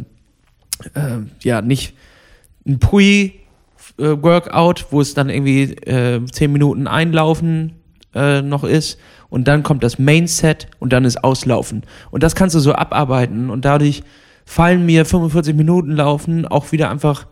äh, 0.95 1.19
ja, 1.43 1.63
nicht 1.63 1.95
ein 2.67 2.79
Pre-Workout, 2.79 4.87
wo 4.91 5.01
es 5.01 5.15
dann 5.15 5.29
irgendwie 5.29 5.63
äh, 5.63 6.25
10 6.25 6.53
Minuten 6.53 6.87
Einlaufen 6.87 7.75
äh, 8.15 8.43
noch 8.43 8.65
ist 8.65 8.99
und 9.29 9.49
dann 9.49 9.63
kommt 9.63 9.83
das 9.83 9.99
Main-Set 9.99 10.69
und 10.79 10.93
dann 10.93 11.05
ist 11.05 11.25
Auslaufen. 11.25 11.83
Und 12.11 12.23
das 12.23 12.35
kannst 12.35 12.55
du 12.55 12.61
so 12.61 12.73
abarbeiten 12.73 13.51
und 13.51 13.65
dadurch 13.65 14.03
fallen 14.45 14.87
mir 14.87 15.05
45 15.05 15.55
Minuten 15.55 15.93
Laufen 15.93 16.47
auch 16.47 16.73
wieder 16.73 16.91
einfach 16.91 17.27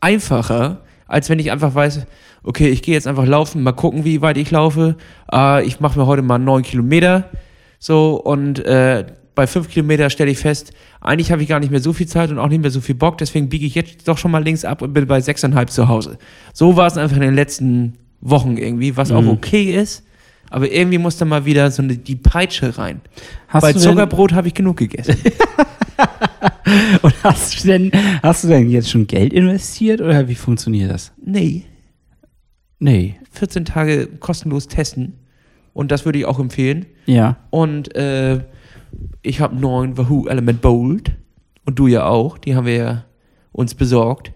einfacher, 0.00 0.82
als 1.06 1.28
wenn 1.28 1.38
ich 1.38 1.50
einfach 1.50 1.74
weiß, 1.74 2.06
okay, 2.42 2.68
ich 2.68 2.82
gehe 2.82 2.94
jetzt 2.94 3.06
einfach 3.06 3.26
laufen, 3.26 3.62
mal 3.62 3.72
gucken, 3.72 4.04
wie 4.04 4.22
weit 4.22 4.36
ich 4.36 4.50
laufe. 4.50 4.96
Äh, 5.32 5.64
ich 5.64 5.80
mache 5.80 5.98
mir 5.98 6.06
heute 6.06 6.22
mal 6.22 6.38
9 6.38 6.62
Kilometer. 6.62 7.30
So, 7.78 8.14
und 8.14 8.64
äh, 8.64 9.06
bei 9.34 9.46
fünf 9.46 9.68
Kilometer 9.68 10.10
stelle 10.10 10.30
ich 10.30 10.38
fest, 10.38 10.72
eigentlich 11.00 11.32
habe 11.32 11.42
ich 11.42 11.48
gar 11.48 11.60
nicht 11.60 11.70
mehr 11.70 11.80
so 11.80 11.92
viel 11.92 12.06
Zeit 12.06 12.30
und 12.30 12.38
auch 12.38 12.48
nicht 12.48 12.60
mehr 12.60 12.70
so 12.70 12.80
viel 12.80 12.94
Bock, 12.94 13.18
deswegen 13.18 13.48
biege 13.48 13.66
ich 13.66 13.74
jetzt 13.74 14.06
doch 14.06 14.18
schon 14.18 14.30
mal 14.30 14.42
links 14.42 14.64
ab 14.64 14.82
und 14.82 14.92
bin 14.92 15.06
bei 15.06 15.20
sechseinhalb 15.20 15.70
zu 15.70 15.88
Hause. 15.88 16.18
So 16.52 16.76
war 16.76 16.86
es 16.86 16.96
einfach 16.96 17.16
in 17.16 17.22
den 17.22 17.34
letzten 17.34 17.94
Wochen 18.20 18.56
irgendwie, 18.56 18.96
was 18.96 19.10
mhm. 19.10 19.16
auch 19.16 19.26
okay 19.26 19.72
ist, 19.74 20.04
aber 20.50 20.70
irgendwie 20.70 20.98
muss 20.98 21.16
da 21.16 21.24
mal 21.24 21.44
wieder 21.44 21.70
so 21.70 21.82
eine, 21.82 21.96
die 21.96 22.16
Peitsche 22.16 22.76
rein. 22.76 23.00
Hast 23.48 23.62
bei 23.62 23.72
Zuckerbrot 23.72 24.32
habe 24.32 24.48
ich 24.48 24.54
genug 24.54 24.76
gegessen. 24.76 25.16
und 27.02 27.14
hast 27.24 27.64
du, 27.64 27.68
denn, 27.68 27.90
hast 28.22 28.44
du 28.44 28.48
denn 28.48 28.70
jetzt 28.70 28.90
schon 28.90 29.06
Geld 29.06 29.32
investiert 29.32 30.00
oder 30.00 30.28
wie 30.28 30.34
funktioniert 30.34 30.90
das? 30.90 31.12
Nee. 31.24 31.64
Nee. 32.78 33.16
14 33.32 33.64
Tage 33.64 34.08
kostenlos 34.20 34.68
testen 34.68 35.14
und 35.72 35.90
das 35.90 36.04
würde 36.04 36.18
ich 36.18 36.26
auch 36.26 36.38
empfehlen. 36.38 36.86
Ja. 37.06 37.36
Und 37.50 37.94
äh, 37.96 38.40
ich 39.22 39.40
habe 39.40 39.56
neuen 39.56 39.96
Wahoo 39.96 40.26
Element 40.26 40.60
Bold 40.60 41.12
und 41.64 41.78
du 41.78 41.86
ja 41.86 42.06
auch, 42.06 42.38
die 42.38 42.54
haben 42.54 42.66
wir 42.66 42.76
ja 42.76 43.04
uns 43.52 43.74
besorgt. 43.74 44.32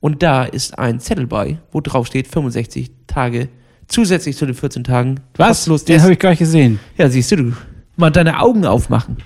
Und 0.00 0.22
da 0.22 0.44
ist 0.44 0.78
ein 0.78 1.00
Zettel 1.00 1.26
bei, 1.26 1.58
wo 1.72 1.80
drauf 1.80 2.06
steht 2.06 2.28
65 2.28 2.90
Tage 3.06 3.48
zusätzlich 3.88 4.36
zu 4.36 4.46
den 4.46 4.54
14 4.54 4.84
Tagen. 4.84 5.20
Was? 5.36 5.64
Den 5.84 6.02
habe 6.02 6.12
ich 6.12 6.18
gar 6.18 6.30
nicht 6.30 6.38
gesehen. 6.38 6.78
Ja, 6.96 7.08
siehst 7.08 7.32
du, 7.32 7.36
du. 7.36 7.52
Mal 7.96 8.10
deine 8.10 8.40
Augen 8.40 8.64
aufmachen. 8.64 9.16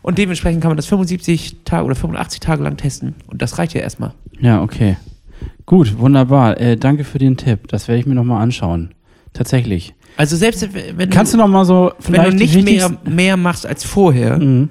Und 0.00 0.18
dementsprechend 0.18 0.62
kann 0.62 0.70
man 0.70 0.76
das 0.76 0.86
75 0.86 1.64
Tage 1.64 1.84
oder 1.84 1.96
85 1.96 2.40
Tage 2.40 2.62
lang 2.62 2.76
testen. 2.76 3.14
Und 3.26 3.42
das 3.42 3.58
reicht 3.58 3.74
ja 3.74 3.80
erstmal. 3.80 4.14
Ja, 4.40 4.62
okay. 4.62 4.96
Gut, 5.66 5.98
wunderbar. 5.98 6.58
Äh, 6.60 6.76
danke 6.76 7.04
für 7.04 7.18
den 7.18 7.36
Tipp. 7.36 7.68
Das 7.68 7.88
werde 7.88 7.98
ich 7.98 8.06
mir 8.06 8.14
nochmal 8.14 8.40
anschauen. 8.40 8.94
Tatsächlich. 9.36 9.94
Also 10.16 10.34
selbst 10.36 10.66
wenn 10.72 11.10
Kannst 11.10 11.34
du 11.34 11.36
noch 11.36 11.48
mal 11.48 11.66
so 11.66 11.92
wenn 12.08 12.24
du 12.24 12.32
nicht 12.32 12.62
mehr, 12.64 12.90
mehr 13.04 13.36
machst 13.36 13.66
als 13.66 13.84
vorher, 13.84 14.38
mhm. 14.38 14.70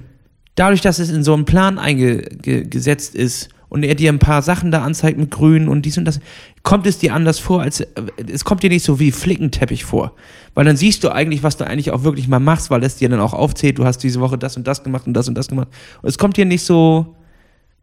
dadurch, 0.56 0.80
dass 0.80 0.98
es 0.98 1.10
in 1.10 1.22
so 1.22 1.34
einen 1.34 1.44
Plan 1.44 1.78
eingesetzt 1.78 3.14
ist 3.14 3.50
und 3.68 3.84
er 3.84 3.94
dir 3.94 4.12
ein 4.12 4.18
paar 4.18 4.42
Sachen 4.42 4.72
da 4.72 4.82
anzeigt 4.82 5.18
mit 5.18 5.30
Grün 5.30 5.68
und 5.68 5.82
dies 5.82 5.98
und 5.98 6.04
das, 6.04 6.18
kommt 6.64 6.84
es 6.86 6.98
dir 6.98 7.14
anders 7.14 7.38
vor, 7.38 7.62
als 7.62 7.86
es 8.26 8.44
kommt 8.44 8.64
dir 8.64 8.70
nicht 8.70 8.82
so 8.82 8.98
wie 8.98 9.12
Flickenteppich 9.12 9.84
vor. 9.84 10.14
Weil 10.54 10.64
dann 10.64 10.76
siehst 10.76 11.04
du 11.04 11.10
eigentlich, 11.10 11.44
was 11.44 11.56
du 11.56 11.64
eigentlich 11.64 11.92
auch 11.92 12.02
wirklich 12.02 12.26
mal 12.26 12.40
machst, 12.40 12.70
weil 12.70 12.82
es 12.82 12.96
dir 12.96 13.08
dann 13.08 13.20
auch 13.20 13.34
aufzählt, 13.34 13.78
du 13.78 13.84
hast 13.84 13.98
diese 13.98 14.18
Woche 14.18 14.36
das 14.36 14.56
und 14.56 14.66
das 14.66 14.82
gemacht 14.82 15.06
und 15.06 15.14
das 15.14 15.28
und 15.28 15.36
das 15.36 15.46
gemacht. 15.46 15.68
Und 16.02 16.08
es 16.08 16.18
kommt 16.18 16.36
dir 16.36 16.44
nicht 16.44 16.62
so, 16.62 17.14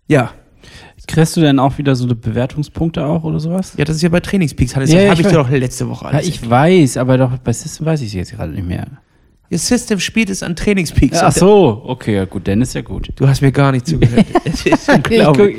ja, 0.07 0.31
Kriegst 1.13 1.37
du 1.37 1.41
denn 1.41 1.59
auch 1.59 1.77
wieder 1.77 1.95
so 1.95 2.07
Bewertungspunkte 2.07 3.05
auch 3.05 3.23
oder 3.23 3.39
sowas? 3.39 3.73
Ja, 3.77 3.85
das 3.85 3.97
ist 3.97 4.01
ja 4.01 4.09
bei 4.09 4.19
Trainingspeaks. 4.19 4.73
Das 4.73 4.91
Ja, 4.91 5.01
habe 5.01 5.13
ich 5.13 5.19
ich 5.19 5.27
dir 5.27 5.33
doch 5.33 5.49
letzte 5.49 5.87
Woche 5.89 6.05
Ja, 6.05 6.11
alles 6.11 6.27
ich 6.27 6.35
erklärt. 6.41 6.51
weiß, 6.51 6.97
aber 6.97 7.17
doch 7.17 7.37
bei 7.37 7.53
System 7.53 7.85
weiß 7.85 8.01
ich 8.01 8.07
es 8.07 8.13
jetzt 8.13 8.31
gerade 8.35 8.51
nicht 8.51 8.67
mehr. 8.67 8.87
Ihr 9.49 9.59
System 9.59 9.99
spielt 9.99 10.31
es 10.31 10.41
an 10.41 10.55
Trainingspeaks. 10.55 11.19
Ach 11.21 11.31
so, 11.31 11.83
okay, 11.85 12.15
ja 12.15 12.25
gut, 12.25 12.47
dann 12.47 12.61
ist 12.63 12.73
ja 12.73 12.81
gut. 12.81 13.09
Du 13.15 13.27
hast 13.27 13.41
mir 13.41 13.51
gar 13.51 13.71
nicht 13.71 13.85
zugehört. 13.87 14.25
Ich, 14.65 15.23
guck- 15.23 15.51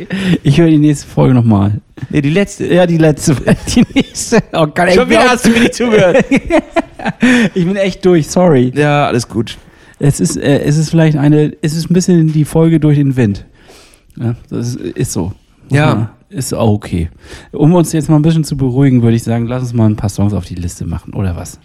ich 0.42 0.59
höre 0.59 0.68
die 0.70 0.78
nächste 0.78 1.07
Folge 1.07 1.34
nochmal. 1.34 1.80
Nee, 2.11 2.22
die 2.22 2.30
letzte. 2.30 2.66
Ja, 2.72 2.86
die 2.86 2.96
letzte, 2.98 3.36
die 3.74 3.84
nächste. 3.94 4.42
Oh 4.52 4.66
Gott, 4.66 4.88
ich, 4.88 4.94
Schon 4.94 5.09
wieder 5.11 5.28
hast 5.28 5.44
du 5.46 5.50
mir 5.50 5.61
nicht 5.61 5.74
zugehört. 5.74 6.24
ich 7.55 7.64
bin 7.64 7.76
echt 7.76 8.05
durch, 8.05 8.28
sorry. 8.28 8.72
ja, 8.74 9.07
alles 9.07 9.28
gut. 9.28 9.59
Es 9.98 10.20
ist, 10.20 10.36
äh, 10.36 10.61
es 10.61 10.76
ist 10.76 10.90
vielleicht 10.90 11.16
eine, 11.16 11.52
es 11.62 11.74
ist 11.76 11.90
ein 11.90 11.94
bisschen 11.94 12.32
die 12.32 12.44
Folge 12.44 12.80
durch 12.80 12.96
den 12.98 13.16
Wind. 13.16 13.44
Ja, 14.16 14.34
das 14.50 14.68
ist, 14.74 14.76
ist 14.80 15.12
so. 15.12 15.32
Ja. 15.70 16.10
Ist 16.28 16.52
auch 16.52 16.72
okay. 16.72 17.10
Um 17.52 17.74
uns 17.74 17.92
jetzt 17.92 18.08
mal 18.08 18.16
ein 18.16 18.22
bisschen 18.22 18.42
zu 18.44 18.56
beruhigen, 18.56 19.02
würde 19.02 19.14
ich 19.16 19.22
sagen, 19.22 19.46
lass 19.46 19.62
uns 19.62 19.72
mal 19.72 19.86
ein 19.86 19.94
paar 19.96 20.08
Songs 20.08 20.32
auf 20.32 20.44
die 20.44 20.56
Liste 20.56 20.84
machen, 20.84 21.14
oder 21.14 21.36
was? 21.36 21.60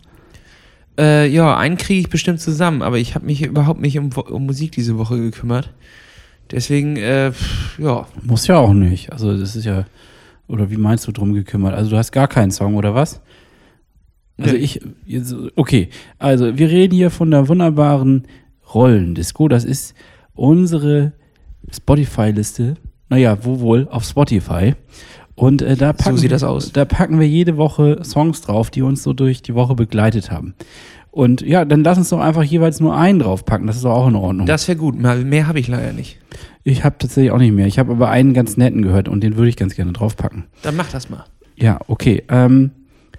Äh, 0.99 1.27
ja, 1.27 1.57
einen 1.57 1.77
kriege 1.77 2.01
ich 2.01 2.09
bestimmt 2.09 2.39
zusammen, 2.39 2.81
aber 2.83 2.99
ich 2.99 3.15
habe 3.15 3.25
mich 3.25 3.41
überhaupt 3.41 3.81
nicht 3.81 3.97
um, 3.97 4.11
um 4.11 4.45
Musik 4.45 4.71
diese 4.73 4.97
Woche 4.97 5.17
gekümmert. 5.17 5.73
Deswegen, 6.51 6.97
äh, 6.97 7.31
ja. 7.77 8.05
Muss 8.21 8.47
ja 8.47 8.57
auch 8.57 8.73
nicht. 8.73 9.11
Also, 9.11 9.35
das 9.37 9.55
ist 9.55 9.65
ja, 9.65 9.85
oder 10.47 10.69
wie 10.69 10.77
meinst 10.77 11.07
du 11.07 11.11
drum 11.11 11.33
gekümmert? 11.33 11.73
Also, 11.73 11.89
du 11.89 11.97
hast 11.97 12.11
gar 12.11 12.27
keinen 12.27 12.51
Song, 12.51 12.75
oder 12.75 12.93
was? 12.93 13.21
Also, 14.37 14.55
Nee. 14.55 14.59
ich, 14.61 14.81
okay. 15.55 15.89
Also, 16.19 16.57
wir 16.57 16.69
reden 16.69 16.93
hier 16.93 17.09
von 17.09 17.31
der 17.31 17.47
wunderbaren 17.47 18.27
Rollendisco. 18.73 19.47
Das 19.47 19.63
ist 19.63 19.95
unsere 20.33 21.13
Spotify-Liste. 21.71 22.75
Naja, 23.09 23.37
wo 23.41 23.59
wohl? 23.59 23.87
Auf 23.89 24.03
Spotify. 24.03 24.75
Und 25.35 25.61
äh, 25.61 25.75
da 25.75 25.93
packen 25.93 26.17
sieht 26.17 26.23
wir, 26.23 26.29
das 26.29 26.43
aus. 26.43 26.71
Da 26.73 26.85
packen 26.85 27.19
wir 27.19 27.27
jede 27.27 27.57
Woche 27.57 27.99
Songs 28.03 28.41
drauf, 28.41 28.69
die 28.69 28.81
uns 28.81 29.03
so 29.03 29.13
durch 29.13 29.41
die 29.41 29.55
Woche 29.55 29.75
begleitet 29.75 30.31
haben. 30.31 30.53
Und 31.11 31.41
ja, 31.41 31.65
dann 31.65 31.83
lass 31.83 31.97
uns 31.97 32.09
doch 32.09 32.19
einfach 32.19 32.43
jeweils 32.43 32.79
nur 32.79 32.95
einen 32.95 33.19
draufpacken. 33.19 33.65
Das 33.65 33.77
ist 33.77 33.85
doch 33.85 33.93
auch 33.93 34.07
in 34.07 34.15
Ordnung. 34.15 34.45
Das 34.45 34.67
wäre 34.67 34.77
gut. 34.77 34.99
Mal 34.99 35.23
Mehr 35.23 35.47
habe 35.47 35.59
ich 35.59 35.67
leider 35.67 35.91
nicht. 35.91 36.19
ich 36.63 36.83
habe 36.83 36.97
tatsächlich 36.99 37.31
auch 37.31 37.39
nicht 37.39 37.53
mehr. 37.53 37.65
Ich 37.67 37.79
habe 37.79 37.91
aber 37.93 38.09
einen 38.09 38.33
ganz 38.33 38.57
netten 38.57 38.81
gehört 38.83 39.07
und 39.07 39.21
den 39.23 39.35
würde 39.35 39.49
ich 39.49 39.55
ganz 39.55 39.75
gerne 39.75 39.91
draufpacken. 39.91 40.45
Dann 40.61 40.75
mach 40.75 40.91
das 40.91 41.09
mal. 41.09 41.25
Ja, 41.55 41.79
okay. 41.87 42.23
Ähm, 42.29 42.71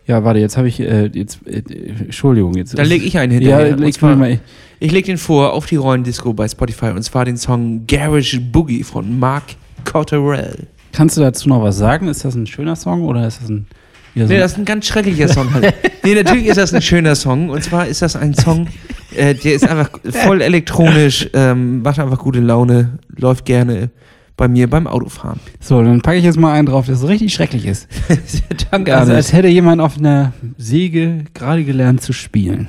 ja, 0.07 0.23
warte, 0.25 0.41
jetzt 0.41 0.57
habe 0.57 0.69
ich, 0.69 0.81
äh, 0.81 1.07
jetzt, 1.07 1.47
äh, 1.47 1.63
Entschuldigung. 2.05 2.55
Jetzt, 2.55 2.79
Dann 2.79 2.87
lege 2.87 3.05
ich 3.05 3.19
einen 3.19 3.33
Ja, 3.33 3.39
hinterher. 3.59 3.73
Und 3.77 3.81
leg 3.81 4.03
mir 4.03 4.17
mal. 4.17 4.41
Ich 4.79 4.93
lege 4.93 5.07
den 5.07 5.19
vor 5.19 5.53
auf 5.53 5.67
die 5.67 5.77
Rollendisco 5.77 6.33
bei 6.33 6.49
Spotify 6.49 6.87
und 6.91 7.03
zwar 7.03 7.25
den 7.25 7.37
Song 7.37 7.87
Garage 7.87 8.41
Boogie 8.41 8.83
von 8.83 9.19
Mark 9.19 9.45
Cotterell. 9.85 10.67
Kannst 10.93 11.17
du 11.17 11.21
dazu 11.21 11.49
noch 11.49 11.63
was 11.63 11.77
sagen? 11.79 12.09
Ist 12.09 12.25
das 12.25 12.35
ein 12.35 12.47
schöner 12.47 12.77
Song 12.77 13.05
oder 13.05 13.27
ist 13.27 13.41
das 13.41 13.49
ein. 13.49 13.67
so 14.15 14.25
Nee, 14.25 14.39
das 14.39 14.53
ist 14.53 14.59
ein 14.59 14.65
ganz 14.65 14.87
schrecklicher 14.87 15.29
Song 15.29 15.53
halt. 15.53 15.75
Nee, 16.03 16.15
natürlich 16.15 16.47
ist 16.47 16.57
das 16.57 16.73
ein 16.73 16.81
schöner 16.81 17.15
Song. 17.15 17.51
Und 17.51 17.63
zwar 17.63 17.87
ist 17.87 18.01
das 18.01 18.17
ein 18.17 18.33
Song, 18.33 18.69
äh, 19.15 19.35
der 19.35 19.55
ist 19.55 19.69
einfach 19.69 19.91
voll 20.11 20.41
elektronisch, 20.41 21.29
ähm, 21.35 21.83
macht 21.83 21.99
einfach 21.99 22.19
gute 22.19 22.41
Laune, 22.41 22.99
läuft 23.19 23.45
gerne 23.45 23.91
bei 24.39 24.49
mir 24.49 24.71
beim 24.71 24.87
Autofahren. 24.87 25.39
so, 25.61 25.83
dann 25.83 26.01
packe 26.01 26.17
ich 26.17 26.25
jetzt 26.25 26.39
mal 26.39 26.55
einen 26.55 26.65
drauf, 26.65 26.87
der 26.87 26.97
so 26.97 27.07
richtig 27.07 27.35
schrecklich 27.35 27.67
ist. 27.67 27.87
Danke, 28.71 28.97
Also, 28.97 29.13
als 29.13 29.35
hätte 29.35 29.49
jemand 29.49 29.83
auf 29.83 29.99
einer 29.99 30.33
Säge 30.57 31.27
gerade 31.35 31.63
gelernt 31.65 32.01
zu 32.01 32.15
spielen. 32.15 32.69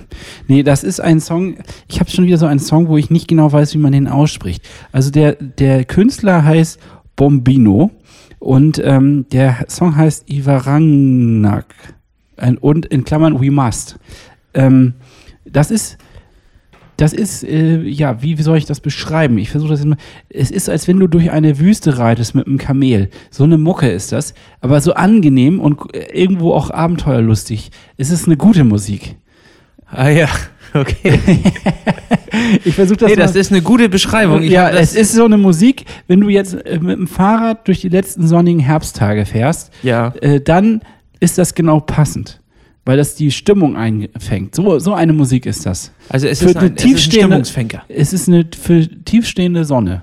Nee, 0.49 0.63
das 0.63 0.83
ist 0.83 0.99
ein 0.99 1.21
Song. 1.21 1.55
Ich 1.87 2.01
habe 2.01 2.11
schon 2.11 2.25
wieder 2.25 2.37
so 2.37 2.45
einen 2.45 2.59
Song, 2.59 2.89
wo 2.89 2.97
ich 2.97 3.09
nicht 3.09 3.29
genau 3.29 3.49
weiß, 3.49 3.73
wie 3.73 3.77
man 3.77 3.93
den 3.93 4.09
ausspricht. 4.09 4.67
Also, 4.91 5.11
der, 5.11 5.37
der 5.39 5.85
Künstler 5.85 6.43
heißt 6.43 6.77
Bombino 7.15 7.91
und 8.39 8.81
ähm, 8.83 9.25
der 9.31 9.65
Song 9.69 9.95
heißt 9.95 10.29
Ivarangnak. 10.29 11.65
Und 12.59 12.87
in 12.87 13.03
Klammern 13.03 13.39
We 13.39 13.51
Must. 13.51 13.99
Ähm, 14.53 14.95
das 15.45 15.71
ist. 15.71 15.97
Das 16.97 17.13
ist, 17.13 17.43
äh, 17.43 17.81
ja, 17.81 18.21
wie, 18.21 18.37
wie 18.37 18.43
soll 18.43 18.59
ich 18.59 18.65
das 18.65 18.79
beschreiben? 18.79 19.39
Ich 19.39 19.49
versuche 19.49 19.71
das 19.71 19.83
immer. 19.83 19.97
Es 20.29 20.51
ist, 20.51 20.69
als 20.69 20.87
wenn 20.87 20.99
du 20.99 21.07
durch 21.07 21.31
eine 21.31 21.57
Wüste 21.57 21.97
reitest 21.97 22.35
mit 22.35 22.45
einem 22.45 22.59
Kamel. 22.59 23.09
So 23.31 23.43
eine 23.43 23.57
Mucke 23.57 23.89
ist 23.89 24.11
das, 24.11 24.35
aber 24.59 24.81
so 24.81 24.93
angenehm 24.93 25.59
und 25.59 25.95
äh, 25.95 26.11
irgendwo 26.13 26.53
auch 26.53 26.69
abenteuerlustig. 26.69 27.71
Es 27.97 28.11
ist 28.11 28.27
eine 28.27 28.37
gute 28.37 28.63
Musik. 28.63 29.17
Ah 29.87 30.09
ja, 30.09 30.29
okay. 30.73 31.19
Ich 32.63 32.75
versuche 32.75 32.97
das 32.97 33.09
Nee, 33.09 33.15
das 33.17 33.33
mal. 33.33 33.39
ist 33.39 33.51
eine 33.51 33.61
gute 33.61 33.89
Beschreibung. 33.89 34.41
Ich 34.41 34.51
ja, 34.51 34.71
das, 34.71 34.93
es 34.93 34.95
ist 34.95 35.13
so 35.13 35.25
eine 35.25 35.37
Musik, 35.37 35.85
wenn 36.07 36.21
du 36.21 36.29
jetzt 36.29 36.53
äh, 36.53 36.79
mit 36.79 36.97
dem 36.97 37.07
Fahrrad 37.07 37.67
durch 37.67 37.81
die 37.81 37.89
letzten 37.89 38.25
sonnigen 38.27 38.59
Herbsttage 38.59 39.25
fährst, 39.25 39.71
Ja. 39.83 40.13
äh, 40.21 40.39
dann 40.39 40.81
ist 41.19 41.37
das 41.37 41.53
genau 41.55 41.79
passend. 41.81 42.39
Weil 42.85 42.97
das 42.97 43.15
die 43.15 43.29
Stimmung 43.31 43.75
einfängt. 43.75 44.55
So, 44.55 44.79
so 44.79 44.93
eine 44.93 45.13
Musik 45.13 45.45
ist 45.45 45.65
das. 45.65 45.91
Also 46.09 46.27
es 46.27 46.39
Für 46.39 46.49
ist, 46.49 46.57
eine 46.57 46.67
ein, 46.69 46.73
es 46.75 46.81
ist 46.83 46.85
ein 46.85 46.89
tiefstehende- 46.95 47.25
Stimmungsfänker. 47.27 47.83
Es 47.89 48.13
ist 48.13 48.27
eine 48.27 48.45
für 48.59 48.87
tiefstehende 49.05 49.65
Sonne. 49.65 50.01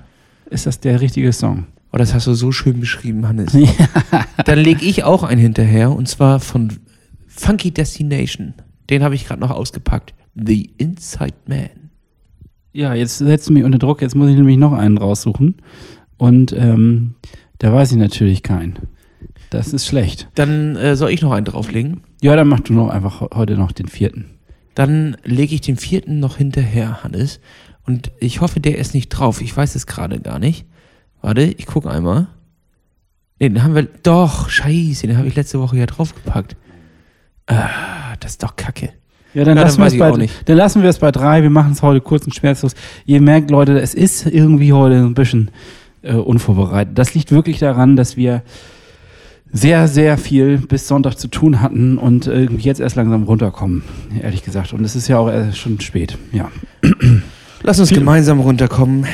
Ist 0.49 0.65
das 0.65 0.79
der 0.79 1.01
richtige 1.01 1.33
Song? 1.33 1.65
Oh, 1.91 1.97
das 1.97 2.13
hast 2.13 2.27
du 2.27 2.33
so 2.35 2.51
schön 2.51 2.79
beschrieben, 2.79 3.27
Hannes. 3.27 3.51
Dann 4.45 4.59
lege 4.59 4.85
ich 4.85 5.03
auch 5.03 5.23
einen 5.23 5.41
hinterher 5.41 5.91
und 5.91 6.07
zwar 6.07 6.39
von 6.39 6.71
Funky 7.27 7.71
Destination. 7.71 8.53
Den 8.89 9.03
habe 9.03 9.15
ich 9.15 9.27
gerade 9.27 9.41
noch 9.41 9.51
ausgepackt. 9.51 10.13
The 10.43 10.71
Inside 10.77 11.35
Man. 11.47 11.69
Ja, 12.73 12.93
jetzt 12.93 13.17
setzt 13.17 13.49
du 13.49 13.53
mich 13.53 13.63
unter 13.63 13.79
Druck. 13.79 14.01
Jetzt 14.01 14.15
muss 14.15 14.29
ich 14.29 14.35
nämlich 14.35 14.57
noch 14.57 14.73
einen 14.73 14.97
raussuchen. 14.97 15.55
Und 16.17 16.53
ähm, 16.53 17.15
da 17.57 17.73
weiß 17.73 17.91
ich 17.91 17.97
natürlich 17.97 18.43
keinen. 18.43 18.77
Das 19.49 19.73
ist 19.73 19.87
schlecht. 19.87 20.29
Dann 20.35 20.75
äh, 20.75 20.95
soll 20.95 21.09
ich 21.11 21.21
noch 21.21 21.31
einen 21.31 21.45
drauflegen. 21.45 22.01
Ja, 22.21 22.35
dann 22.35 22.47
mach 22.47 22.59
du 22.59 22.73
noch 22.73 22.89
einfach 22.89 23.21
he- 23.21 23.27
heute 23.35 23.55
noch 23.57 23.71
den 23.71 23.87
vierten. 23.87 24.25
Dann 24.75 25.17
lege 25.23 25.55
ich 25.55 25.61
den 25.61 25.77
vierten 25.77 26.19
noch 26.19 26.37
hinterher, 26.37 27.03
Hannes. 27.03 27.39
Und 27.85 28.11
ich 28.19 28.41
hoffe, 28.41 28.59
der 28.59 28.77
ist 28.77 28.93
nicht 28.93 29.09
drauf. 29.09 29.41
Ich 29.41 29.55
weiß 29.57 29.73
es 29.75 29.87
gerade 29.87 30.19
gar 30.19 30.37
nicht. 30.39 30.65
Warte, 31.21 31.41
ich 31.41 31.65
gucke 31.65 31.89
einmal. 31.89 32.27
Nee, 33.39 33.49
den 33.49 33.63
haben 33.63 33.73
wir. 33.75 33.83
Doch, 34.03 34.49
scheiße, 34.49 35.07
den 35.07 35.17
habe 35.17 35.27
ich 35.27 35.35
letzte 35.35 35.59
Woche 35.59 35.77
ja 35.77 35.85
draufgepackt. 35.87 36.55
Ah, 37.47 38.15
das 38.19 38.31
ist 38.33 38.43
doch 38.43 38.55
kacke. 38.55 38.89
Ja, 39.33 39.43
dann, 39.43 39.57
Ja, 39.57 39.63
lassen, 39.63 39.81
dann 39.81 39.97
bei, 39.97 40.27
dann 40.45 40.57
lassen 40.57 40.81
wir 40.81 40.89
es 40.89 40.97
bei 40.97 41.11
drei. 41.11 41.43
Wir 41.43 41.49
machen 41.49 41.73
es 41.73 41.81
heute 41.81 42.01
kurz 42.01 42.25
und 42.25 42.33
schmerzlos. 42.33 42.73
Ihr 43.05 43.21
merkt, 43.21 43.51
Leute, 43.51 43.79
es 43.79 43.93
ist 43.93 44.25
irgendwie 44.25 44.73
heute 44.73 44.95
ein 44.95 45.13
bisschen 45.13 45.51
äh, 46.01 46.13
unvorbereitet. 46.13 46.97
Das 46.97 47.13
liegt 47.13 47.31
wirklich 47.31 47.59
daran, 47.59 47.95
dass 47.95 48.17
wir 48.17 48.41
sehr, 49.51 49.87
sehr 49.87 50.17
viel 50.17 50.57
bis 50.57 50.87
Sonntag 50.87 51.15
zu 51.15 51.27
tun 51.27 51.61
hatten 51.61 51.97
und 51.97 52.27
irgendwie 52.27 52.63
jetzt 52.63 52.79
erst 52.79 52.95
langsam 52.95 53.23
runterkommen, 53.23 53.83
ehrlich 54.21 54.43
gesagt. 54.43 54.73
Und 54.73 54.83
es 54.83 54.95
ist 54.95 55.07
ja 55.07 55.17
auch 55.17 55.31
schon 55.53 55.79
spät. 55.79 56.17
Ja. 56.31 56.49
Lass 57.63 57.79
uns 57.79 57.89
gemeinsam 57.89 58.39
runterkommen. 58.39 59.05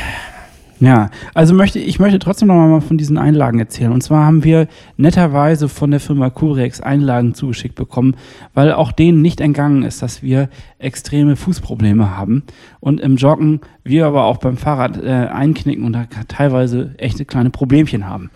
Ja, 0.80 1.10
also 1.34 1.54
möchte 1.54 1.80
ich 1.80 2.00
möchte 2.00 2.20
trotzdem 2.20 2.50
noch 2.50 2.56
mal 2.56 2.82
von 2.82 2.98
diesen 2.98 3.18
Einlagen 3.18 3.60
erzählen. 3.60 3.94
Und 3.94 4.02
zwar 4.02 4.26
haben 4.26 4.44
wir 4.44 4.68
netterweise 4.98 5.70
von 5.70 5.92
der 5.92 6.02
Firma 6.02 6.30
Curex 6.30 6.82
Einlagen 6.82 7.34
zugeschickt 7.34 7.76
bekommen, 7.76 8.16
weil 8.54 8.74
auch 8.74 8.92
denen 8.92 9.22
nicht 9.22 9.40
entgangen 9.40 9.84
ist, 9.84 10.02
dass 10.02 10.22
wir 10.22 10.50
extreme 10.78 11.38
Fußprobleme 11.38 12.18
haben 12.18 12.44
und 12.82 13.00
im 13.00 13.16
Joggen 13.16 13.62
wir 13.84 14.06
aber 14.06 14.26
auch 14.26 14.38
beim 14.38 14.58
Fahrrad 14.58 15.02
äh, 15.02 15.10
einknicken 15.10 15.86
und 15.86 15.94
da 15.94 16.06
teilweise 16.28 16.94
echte 16.98 17.24
kleine 17.24 17.52
Problemchen 17.52 18.08
haben. 18.08 18.30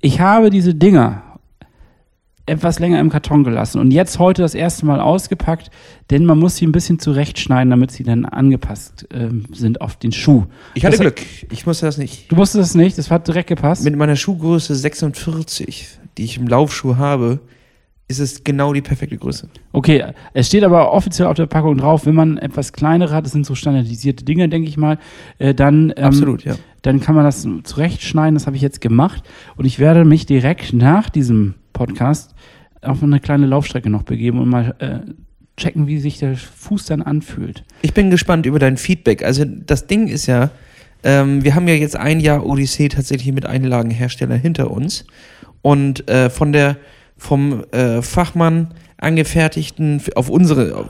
Ich 0.00 0.20
habe 0.20 0.50
diese 0.50 0.74
Dinger 0.74 1.22
etwas 2.46 2.78
länger 2.80 2.98
im 2.98 3.08
Karton 3.08 3.44
gelassen 3.44 3.80
und 3.80 3.92
jetzt 3.92 4.18
heute 4.18 4.42
das 4.42 4.54
erste 4.54 4.84
Mal 4.84 5.00
ausgepackt, 5.00 5.70
denn 6.10 6.24
man 6.24 6.38
muss 6.38 6.56
sie 6.56 6.66
ein 6.66 6.72
bisschen 6.72 6.98
zurechtschneiden, 6.98 7.70
damit 7.70 7.92
sie 7.92 8.02
dann 8.02 8.24
angepasst 8.24 9.06
ähm, 9.12 9.44
sind 9.52 9.80
auf 9.80 9.96
den 9.96 10.10
Schuh. 10.12 10.44
Ich 10.74 10.84
hatte 10.84 10.96
Das- 10.96 11.00
Glück. 11.02 11.22
Ich 11.50 11.66
musste 11.66 11.86
das 11.86 11.98
nicht. 11.98 12.30
Du 12.32 12.36
wusstest 12.36 12.60
das 12.70 12.74
nicht, 12.74 12.98
das 12.98 13.10
hat 13.10 13.28
direkt 13.28 13.48
gepasst. 13.48 13.84
Mit 13.84 13.94
meiner 13.96 14.16
Schuhgröße 14.16 14.74
46, 14.74 15.86
die 16.18 16.24
ich 16.24 16.36
im 16.38 16.48
Laufschuh 16.48 16.96
habe, 16.96 17.40
ist 18.08 18.18
es 18.18 18.44
genau 18.44 18.72
die 18.74 18.82
perfekte 18.82 19.16
Größe. 19.16 19.48
Okay, 19.72 20.04
es 20.34 20.48
steht 20.48 20.64
aber 20.64 20.92
offiziell 20.92 21.28
auf 21.28 21.36
der 21.36 21.46
Packung 21.46 21.78
drauf, 21.78 22.04
wenn 22.04 22.14
man 22.14 22.36
etwas 22.38 22.72
kleinere 22.72 23.14
hat, 23.14 23.24
das 23.24 23.32
sind 23.32 23.46
so 23.46 23.54
standardisierte 23.54 24.24
Dinge, 24.24 24.48
denke 24.48 24.68
ich 24.68 24.76
mal, 24.76 24.98
äh, 25.38 25.54
dann, 25.54 25.92
ähm, 25.96 26.04
Absolut, 26.04 26.44
ja. 26.44 26.56
dann 26.82 27.00
kann 27.00 27.14
man 27.14 27.24
das 27.24 27.46
zurechtschneiden. 27.62 28.34
Das 28.34 28.46
habe 28.46 28.56
ich 28.56 28.62
jetzt 28.62 28.80
gemacht 28.80 29.22
und 29.56 29.64
ich 29.64 29.78
werde 29.78 30.04
mich 30.04 30.26
direkt 30.26 30.72
nach 30.74 31.08
diesem 31.08 31.54
Podcast 31.72 32.31
auf 32.82 33.02
eine 33.02 33.20
kleine 33.20 33.46
Laufstrecke 33.46 33.88
noch 33.90 34.02
begeben 34.02 34.38
und 34.40 34.48
mal 34.48 34.74
äh, 34.78 34.98
checken, 35.56 35.86
wie 35.86 35.98
sich 35.98 36.18
der 36.18 36.36
Fuß 36.36 36.86
dann 36.86 37.02
anfühlt. 37.02 37.64
Ich 37.82 37.94
bin 37.94 38.10
gespannt 38.10 38.46
über 38.46 38.58
dein 38.58 38.76
Feedback. 38.76 39.24
Also 39.24 39.44
das 39.44 39.86
Ding 39.86 40.08
ist 40.08 40.26
ja, 40.26 40.50
ähm, 41.04 41.44
wir 41.44 41.54
haben 41.54 41.68
ja 41.68 41.74
jetzt 41.74 41.96
ein 41.96 42.20
Jahr 42.20 42.44
Odyssee 42.46 42.88
tatsächlich 42.88 43.32
mit 43.32 43.46
Einlagenhersteller 43.46 44.36
hinter 44.36 44.70
uns 44.70 45.04
und 45.62 46.08
äh, 46.08 46.30
von 46.30 46.52
der 46.52 46.76
vom 47.16 47.64
äh, 47.72 48.02
Fachmann 48.02 48.74
angefertigten, 48.96 50.00
auf 50.16 50.28
unsere 50.28 50.76
auf 50.76 50.86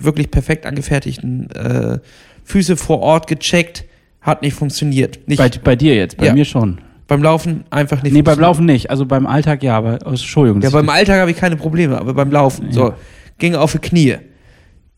wirklich 0.00 0.30
perfekt 0.30 0.66
angefertigten 0.66 1.50
äh, 1.50 1.98
Füße 2.44 2.76
vor 2.76 3.00
Ort 3.00 3.26
gecheckt, 3.26 3.84
hat 4.20 4.42
nicht 4.42 4.54
funktioniert. 4.54 5.20
Nicht, 5.28 5.38
Bei, 5.38 5.48
bei 5.62 5.76
dir 5.76 5.94
jetzt, 5.94 6.16
bei 6.16 6.26
Ja. 6.26 6.32
mir 6.34 6.44
schon. 6.44 6.78
Beim 7.08 7.22
Laufen 7.22 7.64
einfach 7.70 8.02
nicht. 8.02 8.12
Nee, 8.12 8.20
beim 8.20 8.38
Laufen 8.38 8.66
nicht. 8.66 8.90
Also 8.90 9.06
beim 9.06 9.26
Alltag 9.26 9.62
ja, 9.62 9.78
aber 9.78 9.98
aus 10.04 10.20
Entschuldigung. 10.20 10.60
Ja, 10.60 10.68
beim 10.68 10.90
Alltag 10.90 11.18
habe 11.18 11.30
ich 11.30 11.38
keine 11.38 11.56
Probleme, 11.56 11.98
aber 11.98 12.12
beim 12.12 12.30
Laufen, 12.30 12.66
ja. 12.66 12.72
so, 12.72 12.94
ging 13.38 13.54
auf 13.54 13.72
die 13.72 13.78
Knie. 13.78 14.16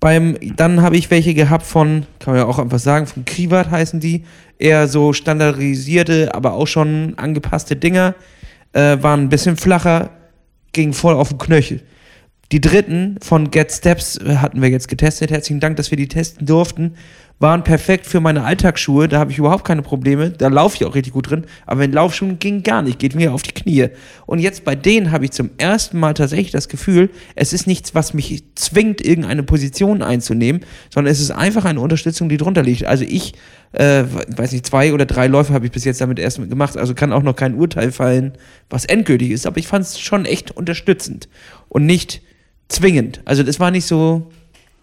Beim, 0.00 0.36
dann 0.56 0.82
habe 0.82 0.96
ich 0.96 1.08
welche 1.12 1.34
gehabt 1.34 1.64
von, 1.64 2.06
kann 2.18 2.34
man 2.34 2.42
ja 2.42 2.48
auch 2.48 2.58
einfach 2.58 2.80
sagen, 2.80 3.06
von 3.06 3.24
Krivat 3.24 3.70
heißen 3.70 4.00
die. 4.00 4.24
Eher 4.58 4.88
so 4.88 5.12
standardisierte, 5.12 6.34
aber 6.34 6.54
auch 6.54 6.66
schon 6.66 7.14
angepasste 7.16 7.76
Dinger. 7.76 8.16
Äh, 8.72 8.98
waren 9.02 9.20
ein 9.20 9.28
bisschen 9.28 9.56
flacher, 9.56 10.10
ging 10.72 10.92
voll 10.92 11.14
auf 11.14 11.28
den 11.28 11.38
Knöchel. 11.38 11.80
Die 12.50 12.60
dritten 12.60 13.18
von 13.22 13.52
Get 13.52 13.70
Steps 13.70 14.18
hatten 14.26 14.60
wir 14.60 14.68
jetzt 14.68 14.88
getestet. 14.88 15.30
Herzlichen 15.30 15.60
Dank, 15.60 15.76
dass 15.76 15.92
wir 15.92 15.96
die 15.96 16.08
testen 16.08 16.44
durften 16.44 16.96
waren 17.40 17.64
perfekt 17.64 18.06
für 18.06 18.20
meine 18.20 18.44
Alltagsschuhe, 18.44 19.08
da 19.08 19.18
habe 19.18 19.32
ich 19.32 19.38
überhaupt 19.38 19.64
keine 19.64 19.80
Probleme, 19.80 20.30
da 20.30 20.48
laufe 20.48 20.76
ich 20.76 20.84
auch 20.84 20.94
richtig 20.94 21.14
gut 21.14 21.30
drin, 21.30 21.46
aber 21.66 21.82
in 21.84 21.92
Laufschuhen 21.92 22.38
ging 22.38 22.62
gar 22.62 22.82
nicht, 22.82 22.98
geht 22.98 23.14
mir 23.14 23.32
auf 23.32 23.42
die 23.42 23.52
Knie. 23.52 23.88
Und 24.26 24.40
jetzt 24.40 24.62
bei 24.62 24.76
denen 24.76 25.10
habe 25.10 25.24
ich 25.24 25.30
zum 25.30 25.48
ersten 25.56 25.98
Mal 25.98 26.12
tatsächlich 26.12 26.50
das 26.50 26.68
Gefühl, 26.68 27.08
es 27.34 27.54
ist 27.54 27.66
nichts, 27.66 27.94
was 27.94 28.12
mich 28.12 28.44
zwingt, 28.56 29.00
irgendeine 29.00 29.42
Position 29.42 30.02
einzunehmen, 30.02 30.66
sondern 30.90 31.10
es 31.10 31.18
ist 31.18 31.30
einfach 31.30 31.64
eine 31.64 31.80
Unterstützung, 31.80 32.28
die 32.28 32.36
drunter 32.36 32.62
liegt. 32.62 32.84
Also 32.84 33.04
ich, 33.04 33.32
äh, 33.72 34.04
weiß 34.36 34.52
nicht, 34.52 34.66
zwei 34.66 34.92
oder 34.92 35.06
drei 35.06 35.26
Läufe 35.26 35.54
habe 35.54 35.64
ich 35.64 35.72
bis 35.72 35.84
jetzt 35.84 36.02
damit 36.02 36.18
erst 36.18 36.46
gemacht, 36.46 36.76
also 36.76 36.94
kann 36.94 37.10
auch 37.10 37.22
noch 37.22 37.36
kein 37.36 37.54
Urteil 37.54 37.90
fallen, 37.90 38.34
was 38.68 38.84
endgültig 38.84 39.30
ist, 39.30 39.46
aber 39.46 39.56
ich 39.56 39.66
fand 39.66 39.86
es 39.86 39.98
schon 39.98 40.26
echt 40.26 40.50
unterstützend 40.50 41.30
und 41.70 41.86
nicht 41.86 42.20
zwingend. 42.68 43.22
Also 43.24 43.42
das 43.42 43.58
war 43.58 43.70
nicht 43.70 43.86
so, 43.86 44.30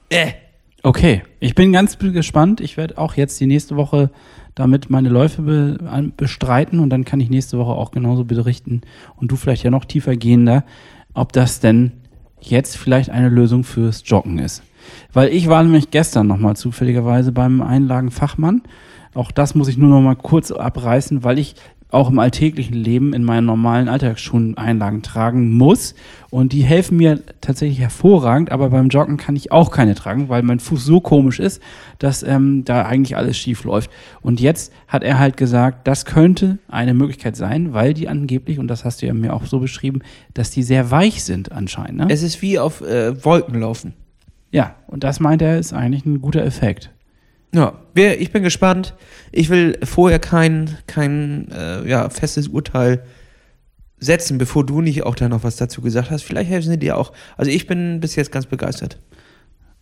äh, 0.10 0.32
Okay, 0.88 1.24
ich 1.42 1.54
bin 1.54 1.74
ganz 1.74 1.98
gespannt. 1.98 2.62
Ich 2.62 2.78
werde 2.78 2.98
auch 2.98 3.16
jetzt 3.16 3.38
die 3.42 3.46
nächste 3.46 3.76
Woche 3.76 4.10
damit 4.56 4.90
meine 4.90 5.10
Läufe 5.10 5.42
be 5.42 5.78
bestreiten 6.16 6.80
und 6.80 6.90
dann 6.92 7.04
kann 7.04 7.20
ich 7.20 7.30
nächste 7.30 7.58
Woche 7.58 7.74
auch 7.74 7.92
genauso 7.92 8.24
berichten 8.24 8.80
und 9.18 9.30
du 9.30 9.36
vielleicht 9.36 9.64
ja 9.64 9.70
noch 9.70 9.84
tiefer 9.84 10.16
gehender, 10.16 10.64
ob 11.14 11.34
das 11.34 11.60
denn 11.60 11.92
jetzt 12.40 12.78
vielleicht 12.78 13.10
eine 13.10 13.28
Lösung 13.28 13.66
fürs 13.66 14.02
Joggen 14.06 14.40
ist. 14.40 14.64
Weil 15.12 15.28
ich 15.34 15.50
war 15.50 15.62
nämlich 15.62 15.92
gestern 15.92 16.26
nochmal 16.26 16.56
zufälligerweise 16.56 17.34
beim 17.34 17.62
Einlagenfachmann. 17.62 18.62
Auch 19.14 19.32
das 19.32 19.56
muss 19.56 19.68
ich 19.68 19.78
nur 19.78 19.90
noch 19.90 20.00
mal 20.00 20.16
kurz 20.16 20.52
abreißen, 20.52 21.26
weil 21.26 21.38
ich 21.38 21.56
auch 21.90 22.10
im 22.10 22.20
alltäglichen 22.20 22.76
Leben 22.76 23.14
in 23.14 23.24
meinen 23.24 23.46
normalen 23.46 23.88
Alltagsschuhen 23.88 24.58
Einlagen 24.58 25.02
tragen 25.02 25.54
muss. 25.54 25.96
Und 26.30 26.52
die 26.52 26.64
helfen 26.64 26.98
mir 26.98 27.22
tatsächlich 27.40 27.80
hervorragend, 27.80 28.52
aber 28.52 28.70
beim 28.70 28.90
Joggen 28.90 29.18
kann 29.18 29.36
ich 29.38 29.52
auch 29.52 29.72
keine 29.72 29.96
tragen, 29.96 30.28
weil 30.28 30.44
mein 30.44 30.60
Fuß 30.60 30.84
so 30.84 31.00
komisch 31.00 31.40
ist, 31.40 31.62
dass 32.00 32.24
ähm, 32.24 32.66
da 32.66 32.86
eigentlich 32.86 33.16
alles 33.16 33.38
schief 33.38 33.64
läuft. 33.64 33.90
Und 34.22 34.42
jetzt 34.42 34.74
hat 34.88 35.04
er 35.04 35.20
halt 35.20 35.38
gesagt, 35.38 35.88
das 35.88 36.06
könnte 36.06 36.58
eine 36.68 36.94
Möglichkeit 36.94 37.38
sein, 37.38 37.74
weil 37.74 37.94
die 37.94 38.10
angeblich, 38.10 38.60
und 38.60 38.68
das 38.68 38.84
hast 38.84 39.02
du 39.02 39.06
ja 39.06 39.14
mir 39.14 39.34
auch 39.34 39.46
so 39.46 39.60
beschrieben, 39.60 40.02
dass 40.34 40.52
die 40.52 40.64
sehr 40.64 40.92
weich 40.92 41.24
sind 41.24 41.52
anscheinend. 41.54 42.00
Ne? 42.00 42.08
Es 42.10 42.24
ist 42.24 42.42
wie 42.42 42.60
auf 42.60 42.82
äh, 42.82 43.24
Wolken 43.24 43.62
laufen. 43.62 43.94
Ja, 44.52 44.76
und 44.88 45.04
das 45.04 45.20
meint 45.20 45.42
er, 45.42 45.60
ist 45.60 45.74
eigentlich 45.74 46.06
ein 46.06 46.22
guter 46.22 46.44
Effekt. 46.44 46.92
Ja, 47.58 47.74
ich 47.96 48.32
bin 48.32 48.44
gespannt. 48.44 48.94
Ich 49.32 49.50
will 49.50 49.80
vorher 49.84 50.20
kein, 50.20 50.78
kein 50.86 51.50
äh, 51.52 51.90
ja, 51.90 52.10
festes 52.10 52.48
Urteil 52.48 53.04
setzen, 53.98 54.38
bevor 54.38 54.64
du 54.64 54.82
nicht 54.82 55.04
auch 55.04 55.16
da 55.16 55.28
noch 55.28 55.44
was 55.44 55.56
dazu 55.56 55.82
gesagt 55.82 56.12
hast. 56.12 56.22
Vielleicht 56.22 56.52
helfen 56.52 56.70
sie 56.70 56.78
dir 56.78 56.98
auch. 56.98 57.14
Also 57.36 57.50
ich 57.50 57.66
bin 57.66 58.00
bis 58.00 58.16
jetzt 58.16 58.32
ganz 58.32 58.46
begeistert. 58.46 59.00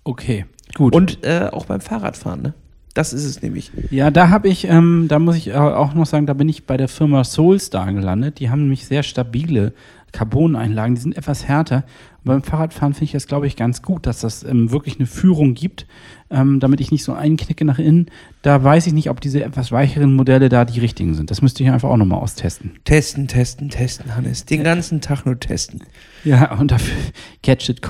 Okay, 0.06 0.46
gut. 0.74 0.96
Und 0.96 1.26
äh, 1.26 1.50
auch 1.52 1.66
beim 1.66 1.82
Fahrradfahren, 1.82 2.42
ne? 2.42 2.54
Das 2.96 3.12
ist 3.12 3.26
es 3.26 3.42
nämlich. 3.42 3.72
Ja, 3.92 4.10
da 4.10 4.30
habe 4.30 4.48
ich, 4.48 4.68
ähm, 4.68 5.08
da 5.10 5.20
muss 5.20 5.36
ich 5.36 5.54
auch 5.54 5.94
noch 5.94 6.06
sagen, 6.06 6.26
da 6.26 6.34
bin 6.34 6.48
ich 6.48 6.66
bei 6.66 6.78
der 6.78 6.88
Firma 6.88 7.26
Soulstar 7.26 7.92
gelandet. 7.92 8.40
Die 8.40 8.50
haben 8.50 8.62
nämlich 8.62 8.86
sehr 8.86 9.04
stabile 9.04 9.74
Carbon-Einlagen, 10.14 10.96
die 10.96 11.02
sind 11.02 11.18
etwas 11.18 11.46
härter. 11.46 11.84
Und 12.20 12.26
beim 12.26 12.42
Fahrradfahren 12.42 12.94
finde 12.94 13.06
ich 13.06 13.12
das, 13.12 13.28
glaube 13.28 13.48
ich, 13.48 13.58
ganz 13.58 13.82
gut, 13.82 14.08
dass 14.08 14.22
das 14.22 14.44
ähm, 14.44 14.72
wirklich 14.72 14.98
eine 14.98 15.08
Führung 15.08 15.56
gibt, 15.56 15.88
ähm, 16.30 16.62
damit 16.62 16.80
ich 16.80 16.90
nicht 16.90 17.04
so 17.04 17.12
einknicke 17.12 17.66
nach 17.66 17.80
innen. 17.80 18.06
Da 18.42 18.64
weiß 18.64 18.88
ich 18.88 18.94
nicht, 18.94 19.10
ob 19.10 19.20
diese 19.20 19.44
etwas 19.44 19.74
weicheren 19.74 20.14
Modelle 20.14 20.48
da 20.48 20.64
die 20.64 20.80
richtigen 20.80 21.16
sind. 21.16 21.32
Das 21.32 21.42
müsste 21.42 21.64
ich 21.64 21.70
einfach 21.70 21.90
auch 21.90 21.98
nochmal 21.98 22.20
austesten. 22.20 22.72
Testen, 22.86 23.28
testen, 23.28 23.70
testen, 23.70 24.16
Hannes. 24.16 24.46
Den 24.46 24.64
ganzen 24.64 25.02
Tag 25.02 25.26
nur 25.26 25.38
testen. 25.38 25.82
Ja, 26.24 26.58
und 26.58 26.72
dafür 26.72 26.96
Catch 27.44 27.68
It 27.68 27.82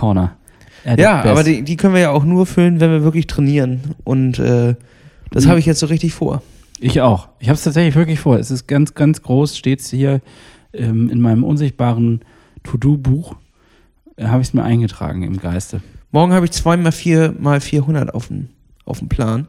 Ja, 0.98 1.24
aber 1.24 1.44
die, 1.44 1.64
die, 1.64 1.78
können 1.78 1.94
wir 1.94 2.02
ja 2.02 2.12
auch 2.12 2.26
nur 2.26 2.46
füllen, 2.46 2.80
wenn 2.80 2.92
wir 2.92 3.04
wirklich 3.04 3.26
trainieren. 3.26 3.96
Und 4.04 4.38
äh, 4.38 4.76
das 5.32 5.46
mhm. 5.46 5.50
habe 5.50 5.60
ich 5.60 5.66
jetzt 5.66 5.80
so 5.80 5.88
richtig 5.88 6.14
vor. 6.14 6.44
Ich 6.80 7.02
auch. 7.02 7.30
Ich 7.40 7.48
habe 7.48 7.56
es 7.56 7.64
tatsächlich 7.64 7.96
wirklich 7.96 8.20
vor. 8.20 8.38
Es 8.38 8.52
ist 8.52 8.68
ganz, 8.68 8.94
ganz 8.94 9.22
groß, 9.22 9.58
steht 9.58 9.80
es 9.80 9.90
hier 9.90 10.22
ähm, 10.74 11.10
in 11.10 11.22
meinem 11.22 11.44
unsichtbaren 11.44 12.22
To-Do-Buch. 12.64 13.36
Äh, 14.18 14.26
habe 14.26 14.42
ich 14.42 14.50
es 14.50 14.54
mir 14.54 14.64
eingetragen 14.64 15.24
im 15.24 15.40
Geiste. 15.40 15.82
Morgen 16.12 16.34
habe 16.34 16.46
ich 16.46 16.52
2 16.52 16.78
mal 16.78 16.92
4 16.92 17.36
mal 17.40 17.60
400 17.62 18.14
auf 18.14 18.28
dem, 18.28 18.50
auf 18.86 19.00
dem 19.00 19.10
Plan. 19.10 19.48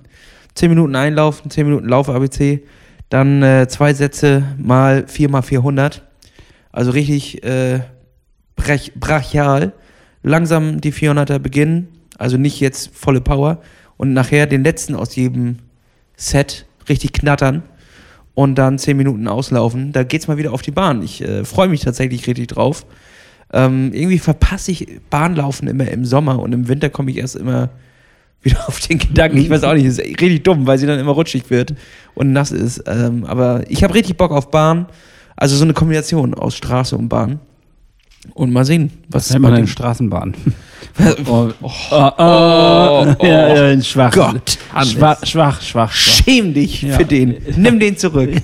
10 0.54 0.70
Minuten 0.70 0.96
einlaufen, 0.96 1.50
10 1.50 1.66
Minuten 1.66 1.88
Lauf-ABC, 1.88 2.62
dann 3.08 3.42
äh, 3.42 3.68
zwei 3.68 3.92
Sätze 3.94 4.42
mal 4.58 5.06
4 5.06 5.28
mal 5.28 5.42
400. 5.42 6.02
Also 6.72 6.90
richtig 6.90 7.44
äh, 7.44 7.80
brachial. 8.56 9.72
Langsam 10.26 10.80
die 10.80 10.92
400er 10.92 11.38
beginnen, 11.38 11.86
also 12.18 12.36
nicht 12.36 12.58
jetzt 12.58 12.90
volle 12.92 13.20
Power. 13.20 13.60
Und 13.96 14.12
nachher 14.12 14.48
den 14.48 14.64
letzten 14.64 14.96
aus 14.96 15.14
jedem 15.14 15.58
Set 16.16 16.66
richtig 16.88 17.12
knattern 17.12 17.62
und 18.34 18.56
dann 18.56 18.80
zehn 18.80 18.96
Minuten 18.96 19.28
auslaufen. 19.28 19.92
Da 19.92 20.02
geht's 20.02 20.26
mal 20.26 20.36
wieder 20.36 20.52
auf 20.52 20.62
die 20.62 20.72
Bahn. 20.72 21.00
Ich 21.02 21.22
äh, 21.22 21.44
freue 21.44 21.68
mich 21.68 21.82
tatsächlich 21.82 22.26
richtig 22.26 22.48
drauf. 22.48 22.84
Ähm, 23.52 23.92
irgendwie 23.94 24.18
verpasse 24.18 24.72
ich 24.72 25.00
Bahnlaufen 25.10 25.68
immer 25.68 25.86
im 25.86 26.04
Sommer 26.04 26.40
und 26.40 26.52
im 26.52 26.66
Winter 26.66 26.90
komme 26.90 27.12
ich 27.12 27.18
erst 27.18 27.36
immer 27.36 27.70
wieder 28.42 28.66
auf 28.66 28.80
den 28.80 28.98
Gedanken. 28.98 29.38
Ich 29.38 29.48
weiß 29.48 29.62
auch 29.62 29.74
nicht, 29.74 29.86
ist 29.86 30.00
richtig 30.00 30.42
dumm, 30.42 30.66
weil 30.66 30.78
sie 30.78 30.86
dann 30.86 30.98
immer 30.98 31.12
rutschig 31.12 31.50
wird 31.50 31.74
und 32.16 32.32
nass 32.32 32.50
ist. 32.50 32.82
Ähm, 32.88 33.24
aber 33.24 33.62
ich 33.68 33.84
habe 33.84 33.94
richtig 33.94 34.16
Bock 34.16 34.32
auf 34.32 34.50
Bahn. 34.50 34.86
Also 35.36 35.54
so 35.54 35.62
eine 35.62 35.72
Kombination 35.72 36.34
aus 36.34 36.56
Straße 36.56 36.96
und 36.96 37.08
Bahn. 37.08 37.38
Und 38.34 38.52
mal 38.52 38.64
sehen, 38.64 38.90
was 39.08 39.30
nennt 39.30 39.42
man 39.42 39.54
denn 39.54 39.66
Straßenbahn? 39.66 40.34
oh, 41.26 41.50
oh, 41.60 41.70
oh, 41.90 43.14
oh, 43.18 43.26
ja, 43.26 43.80
schwach. 43.82 44.12
Gott, 44.12 44.58
schwach, 44.84 45.26
schwach, 45.26 45.62
schwach, 45.62 45.92
Schäm 45.92 46.54
dich 46.54 46.86
für 46.86 47.04
den. 47.04 47.36
Nimm 47.56 47.78
den 47.80 47.96
zurück. 47.96 48.30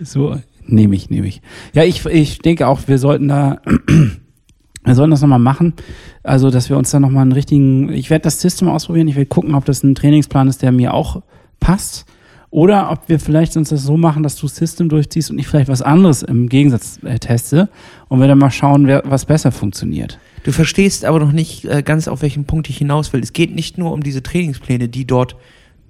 So, 0.00 0.38
nehme 0.64 0.94
ich, 0.94 1.10
nehme 1.10 1.26
ich. 1.26 1.42
Ja, 1.74 1.82
ich, 1.82 2.06
ich 2.06 2.38
denke 2.38 2.68
auch, 2.68 2.80
wir 2.86 2.98
sollten 2.98 3.28
da, 3.28 3.60
wir 4.84 4.94
sollten 4.94 5.10
das 5.10 5.20
nochmal 5.20 5.40
machen. 5.40 5.74
Also, 6.22 6.50
dass 6.50 6.70
wir 6.70 6.76
uns 6.76 6.90
da 6.90 7.00
nochmal 7.00 7.22
einen 7.22 7.32
richtigen, 7.32 7.92
ich 7.92 8.10
werde 8.10 8.22
das 8.22 8.40
System 8.40 8.68
ausprobieren. 8.68 9.08
Ich 9.08 9.16
werde 9.16 9.26
gucken, 9.26 9.54
ob 9.54 9.64
das 9.64 9.82
ein 9.82 9.94
Trainingsplan 9.94 10.48
ist, 10.48 10.62
der 10.62 10.72
mir 10.72 10.94
auch 10.94 11.22
passt. 11.58 12.06
Oder 12.50 12.90
ob 12.90 13.08
wir 13.08 13.20
vielleicht 13.20 13.56
uns 13.56 13.68
das 13.68 13.82
so 13.82 13.96
machen, 13.96 14.22
dass 14.22 14.36
du 14.36 14.48
System 14.48 14.88
durchziehst 14.88 15.30
und 15.30 15.38
ich 15.38 15.46
vielleicht 15.46 15.68
was 15.68 15.82
anderes 15.82 16.22
im 16.22 16.48
Gegensatz 16.48 16.98
äh, 17.04 17.18
teste 17.18 17.68
und 18.08 18.20
wir 18.20 18.28
dann 18.28 18.38
mal 18.38 18.50
schauen, 18.50 18.86
wer, 18.86 19.02
was 19.04 19.26
besser 19.26 19.52
funktioniert. 19.52 20.18
Du 20.44 20.52
verstehst 20.52 21.04
aber 21.04 21.20
noch 21.20 21.32
nicht 21.32 21.66
äh, 21.66 21.82
ganz, 21.82 22.08
auf 22.08 22.22
welchen 22.22 22.46
Punkt 22.46 22.70
ich 22.70 22.78
hinaus 22.78 23.12
will. 23.12 23.20
Es 23.22 23.34
geht 23.34 23.54
nicht 23.54 23.76
nur 23.76 23.92
um 23.92 24.02
diese 24.02 24.22
Trainingspläne, 24.22 24.88
die 24.88 25.06
dort 25.06 25.36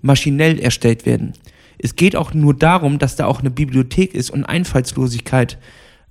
maschinell 0.03 0.59
erstellt 0.59 1.07
werden. 1.07 1.33
Es 1.79 1.95
geht 1.95 2.17
auch 2.17 2.35
nur 2.35 2.55
darum, 2.55 2.99
dass 2.99 3.15
da 3.15 3.27
auch 3.27 3.39
eine 3.39 3.51
Bibliothek 3.51 4.15
ist 4.15 4.31
und 4.31 4.45
Einfallslosigkeit 4.45 5.59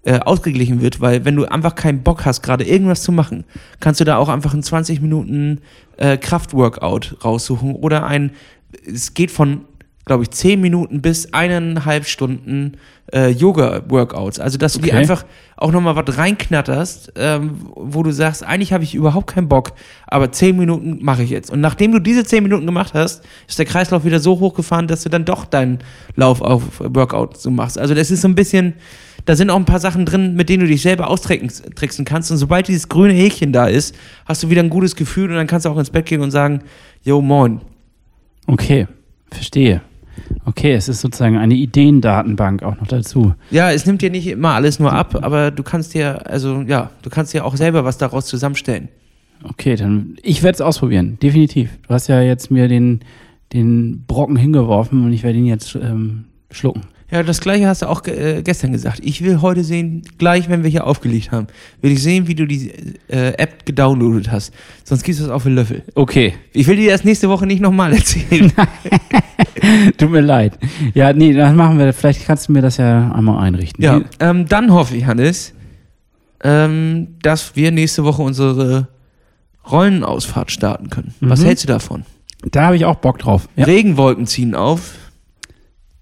äh, 0.04 0.20
ausgeglichen 0.20 0.80
wird, 0.80 1.02
weil 1.02 1.26
wenn 1.26 1.36
du 1.36 1.44
einfach 1.44 1.76
keinen 1.76 2.04
Bock 2.04 2.26
hast, 2.26 2.42
gerade 2.42 2.64
irgendwas 2.64 3.04
zu 3.04 3.12
machen, 3.12 3.44
kannst 3.82 4.00
du 4.00 4.06
da 4.06 4.16
auch 4.16 4.30
einfach 4.30 4.54
ein 4.54 4.64
20 4.64 5.02
Minuten 5.02 5.60
äh, 5.98 6.16
Kraftworkout 6.16 7.18
raussuchen 7.26 7.76
oder 7.76 8.06
ein, 8.06 8.32
es 8.86 9.14
geht 9.14 9.32
von 9.32 9.66
glaube 10.08 10.24
ich, 10.24 10.32
zehn 10.32 10.60
Minuten 10.60 11.02
bis 11.02 11.34
eineinhalb 11.34 12.06
Stunden 12.06 12.78
äh, 13.14 13.30
Yoga-Workouts. 13.30 14.40
Also, 14.40 14.58
dass 14.58 14.74
du 14.74 14.80
okay. 14.80 14.90
die 14.90 14.96
einfach 14.96 15.26
auch 15.56 15.72
nochmal 15.72 15.96
was 15.96 16.18
reinknatterst, 16.18 17.14
ähm, 17.16 17.52
wo 17.76 18.04
du 18.04 18.12
sagst, 18.12 18.44
eigentlich 18.44 18.74
habe 18.74 18.84
ich 18.84 18.96
überhaupt 18.96 19.28
keinen 19.28 19.48
Bock, 19.48 19.74
aber 20.08 20.32
zehn 20.32 20.58
Minuten 20.58 21.00
mache 21.02 21.24
ich 21.24 21.30
jetzt. 21.30 21.52
Und 21.52 21.62
nachdem 21.62 21.92
du 21.92 22.00
diese 22.00 22.24
zehn 22.24 22.44
Minuten 22.44 22.66
gemacht 22.66 22.94
hast, 22.94 23.24
ist 23.48 23.60
der 23.60 23.66
Kreislauf 23.66 24.04
wieder 24.04 24.20
so 24.20 24.40
hochgefahren, 24.40 24.88
dass 24.88 25.04
du 25.04 25.10
dann 25.10 25.26
doch 25.26 25.46
deinen 25.46 25.80
Lauf 26.16 26.42
auf 26.42 26.80
Workout 26.80 27.38
so 27.38 27.52
machst. 27.52 27.78
Also, 27.78 27.94
das 27.94 28.12
ist 28.12 28.22
so 28.22 28.28
ein 28.28 28.36
bisschen, 28.36 28.74
da 29.26 29.36
sind 29.36 29.50
auch 29.50 29.58
ein 29.58 29.66
paar 29.66 29.80
Sachen 29.80 30.06
drin, 30.06 30.36
mit 30.36 30.50
denen 30.50 30.64
du 30.64 30.68
dich 30.68 30.82
selber 30.82 31.10
austricksen 31.10 32.06
kannst. 32.06 32.32
Und 32.32 32.38
sobald 32.38 32.68
dieses 32.68 32.90
grüne 32.90 33.14
Häkchen 33.14 33.54
da 33.54 33.68
ist, 33.68 33.96
hast 34.26 34.44
du 34.44 34.50
wieder 34.50 34.64
ein 34.64 34.70
gutes 34.70 34.96
Gefühl 34.96 35.30
und 35.30 35.36
dann 35.36 35.48
kannst 35.48 35.66
du 35.66 35.70
auch 35.70 35.78
ins 35.78 35.90
Bett 35.90 36.06
gehen 36.06 36.22
und 36.22 36.32
sagen, 36.32 36.62
yo, 37.04 37.22
moin. 37.22 37.62
Okay, 38.48 38.88
verstehe. 39.32 39.82
Okay, 40.46 40.74
es 40.74 40.88
ist 40.90 41.02
sozusagen 41.02 41.38
eine 41.38 41.56
Ideendatenbank 41.56 42.64
auch 42.64 42.78
noch 42.78 42.88
dazu. 42.88 43.34
Ja, 43.52 43.72
es 43.72 43.86
nimmt 43.86 44.02
dir 44.02 44.10
nicht 44.10 44.28
immer 44.28 44.54
alles 44.54 44.80
nur 44.80 44.94
ab, 44.94 45.18
aber 45.22 45.52
du 45.52 45.64
kannst 45.64 45.94
dir, 45.94 46.28
also 46.28 46.62
ja, 46.62 46.90
du 47.02 47.10
kannst 47.10 47.34
dir 47.34 47.46
auch 47.46 47.56
selber 47.56 47.84
was 47.84 47.98
daraus 47.98 48.26
zusammenstellen. 48.26 48.90
Okay, 49.44 49.76
dann 49.76 50.18
ich 50.24 50.44
werde 50.44 50.56
es 50.56 50.62
ausprobieren, 50.62 51.18
definitiv. 51.22 51.70
Du 51.88 51.94
hast 51.94 52.08
ja 52.08 52.22
jetzt 52.22 52.50
mir 52.50 52.68
den, 52.68 53.02
den 53.54 54.04
Brocken 54.08 54.36
hingeworfen 54.36 55.06
und 55.06 55.14
ich 55.14 55.24
werde 55.24 55.38
ihn 55.38 55.46
jetzt 55.46 55.76
ähm, 55.76 56.26
schlucken. 56.52 56.82
Ja, 57.10 57.24
das 57.24 57.40
gleiche 57.40 57.68
hast 57.68 57.84
du 57.84 57.86
auch 57.90 58.06
äh, 58.06 58.42
gestern 58.44 58.74
gesagt. 58.74 59.00
Ich 59.02 59.24
will 59.24 59.42
heute 59.42 59.64
sehen, 59.64 60.02
gleich 60.18 60.50
wenn 60.50 60.64
wir 60.64 60.70
hier 60.70 60.86
aufgelegt 60.86 61.32
haben, 61.32 61.48
will 61.82 61.92
ich 61.94 62.04
sehen, 62.04 62.28
wie 62.28 62.36
du 62.36 62.46
die 62.46 62.70
äh, 63.08 63.30
App 63.38 63.66
gedownloadet 63.66 64.30
hast. 64.30 64.54
Sonst 64.84 65.04
gibst 65.04 65.22
du 65.22 65.26
das 65.26 65.32
auf 65.32 65.44
den 65.44 65.56
Löffel. 65.56 65.84
Okay. 65.96 66.34
Ich 66.52 66.68
will 66.68 66.76
dir 66.76 66.92
das 66.92 67.06
nächste 67.06 67.30
Woche 67.30 67.46
nicht 67.48 67.62
nochmal 67.62 67.94
erzählen. 67.94 68.52
Tut 69.98 70.10
mir 70.12 70.22
leid. 70.22 70.58
Ja, 70.94 71.14
nee, 71.14 71.34
dann 71.34 71.56
machen 71.56 71.78
wir, 71.80 71.94
vielleicht 71.94 72.26
kannst 72.26 72.50
du 72.50 72.52
mir 72.52 72.62
das 72.62 72.76
ja 72.78 73.12
einmal 73.12 73.42
einrichten. 73.44 73.84
ja, 73.84 74.02
ähm, 74.20 74.46
dann 74.48 74.72
hoffe 74.74 74.96
ich, 74.98 75.06
Hannes, 75.06 75.54
ähm, 76.44 77.16
dass 77.22 77.56
wir 77.56 77.72
nächste 77.72 78.04
Woche 78.04 78.22
unsere 78.22 78.88
Rollenausfahrt 79.70 80.52
starten 80.52 80.90
können. 80.90 81.14
Was 81.22 81.42
Mhm. 81.42 81.46
hältst 81.46 81.64
du 81.64 81.68
davon? 81.68 82.04
Da 82.52 82.64
habe 82.66 82.76
ich 82.76 82.86
auch 82.86 82.96
Bock 82.96 83.20
drauf. 83.20 83.50
Ja. 83.56 83.66
Regenwolken 83.66 84.28
ziehen 84.28 84.56
auf 84.56 84.94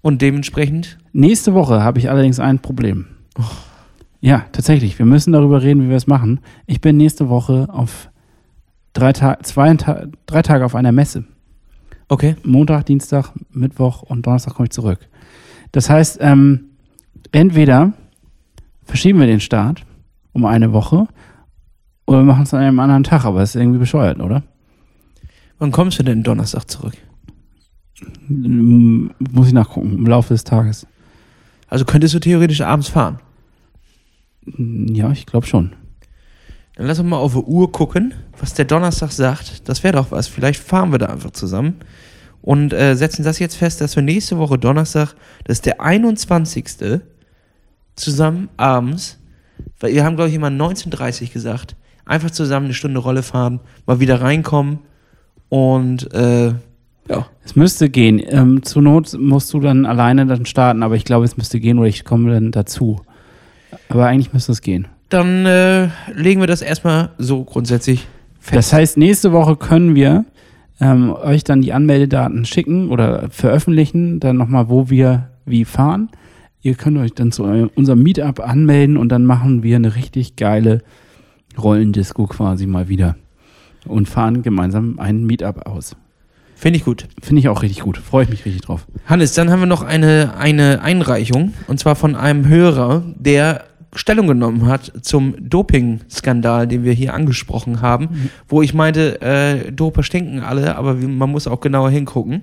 und 0.06 0.22
dementsprechend 0.22 0.98
Nächste 1.18 1.54
Woche 1.54 1.82
habe 1.82 1.98
ich 1.98 2.10
allerdings 2.10 2.40
ein 2.40 2.58
Problem. 2.58 3.06
Ja, 4.20 4.44
tatsächlich. 4.52 4.98
Wir 4.98 5.06
müssen 5.06 5.32
darüber 5.32 5.62
reden, 5.62 5.82
wie 5.82 5.88
wir 5.88 5.96
es 5.96 6.06
machen. 6.06 6.40
Ich 6.66 6.82
bin 6.82 6.98
nächste 6.98 7.30
Woche 7.30 7.68
auf 7.70 8.10
drei, 8.92 9.14
Ta 9.14 9.38
zwei 9.42 9.72
Ta 9.76 10.08
drei 10.26 10.42
Tage 10.42 10.66
auf 10.66 10.74
einer 10.74 10.92
Messe. 10.92 11.24
Okay. 12.08 12.36
Montag, 12.44 12.84
Dienstag, 12.84 13.32
Mittwoch 13.50 14.02
und 14.02 14.26
Donnerstag 14.26 14.56
komme 14.56 14.66
ich 14.66 14.72
zurück. 14.72 15.08
Das 15.72 15.88
heißt, 15.88 16.18
ähm, 16.20 16.66
entweder 17.32 17.94
verschieben 18.84 19.20
wir 19.20 19.26
den 19.26 19.40
Start 19.40 19.86
um 20.34 20.44
eine 20.44 20.74
Woche 20.74 21.08
oder 22.06 22.18
wir 22.18 22.24
machen 22.24 22.42
es 22.42 22.52
an 22.52 22.60
einem 22.60 22.78
anderen 22.78 23.04
Tag, 23.04 23.24
aber 23.24 23.40
es 23.40 23.54
ist 23.54 23.60
irgendwie 23.62 23.78
bescheuert, 23.78 24.20
oder? 24.20 24.42
Wann 25.58 25.72
kommst 25.72 25.98
du 25.98 26.02
denn 26.02 26.22
Donnerstag 26.22 26.70
zurück? 26.70 26.94
Muss 28.28 29.48
ich 29.48 29.52
nachgucken, 29.52 29.92
im 29.92 30.06
Laufe 30.06 30.34
des 30.34 30.44
Tages. 30.44 30.86
Also 31.68 31.84
könntest 31.84 32.14
du 32.14 32.20
theoretisch 32.20 32.60
abends 32.60 32.88
fahren. 32.88 33.18
Ja, 34.46 35.10
ich 35.10 35.26
glaube 35.26 35.46
schon. 35.46 35.72
Dann 36.76 36.86
lass 36.86 36.98
uns 36.98 37.08
mal 37.08 37.16
auf 37.16 37.32
die 37.32 37.38
Uhr 37.38 37.72
gucken, 37.72 38.14
was 38.38 38.54
der 38.54 38.66
Donnerstag 38.66 39.10
sagt. 39.10 39.68
Das 39.68 39.82
wäre 39.82 39.96
doch 39.96 40.10
was. 40.10 40.28
Vielleicht 40.28 40.62
fahren 40.62 40.92
wir 40.92 40.98
da 40.98 41.06
einfach 41.06 41.30
zusammen 41.30 41.76
und 42.42 42.72
äh, 42.72 42.94
setzen 42.94 43.24
das 43.24 43.38
jetzt 43.38 43.56
fest, 43.56 43.80
dass 43.80 43.96
wir 43.96 44.02
nächste 44.02 44.38
Woche 44.38 44.58
Donnerstag, 44.58 45.14
das 45.44 45.58
ist 45.58 45.66
der 45.66 45.80
21. 45.80 47.00
zusammen 47.96 48.48
abends, 48.56 49.18
weil 49.80 49.94
wir 49.94 50.04
haben, 50.04 50.16
glaube 50.16 50.28
ich, 50.28 50.36
immer 50.36 50.48
19.30 50.48 51.32
gesagt, 51.32 51.76
einfach 52.04 52.30
zusammen 52.30 52.66
eine 52.66 52.74
Stunde 52.74 53.00
Rolle 53.00 53.22
fahren, 53.22 53.60
mal 53.86 53.98
wieder 53.98 54.20
reinkommen 54.20 54.80
und 55.48 56.12
äh, 56.12 56.54
ja. 57.08 57.26
Es 57.44 57.56
müsste 57.56 57.88
gehen. 57.88 58.20
Ähm, 58.26 58.62
zur 58.62 58.82
Not 58.82 59.16
musst 59.18 59.52
du 59.52 59.60
dann 59.60 59.86
alleine 59.86 60.26
dann 60.26 60.46
starten, 60.46 60.82
aber 60.82 60.96
ich 60.96 61.04
glaube, 61.04 61.24
es 61.24 61.36
müsste 61.36 61.60
gehen 61.60 61.78
oder 61.78 61.88
ich 61.88 62.04
komme 62.04 62.32
dann 62.32 62.52
dazu. 62.52 63.00
Aber 63.88 64.06
eigentlich 64.06 64.32
müsste 64.32 64.52
es 64.52 64.62
gehen. 64.62 64.88
Dann 65.08 65.46
äh, 65.46 65.88
legen 66.14 66.40
wir 66.40 66.48
das 66.48 66.62
erstmal 66.62 67.10
so 67.18 67.44
grundsätzlich 67.44 68.06
fest. 68.40 68.56
Das 68.56 68.72
heißt, 68.72 68.96
nächste 68.96 69.32
Woche 69.32 69.56
können 69.56 69.94
wir 69.94 70.24
ähm, 70.80 71.12
euch 71.12 71.44
dann 71.44 71.62
die 71.62 71.72
Anmeldedaten 71.72 72.44
schicken 72.44 72.90
oder 72.90 73.30
veröffentlichen, 73.30 74.20
dann 74.20 74.36
nochmal, 74.36 74.68
wo 74.68 74.90
wir 74.90 75.30
wie 75.44 75.64
fahren. 75.64 76.10
Ihr 76.62 76.74
könnt 76.74 76.98
euch 76.98 77.14
dann 77.14 77.30
zu 77.30 77.44
unserem 77.44 78.02
Meetup 78.02 78.40
anmelden 78.40 78.96
und 78.96 79.10
dann 79.10 79.24
machen 79.24 79.62
wir 79.62 79.76
eine 79.76 79.94
richtig 79.94 80.34
geile 80.34 80.82
Rollendisco 81.56 82.26
quasi 82.26 82.66
mal 82.66 82.88
wieder 82.88 83.16
und 83.86 84.08
fahren 84.08 84.42
gemeinsam 84.42 84.98
einen 84.98 85.24
Meetup 85.24 85.66
aus. 85.66 85.96
Finde 86.56 86.78
ich 86.78 86.84
gut. 86.84 87.06
Finde 87.22 87.40
ich 87.40 87.48
auch 87.48 87.62
richtig 87.62 87.82
gut. 87.82 87.98
Freue 87.98 88.24
ich 88.24 88.30
mich 88.30 88.44
richtig 88.46 88.62
drauf. 88.62 88.86
Hannes, 89.04 89.34
dann 89.34 89.50
haben 89.50 89.60
wir 89.60 89.66
noch 89.66 89.82
eine, 89.82 90.34
eine 90.38 90.80
Einreichung 90.80 91.52
und 91.68 91.78
zwar 91.78 91.96
von 91.96 92.16
einem 92.16 92.48
Hörer, 92.48 93.04
der 93.14 93.64
Stellung 93.94 94.26
genommen 94.26 94.66
hat 94.66 94.90
zum 95.02 95.34
Doping-Skandal, 95.38 96.66
den 96.66 96.82
wir 96.82 96.92
hier 96.92 97.14
angesprochen 97.14 97.82
haben, 97.82 98.30
wo 98.48 98.62
ich 98.62 98.74
meinte, 98.74 99.20
äh, 99.20 99.70
Doper 99.70 100.02
stinken 100.02 100.40
alle, 100.40 100.76
aber 100.76 100.94
man 100.94 101.30
muss 101.30 101.46
auch 101.46 101.60
genauer 101.60 101.90
hingucken. 101.90 102.42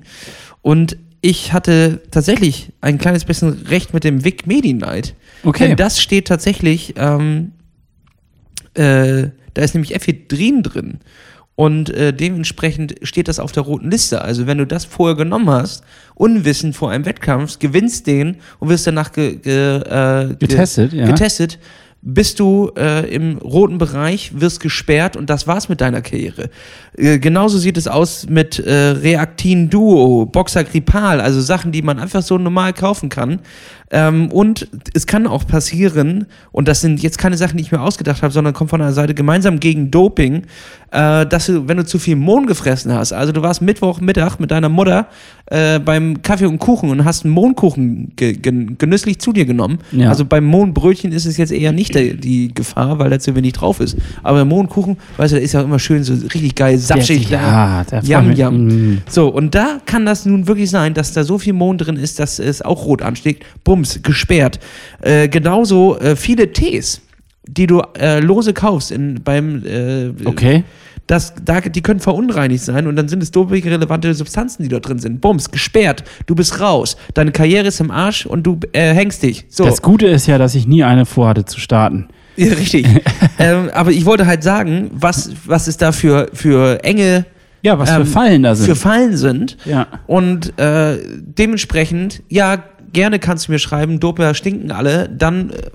Und 0.61 0.97
ich 1.21 1.53
hatte 1.53 2.01
tatsächlich 2.11 2.71
ein 2.81 2.97
kleines 2.97 3.25
bisschen 3.25 3.49
recht 3.67 3.93
mit 3.93 4.03
dem 4.03 4.23
Vic 4.23 4.45
Medi 4.45 4.73
Night. 4.73 5.15
Okay. 5.43 5.69
Denn 5.69 5.77
das 5.77 6.01
steht 6.01 6.27
tatsächlich, 6.27 6.95
ähm, 6.97 7.53
äh, 8.73 9.29
da 9.53 9.61
ist 9.61 9.73
nämlich 9.73 9.95
Ephedrin 9.95 10.63
drin. 10.63 10.99
Und 11.55 11.91
äh, 11.91 12.13
dementsprechend 12.13 12.95
steht 13.03 13.27
das 13.27 13.39
auf 13.39 13.51
der 13.51 13.61
roten 13.63 13.91
Liste. 13.91 14.21
Also 14.23 14.47
wenn 14.47 14.57
du 14.57 14.65
das 14.65 14.85
vorher 14.85 15.15
genommen 15.15 15.49
hast, 15.51 15.83
unwissend 16.15 16.75
vor 16.75 16.89
einem 16.89 17.05
Wettkampf, 17.05 17.59
gewinnst 17.59 18.07
den 18.07 18.37
und 18.59 18.69
wirst 18.69 18.87
danach 18.87 19.11
ge, 19.11 19.35
ge, 19.35 19.77
äh, 19.77 20.27
ge- 20.29 20.35
Getestet, 20.39 20.93
ja. 20.93 21.05
getestet, 21.05 21.59
bist 22.05 22.39
du 22.39 22.71
äh, 22.75 23.07
im 23.13 23.37
roten 23.37 23.77
Bereich, 23.77 24.31
wirst 24.37 24.59
gesperrt 24.59 25.15
und 25.15 25.29
das 25.29 25.47
war's 25.47 25.69
mit 25.69 25.79
deiner 25.79 26.01
Karriere. 26.01 26.49
Äh, 26.97 27.19
genauso 27.19 27.57
sieht 27.59 27.77
es 27.77 27.87
aus 27.87 28.27
mit 28.27 28.59
äh, 28.59 28.73
Reactin 28.89 29.69
Duo, 29.69 30.25
Boxagripal, 30.25 31.21
also 31.21 31.39
Sachen, 31.39 31.71
die 31.71 31.81
man 31.81 31.99
einfach 31.99 32.21
so 32.23 32.37
normal 32.37 32.73
kaufen 32.73 33.07
kann. 33.07 33.39
Ähm, 33.91 34.31
und 34.31 34.67
es 34.93 35.07
kann 35.07 35.27
auch 35.27 35.45
passieren, 35.45 36.25
und 36.51 36.67
das 36.67 36.81
sind 36.81 37.01
jetzt 37.01 37.17
keine 37.17 37.37
Sachen, 37.37 37.57
die 37.57 37.63
ich 37.63 37.71
mir 37.71 37.81
ausgedacht 37.81 38.21
habe, 38.23 38.33
sondern 38.33 38.53
kommt 38.53 38.69
von 38.69 38.79
der 38.79 38.91
Seite 38.93 39.13
gemeinsam 39.13 39.59
gegen 39.59 39.91
Doping, 39.91 40.43
äh, 40.91 41.25
dass 41.25 41.47
du, 41.47 41.67
wenn 41.67 41.77
du 41.77 41.85
zu 41.85 41.99
viel 41.99 42.15
Mohn 42.15 42.45
gefressen 42.47 42.93
hast, 42.93 43.13
also 43.13 43.31
du 43.31 43.41
warst 43.41 43.61
Mittwochmittag 43.61 44.39
mit 44.39 44.51
deiner 44.51 44.69
Mutter 44.69 45.07
äh, 45.47 45.79
beim 45.79 46.21
Kaffee 46.21 46.45
und 46.45 46.59
Kuchen 46.59 46.89
und 46.89 47.03
hast 47.05 47.25
einen 47.25 47.33
Mohnkuchen 47.33 48.13
ge 48.15 48.33
gen 48.33 48.77
genüsslich 48.77 49.19
zu 49.19 49.33
dir 49.33 49.45
genommen. 49.45 49.79
Ja. 49.91 50.09
Also 50.09 50.25
beim 50.25 50.45
Mohnbrötchen 50.45 51.11
ist 51.11 51.25
es 51.25 51.37
jetzt 51.37 51.51
eher 51.51 51.71
nicht 51.71 51.95
der, 51.95 52.13
die 52.13 52.53
Gefahr, 52.53 52.99
weil 52.99 53.09
da 53.09 53.19
zu 53.19 53.35
wenig 53.35 53.53
drauf 53.53 53.79
ist. 53.79 53.97
Aber 54.23 54.39
beim 54.39 54.47
Mohnkuchen, 54.47 54.97
weißt 55.17 55.33
du, 55.33 55.35
der 55.35 55.43
ist 55.43 55.53
ja 55.53 55.61
immer 55.61 55.79
schön 55.79 56.03
so 56.03 56.13
richtig 56.13 56.55
geil, 56.55 56.77
sapschig. 56.77 57.29
Ja, 57.29 57.83
der 57.83 58.03
Yum, 58.03 58.11
freut 58.11 58.27
mich. 58.27 58.37
yum. 58.39 58.67
Mm. 58.67 59.01
So, 59.09 59.27
und 59.27 59.53
da 59.55 59.79
kann 59.85 60.05
das 60.05 60.25
nun 60.25 60.47
wirklich 60.47 60.69
sein, 60.69 60.93
dass 60.93 61.13
da 61.13 61.23
so 61.23 61.37
viel 61.37 61.53
Mohn 61.53 61.77
drin 61.77 61.95
ist, 61.97 62.19
dass 62.19 62.39
es 62.39 62.61
auch 62.61 62.85
rot 62.85 63.01
ansteigt. 63.01 63.43
Bums, 63.73 63.99
gesperrt. 64.03 64.59
Äh, 65.01 65.27
genauso 65.29 65.97
äh, 65.99 66.15
viele 66.15 66.51
Tees, 66.53 67.01
die 67.47 67.65
du 67.65 67.81
äh, 67.99 68.19
lose 68.19 68.53
kaufst 68.53 68.91
in, 68.91 69.21
beim 69.23 69.63
äh, 69.65 70.11
Okay. 70.25 70.63
das, 71.07 71.33
da, 71.43 71.59
die 71.59 71.81
können 71.81 71.99
verunreinigt 71.99 72.63
sein 72.63 72.85
und 72.87 72.95
dann 72.95 73.07
sind 73.07 73.23
es 73.23 73.31
dopingrelevante 73.31 74.13
Substanzen, 74.13 74.61
die 74.63 74.69
dort 74.69 74.87
drin 74.87 74.99
sind. 74.99 75.21
Bums, 75.21 75.49
gesperrt, 75.49 76.03
du 76.27 76.35
bist 76.35 76.59
raus, 76.59 76.97
deine 77.15 77.31
Karriere 77.31 77.67
ist 77.67 77.79
im 77.81 77.89
Arsch 77.89 78.27
und 78.27 78.43
du 78.43 78.59
äh, 78.73 78.93
hängst 78.93 79.23
dich. 79.23 79.45
So. 79.49 79.65
Das 79.65 79.81
Gute 79.81 80.05
ist 80.07 80.27
ja, 80.27 80.37
dass 80.37 80.53
ich 80.53 80.67
nie 80.67 80.83
eine 80.83 81.05
vorhatte 81.07 81.45
zu 81.45 81.59
starten. 81.59 82.07
Ja, 82.37 82.53
richtig. 82.53 82.85
ähm, 83.39 83.69
aber 83.73 83.89
ich 83.91 84.05
wollte 84.05 84.25
halt 84.27 84.43
sagen, 84.43 84.91
was, 84.93 85.31
was 85.45 85.67
es 85.67 85.77
da 85.77 85.91
für, 85.91 86.29
für 86.33 86.83
enge 86.83 87.25
Ja, 87.63 87.77
was 87.79 87.89
Ähm, 87.89 87.97
für 87.97 88.05
Fallen 88.05 88.43
da 88.43 88.55
sind. 88.55 88.65
für 88.67 88.75
Fallen 88.75 89.17
sind. 89.17 89.57
ja. 89.65 89.87
Und 90.07 90.57
äh, 90.59 90.97
dementsprechend, 91.37 92.23
ja, 92.29 92.63
gerne 92.93 93.19
kannst 93.19 93.47
du 93.47 93.51
mir 93.51 93.59
schreiben, 93.59 93.99
Doper 93.99 94.33
stinken 94.33 94.71
alle, 94.71 95.09
dann 95.09 95.49
äh, 95.49 95.69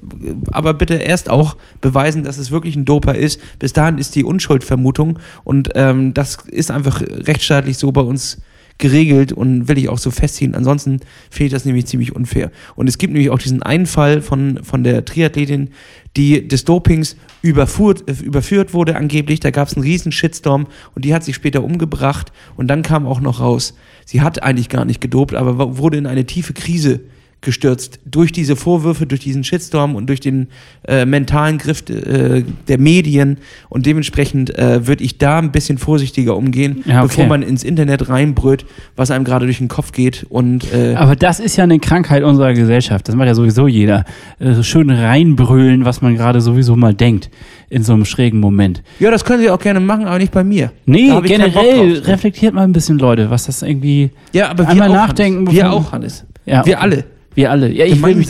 aber 0.51 0.75
bitte 0.75 0.95
erst 0.95 1.29
auch 1.29 1.57
beweisen, 1.81 2.25
dass 2.25 2.39
es 2.39 2.51
wirklich 2.51 2.77
ein 2.77 2.85
Doper 2.85 3.15
ist. 3.15 3.41
Bis 3.59 3.73
dahin 3.73 3.99
ist 3.99 4.15
die 4.15 4.25
Unschuldvermutung 4.25 5.19
und 5.45 5.71
ähm, 5.75 6.15
das 6.15 6.39
ist 6.47 6.71
einfach 6.71 7.03
rechtsstaatlich 7.03 7.77
so 7.79 7.93
bei 7.93 8.01
uns 8.01 8.39
geregelt 8.79 9.33
und 9.33 9.69
will 9.69 9.77
ich 9.77 9.89
auch 9.89 9.99
so 9.99 10.11
festziehen. 10.11 10.55
Ansonsten 10.55 11.01
ich 11.37 11.51
das 11.51 11.65
nämlich 11.65 11.87
ziemlich 11.87 12.15
unfair. 12.15 12.51
Und 12.77 12.89
es 12.89 12.97
gibt 12.97 13.13
nämlich 13.13 13.31
auch 13.31 13.39
diesen 13.39 13.63
einen 13.63 13.87
Fall 13.87 14.23
von, 14.23 14.61
von 14.63 14.85
der 14.85 15.05
Triathletin, 15.05 15.71
die 16.17 16.47
des 16.47 16.65
Dopings 16.65 17.17
überfuhrt, 17.43 18.09
äh, 18.09 18.25
überführt 18.25 18.73
wurde 18.75 18.97
angeblich. 18.97 19.41
Da 19.41 19.51
gab 19.51 19.69
es 19.69 19.75
einen 19.75 19.85
riesen 19.85 20.13
Shitstorm 20.13 20.69
und 20.95 21.05
die 21.05 21.13
hat 21.13 21.25
sich 21.25 21.35
später 21.35 21.63
umgebracht 21.63 22.33
und 22.57 22.69
dann 22.69 22.83
kam 22.83 23.07
auch 23.07 23.21
noch 23.21 23.41
raus, 23.41 23.75
sie 24.09 24.23
hat 24.23 24.43
eigentlich 24.43 24.71
gar 24.71 24.87
nicht 24.87 25.03
gedopt, 25.03 25.35
aber 25.35 25.77
wurde 25.77 25.99
in 25.99 26.07
eine 26.07 26.25
tiefe 26.25 26.55
Krise 26.55 27.01
gestürzt 27.43 28.01
durch 28.05 28.33
diese 28.33 28.57
Vorwürfe, 28.57 29.07
durch 29.07 29.21
diesen 29.21 29.45
Shitstorm 29.45 29.95
und 29.95 30.09
durch 30.09 30.19
den 30.19 30.49
äh, 30.89 31.05
mentalen 31.05 31.59
Griff 31.59 31.85
äh, 31.89 32.43
der 32.67 32.79
Medien 32.79 33.37
und 33.69 33.85
dementsprechend 33.87 34.59
äh, 34.59 34.87
würde 34.87 35.05
ich 35.05 35.19
da 35.19 35.39
ein 35.39 35.53
bisschen 35.53 35.79
vorsichtiger 35.79 36.37
umgehen, 36.37 36.83
Ja, 36.87 37.01
okay. 37.01 37.09
bevor 37.09 37.27
man 37.27 37.43
ins 37.43 37.63
Internet 37.65 38.09
reinbrüllt, 38.09 38.65
was 38.97 39.11
einem 39.13 39.25
gerade 39.25 39.45
durch 39.45 39.59
den 39.59 39.69
Kopf 39.69 39.93
geht 39.93 40.27
und 40.31 40.73
äh, 40.73 40.95
Aber 40.97 41.15
das 41.15 41.39
ist 41.39 41.57
ja 41.57 41.65
eine 41.65 41.79
Krankheit 41.79 42.25
unserer 42.25 42.55
Gesellschaft. 42.55 43.07
Das 43.09 43.15
macht 43.15 43.29
ja 43.29 43.35
sowieso 43.35 43.69
jeder. 43.69 44.05
Äh, 44.41 44.63
schön 44.65 44.91
reinbrüllen, 44.91 45.85
was 45.85 46.01
man 46.01 46.17
gerade 46.17 46.41
sowieso 46.41 46.75
mal 46.77 46.95
denkt 46.95 47.31
in 47.71 47.83
so 47.83 47.93
einem 47.93 48.05
schrägen 48.05 48.41
Moment. 48.41 48.83
ja, 48.99 49.11
das 49.11 49.25
können 49.25 49.43
sie 49.43 49.51
auch 49.51 49.59
gerne 49.59 49.81
machen, 49.81 50.07
aber 50.07 50.19
nicht 50.19 50.33
bei 50.33 50.45
mir. 50.45 50.73
Nee, 50.87 51.13
generell 51.23 51.99
reflektiert 51.99 52.55
mal 52.55 52.65
ein 52.65 52.73
bisschen, 52.73 52.99
Leute, 52.99 53.31
was 53.31 53.47
das 53.47 53.63
irgendwie. 53.63 54.11
Ja, 54.33 54.51
aber 54.51 54.65
wir 54.65 54.71
Einmal 54.71 54.91
auch, 54.91 54.95
nachdenken, 54.95 55.47
Hannes. 55.47 55.55
Wir 55.55 55.73
auch, 55.73 55.93
Hannes. 55.93 56.25
Ja, 56.47 56.65
Wir 56.65 56.81
alle. 56.81 57.05
Wir 57.35 57.51
alle. 57.51 57.71
Ja, 57.71 57.85
ich 57.85 58.03
will 58.03 58.15
mich, 58.15 58.29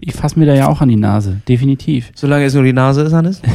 ich 0.00 0.12
fasse 0.12 0.38
mir 0.38 0.46
da 0.46 0.54
ja 0.54 0.68
auch 0.68 0.80
an 0.80 0.88
die 0.88 0.96
Nase. 0.96 1.40
Definitiv. 1.48 2.10
Solange 2.14 2.44
es 2.44 2.54
nur 2.54 2.62
die 2.62 2.72
Nase 2.72 3.02
ist, 3.02 3.12
Hannes. 3.12 3.42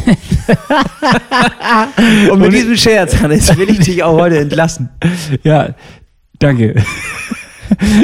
Und 2.31 2.39
mit 2.39 2.53
diesem 2.53 2.75
Scherz, 2.75 3.21
Hannes, 3.21 3.55
will 3.57 3.69
ich 3.69 3.79
dich 3.79 4.03
auch 4.03 4.17
heute 4.17 4.39
entlassen. 4.39 4.89
Ja, 5.43 5.75
danke. 6.39 6.75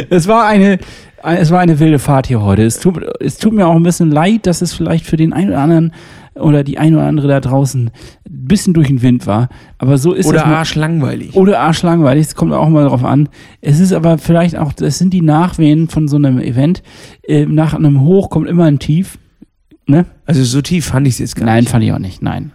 es 0.09 0.27
war 0.27 0.47
eine 0.47 0.79
es 1.23 1.49
war 1.49 1.59
eine 1.59 1.79
wilde 1.79 1.97
Fahrt 1.97 2.27
hier 2.27 2.41
heute. 2.41 2.63
Es 2.63 2.79
tut, 2.79 3.01
es 3.19 3.37
tut 3.37 3.53
mir 3.53 3.65
auch 3.65 3.75
ein 3.75 3.81
bisschen 3.81 4.11
leid, 4.11 4.45
dass 4.45 4.61
es 4.61 4.73
vielleicht 4.73 5.07
für 5.07 5.17
den 5.17 5.33
einen 5.33 5.49
oder 5.49 5.59
anderen 5.59 5.91
oder 6.35 6.63
die 6.63 6.77
eine 6.77 6.97
oder 6.97 7.07
andere 7.07 7.27
da 7.27 7.39
draußen 7.39 7.87
ein 7.87 7.91
bisschen 8.25 8.73
durch 8.73 8.87
den 8.87 9.01
Wind 9.01 9.25
war. 9.25 9.49
Aber 9.77 9.97
so 9.97 10.13
ist 10.13 10.27
Oder 10.27 10.39
das. 10.39 10.47
arschlangweilig. 10.47 11.35
Oder 11.35 11.59
arschlangweilig, 11.61 12.27
es 12.27 12.35
kommt 12.35 12.53
auch 12.53 12.69
mal 12.69 12.85
drauf 12.85 13.03
an. 13.03 13.29
Es 13.61 13.79
ist 13.79 13.93
aber 13.93 14.17
vielleicht 14.17 14.57
auch, 14.57 14.73
das 14.73 14.97
sind 14.97 15.13
die 15.13 15.21
Nachwehen 15.21 15.87
von 15.87 16.07
so 16.07 16.17
einem 16.17 16.39
Event. 16.39 16.83
Äh, 17.23 17.45
nach 17.45 17.73
einem 17.73 18.01
Hoch 18.01 18.29
kommt 18.29 18.47
immer 18.49 18.65
ein 18.65 18.79
Tief. 18.79 19.17
Ne? 19.87 20.05
Also 20.25 20.43
so 20.43 20.61
tief 20.61 20.85
fand 20.85 21.07
ich 21.07 21.13
es 21.13 21.19
jetzt 21.19 21.35
gar 21.35 21.45
Nein, 21.45 21.63
nicht. 21.63 21.69
fand 21.69 21.83
ich 21.83 21.91
auch 21.93 21.99
nicht, 21.99 22.21
nein. 22.21 22.51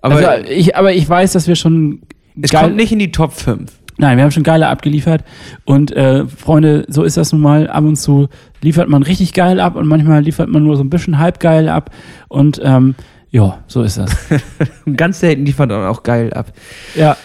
Aber 0.00 0.16
also, 0.16 0.44
ich, 0.50 0.76
aber 0.76 0.92
ich 0.92 1.08
weiß, 1.08 1.32
dass 1.32 1.46
wir 1.46 1.54
schon. 1.54 2.02
es 2.40 2.50
kommt 2.50 2.74
nicht 2.76 2.92
in 2.92 2.98
die 2.98 3.12
Top 3.12 3.32
5. 3.32 3.70
Nein, 3.98 4.16
wir 4.16 4.24
haben 4.24 4.32
schon 4.32 4.42
geile 4.42 4.68
abgeliefert. 4.68 5.22
Und 5.64 5.92
äh, 5.92 6.26
Freunde, 6.26 6.84
so 6.88 7.04
ist 7.04 7.16
das 7.16 7.32
nun 7.32 7.40
mal. 7.40 7.68
Ab 7.68 7.84
und 7.84 7.96
zu 7.96 8.28
liefert 8.62 8.88
man 8.88 9.04
richtig 9.04 9.32
geil 9.32 9.60
ab 9.60 9.76
und 9.76 9.86
manchmal 9.86 10.22
liefert 10.22 10.48
man 10.48 10.64
nur 10.64 10.76
so 10.76 10.82
ein 10.82 10.90
bisschen 10.90 11.18
halb 11.18 11.38
geil 11.38 11.68
ab. 11.68 11.90
Und 12.28 12.60
ähm, 12.64 12.96
ja, 13.32 13.64
so 13.66 13.82
ist 13.82 13.98
das. 13.98 14.14
Und 14.86 14.96
ganz 14.96 15.20
selten 15.20 15.44
liefert 15.44 15.70
man 15.70 15.86
auch 15.86 16.02
geil 16.02 16.32
ab. 16.32 16.52
ja, 16.94 17.16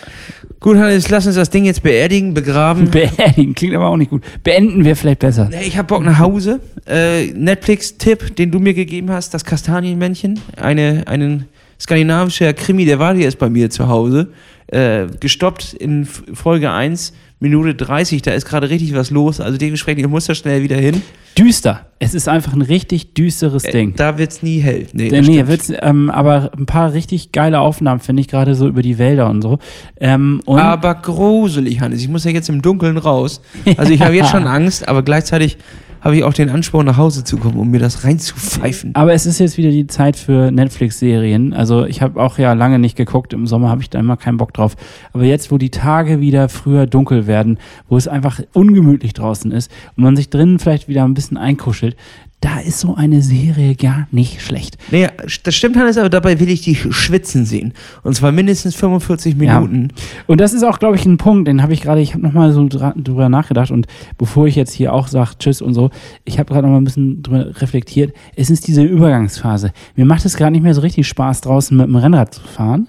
Gut, 0.60 0.78
Hannes, 0.78 1.10
lass 1.10 1.28
uns 1.28 1.36
das 1.36 1.52
Ding 1.52 1.66
jetzt 1.66 1.84
beerdigen, 1.84 2.34
begraben. 2.34 2.90
beerdigen 2.92 3.54
klingt 3.54 3.76
aber 3.76 3.88
auch 3.88 3.98
nicht 3.98 4.10
gut. 4.10 4.24
Beenden 4.44 4.86
wir 4.86 4.96
vielleicht 4.96 5.20
besser. 5.20 5.50
Ich 5.62 5.78
hab 5.78 5.88
Bock 5.88 6.04
nach 6.04 6.18
Hause. 6.18 6.60
Äh, 6.88 7.28
Netflix-Tipp, 7.28 8.36
den 8.36 8.50
du 8.50 8.60
mir 8.60 8.74
gegeben 8.74 9.12
hast, 9.12 9.34
das 9.36 9.46
Kastanienmännchen. 9.46 10.40
Eine, 10.60 11.04
einen 11.06 11.46
skandinavischer 11.80 12.54
Krimi, 12.54 12.86
der 12.86 12.98
war 12.98 13.16
jetzt 13.16 13.38
bei 13.38 13.50
mir 13.50 13.70
zu 13.70 13.88
Hause. 13.88 14.34
Äh, 14.68 15.06
gestoppt 15.20 15.74
in 15.74 16.06
Folge 16.06 16.72
1, 16.72 17.14
Minute 17.40 17.76
30. 17.76 18.22
Da 18.24 18.32
ist 18.32 18.46
gerade 18.46 18.70
richtig 18.70 18.96
was 18.96 19.12
los. 19.12 19.40
Also 19.40 19.58
dementsprechend, 19.58 20.02
ich 20.04 20.10
muss 20.10 20.26
da 20.26 20.34
schnell 20.34 20.64
wieder 20.64 20.78
hin. 20.78 21.02
Düster. 21.38 21.86
Es 22.00 22.16
ist 22.16 22.28
einfach 22.28 22.54
ein 22.54 22.64
richtig 22.64 23.14
düsteres 23.14 23.64
Äh, 23.64 23.72
Ding. 23.72 23.94
Da 23.96 24.18
wird's 24.18 24.42
nie 24.42 24.60
hell. 24.60 24.88
Nee, 24.94 25.10
das 25.10 25.28
nee, 25.28 25.46
wird's, 25.48 25.72
ähm, 25.82 26.10
aber 26.10 26.52
ein 26.58 26.66
paar 26.66 26.94
richtig 26.94 27.32
geile 27.32 27.60
Aufnahmen 27.60 28.00
finde 28.00 28.22
ich 28.22 28.28
gerade 28.28 28.56
so 28.56 28.68
über 28.68 28.82
die 28.82 28.98
Wälder 28.98 29.30
und 29.30 29.42
so. 29.44 29.60
Ähm, 30.00 30.42
und 30.46 30.60
aber 30.60 30.96
gruselig, 30.96 31.80
Hannes. 31.80 32.02
Ich 32.02 32.08
muss 32.08 32.24
ja 32.24 32.32
jetzt 32.32 32.50
im 32.50 32.62
Dunkeln 32.62 32.98
raus. 32.98 33.42
Also 33.78 33.92
ich 33.92 34.02
habe 34.04 34.16
jetzt 34.16 34.32
schon 34.32 34.48
Angst, 34.48 34.88
aber 34.88 35.04
gleichzeitig 35.04 35.58
habe 36.02 36.16
ich 36.16 36.24
auch 36.24 36.34
den 36.34 36.50
Ansporn, 36.50 36.86
nach 36.86 36.98
Hause 36.98 37.24
zu 37.24 37.38
kommen, 37.38 37.58
um 37.58 37.70
mir 37.72 37.80
das 37.80 38.04
reinzupfeifen. 38.04 38.96
Aber 38.96 39.14
es 39.14 39.26
ist 39.26 39.40
jetzt 39.40 39.58
wieder 39.58 39.72
die 39.72 39.88
Zeit 39.88 40.16
für 40.16 40.52
Netflix-Serien. 40.52 41.54
Also 41.54 41.86
ich 41.86 42.02
habe 42.02 42.22
auch 42.22 42.38
ja 42.38 42.54
lange 42.54 42.80
nicht 42.80 42.96
geguckt. 42.96 43.34
Im 43.34 43.48
Sommer 43.48 43.70
habe 43.70 43.82
ich 43.82 43.90
da 43.90 44.00
immer 44.00 44.18
keinen 44.18 44.38
Bock 44.38 44.54
drauf. 44.54 44.76
Aber 45.14 45.24
jetzt, 45.24 45.52
wo 45.52 45.58
die 45.58 45.72
Tage 45.72 46.20
wieder 46.20 46.50
früher 46.50 46.86
dunkel 46.86 47.28
werden, 47.28 47.60
wo 47.90 47.98
es 47.98 48.08
einfach 48.08 48.42
ungemütlich 48.54 49.14
draußen 49.14 49.52
ist 49.52 49.72
und 49.96 50.04
man 50.04 50.16
sich 50.16 50.30
drinnen 50.30 50.60
vielleicht 50.60 50.88
wieder 50.88 51.04
ein 51.04 51.14
bisschen 51.14 51.38
einkuschelt, 51.38 51.96
da 52.40 52.60
ist 52.60 52.80
so 52.80 52.94
eine 52.94 53.24
Serie 53.24 53.76
gar 53.76 54.08
nicht 54.12 54.44
schlecht. 54.44 54.78
Nee, 54.92 55.08
das 55.44 55.56
stimmt, 55.56 55.76
Hannes, 55.76 55.98
aber 55.98 56.10
dabei 56.10 56.40
will 56.40 56.50
ich 56.50 56.62
dich 56.62 56.86
schwitzen 56.96 57.46
sehen. 57.46 57.74
Und 58.04 58.14
zwar 58.14 58.32
mindestens 58.32 58.76
45 58.76 59.36
Minuten. 59.38 59.88
Und 60.28 60.40
das 60.40 60.54
ist 60.54 60.64
auch, 60.64 60.78
glaube 60.78 60.98
ich, 60.98 61.06
ein 61.06 61.18
Punkt, 61.18 61.48
den 61.48 61.64
habe 61.64 61.74
ich 61.74 61.82
gerade, 61.82 62.00
ich 62.00 62.14
habe 62.14 62.22
nochmal 62.22 62.52
so 62.52 62.68
drüber 62.68 63.28
nachgedacht 63.30 63.72
und 63.72 63.88
bevor 64.20 64.46
ich 64.46 64.56
jetzt 64.56 64.74
hier 64.74 64.94
auch 64.94 65.08
sage 65.08 65.32
Tschüss 65.40 65.64
und 65.64 65.74
so, 65.74 65.90
ich 66.26 66.38
habe 66.38 66.54
gerade 66.54 66.68
nochmal 66.68 66.82
ein 66.82 66.86
bisschen 66.86 67.24
drüber 67.24 67.60
reflektiert. 67.60 68.14
Es 68.36 68.52
ist 68.52 68.68
diese 68.68 68.84
Übergangsphase. 68.84 69.72
Mir 69.96 70.06
macht 70.06 70.24
es 70.24 70.38
gerade 70.38 70.52
nicht 70.52 70.64
mehr 70.64 70.76
so 70.76 70.82
richtig 70.82 71.08
Spaß, 71.08 71.42
draußen 71.42 71.76
mit 71.76 71.88
dem 71.88 71.96
Rennrad 71.96 72.36
zu 72.36 72.42
fahren. 72.42 72.88